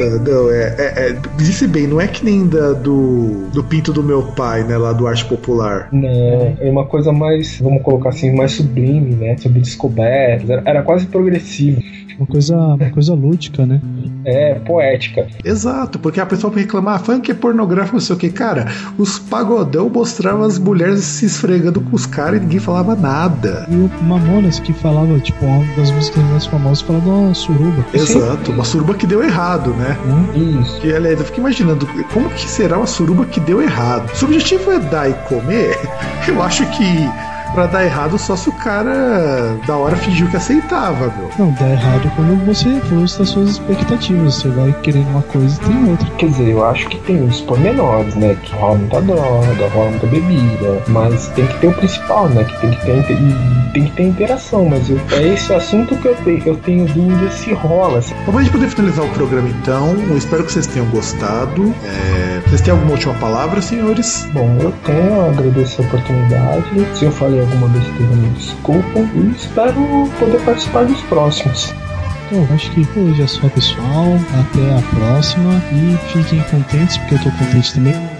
Tá, 0.00 0.06
Não, 0.18 0.50
é, 0.50 0.74
é, 0.78 1.10
é- 1.10 1.16
disse 1.36 1.66
bem, 1.66 1.86
não 1.86 2.00
é 2.00 2.08
que 2.08 2.24
nem 2.24 2.46
da, 2.46 2.72
do, 2.72 3.48
do 3.52 3.62
pinto 3.62 3.92
do 3.92 4.02
meu 4.02 4.22
pai, 4.22 4.64
né, 4.64 4.78
lá 4.78 4.94
do 4.94 5.06
arte 5.06 5.26
popular. 5.26 5.88
Não, 5.92 6.56
é 6.58 6.70
uma 6.70 6.86
coisa 6.86 7.12
mais, 7.12 7.60
vamos 7.60 7.82
colocar 7.82 8.08
assim, 8.08 8.34
mais 8.34 8.52
sublime, 8.52 9.14
né? 9.14 9.36
Sobre 9.36 9.60
descobertas. 9.60 10.48
Era, 10.48 10.62
era 10.64 10.82
quase 10.82 11.06
progressivo. 11.06 11.82
Uma 12.20 12.26
coisa, 12.26 12.54
uma 12.54 12.90
coisa 12.90 13.14
lúdica, 13.14 13.64
né? 13.64 13.80
É, 14.26 14.54
poética. 14.56 15.26
Exato, 15.42 15.98
porque 15.98 16.20
a 16.20 16.26
pessoa 16.26 16.54
reclamar, 16.54 16.96
ah, 16.96 16.98
funk 16.98 17.30
é 17.30 17.34
pornográfico, 17.34 17.96
não 17.96 18.00
sei 18.00 18.14
o 18.14 18.18
que. 18.18 18.28
Cara, 18.28 18.66
os 18.98 19.18
pagodão 19.18 19.88
mostravam 19.88 20.42
as 20.42 20.58
mulheres 20.58 21.00
se 21.00 21.24
esfregando 21.24 21.80
com 21.80 21.96
os 21.96 22.04
caras 22.04 22.38
e 22.38 22.42
ninguém 22.42 22.58
falava 22.58 22.94
nada. 22.94 23.66
E 23.70 23.74
o 23.74 23.90
Mamonas 24.04 24.60
que 24.60 24.74
falava, 24.74 25.18
tipo, 25.20 25.44
uma 25.46 25.64
das 25.76 25.90
músicas 25.90 26.22
mais 26.24 26.44
famosas 26.44 26.82
falava 26.82 27.04
de 27.04 27.10
uma 27.10 27.34
suruba. 27.34 27.86
Exato, 27.94 28.52
uma 28.52 28.64
suruba 28.64 28.94
que 28.94 29.06
deu 29.06 29.22
errado, 29.24 29.70
né? 29.70 29.96
Né? 30.04 30.60
Isso. 30.60 30.78
Que, 30.80 30.92
aliás, 30.92 31.18
eu 31.18 31.24
fico 31.24 31.40
imaginando 31.40 31.88
como 32.12 32.28
que 32.28 32.48
será 32.48 32.76
uma 32.76 32.86
suruba 32.86 33.24
que 33.24 33.40
deu 33.40 33.62
errado. 33.62 34.14
Se 34.14 34.24
o 34.24 34.28
objetivo 34.28 34.72
é 34.72 34.78
dar 34.78 35.08
e 35.08 35.14
comer, 35.26 35.74
eu 36.28 36.42
acho 36.42 36.66
que 36.66 36.84
pra 37.54 37.66
dar 37.66 37.84
errado 37.84 38.18
só 38.18 38.36
se 38.36 38.48
o 38.48 38.52
cara 38.52 39.56
da 39.66 39.76
hora 39.76 39.96
fingiu 39.96 40.28
que 40.28 40.36
aceitava, 40.36 41.12
meu. 41.16 41.30
Não, 41.38 41.52
dá 41.52 41.68
errado 41.68 42.10
quando 42.16 42.44
você 42.46 42.80
frustra 42.88 43.22
as 43.22 43.28
suas 43.30 43.50
expectativas. 43.50 44.34
Você 44.36 44.48
vai 44.48 44.72
querendo 44.82 45.08
uma 45.10 45.22
coisa 45.22 45.58
e 45.62 45.66
tem 45.66 45.90
outra. 45.90 46.06
Quer 46.18 46.26
dizer, 46.28 46.48
eu 46.50 46.64
acho 46.64 46.88
que 46.88 46.98
tem 47.00 47.22
os 47.22 47.40
pormenores, 47.40 48.14
né? 48.14 48.36
Que 48.42 48.52
rola 48.54 48.78
muita 48.78 49.00
droga, 49.02 49.68
rola 49.74 49.90
muita 49.90 50.06
bebida. 50.06 50.82
Mas 50.88 51.28
tem 51.28 51.46
que 51.46 51.58
ter 51.58 51.68
o 51.68 51.72
principal, 51.72 52.28
né? 52.28 52.44
Que 52.44 52.60
tem 52.60 52.70
que 52.70 52.84
ter, 52.86 52.96
inte- 52.98 53.12
e 53.12 53.72
tem 53.72 53.84
que 53.84 53.92
ter 53.92 54.02
interação. 54.04 54.66
Mas 54.68 54.88
eu- 54.90 55.00
é 55.12 55.34
esse 55.34 55.52
assunto 55.52 55.96
que 55.96 56.06
eu 56.08 56.14
tenho, 56.24 56.42
eu 56.46 56.56
tenho 56.56 56.86
dúvida 56.86 57.30
se 57.30 57.52
rola. 57.52 58.00
se- 58.02 58.14
Bom, 58.26 58.32
pra 58.32 58.42
gente 58.42 58.52
poder 58.52 58.68
finalizar 58.68 59.04
o 59.04 59.08
programa 59.10 59.48
então, 59.48 59.94
eu 60.08 60.16
espero 60.16 60.44
que 60.44 60.52
vocês 60.52 60.66
tenham 60.66 60.86
gostado. 60.88 61.74
É, 61.84 62.30
Vocês 62.50 62.62
têm 62.62 62.72
alguma 62.72 62.92
última 62.92 63.14
palavra, 63.14 63.60
senhores? 63.62 64.26
Bom, 64.32 64.56
eu 64.60 64.72
tenho 64.84 65.20
a 65.20 65.26
agradecer 65.28 65.82
a 65.82 65.84
oportunidade. 65.84 66.64
Se 66.98 67.04
eu 67.04 67.12
falei 67.12 67.39
alguma 67.40 67.68
besteira, 67.68 68.14
me 68.16 68.28
desculpem. 68.30 69.10
E 69.14 69.32
espero 69.36 70.10
poder 70.18 70.40
participar 70.44 70.84
dos 70.84 71.00
próximos. 71.02 71.74
Então, 72.30 72.46
acho 72.54 72.70
que 72.70 72.86
hoje 72.98 73.22
é 73.22 73.26
só, 73.26 73.48
pessoal. 73.48 74.06
Até 74.40 74.78
a 74.78 74.82
próxima. 74.96 75.62
E 75.72 75.96
fiquem 76.12 76.40
contentes, 76.44 76.96
porque 76.98 77.14
eu 77.14 77.18
tô 77.18 77.30
contente 77.32 77.74
também. 77.74 78.19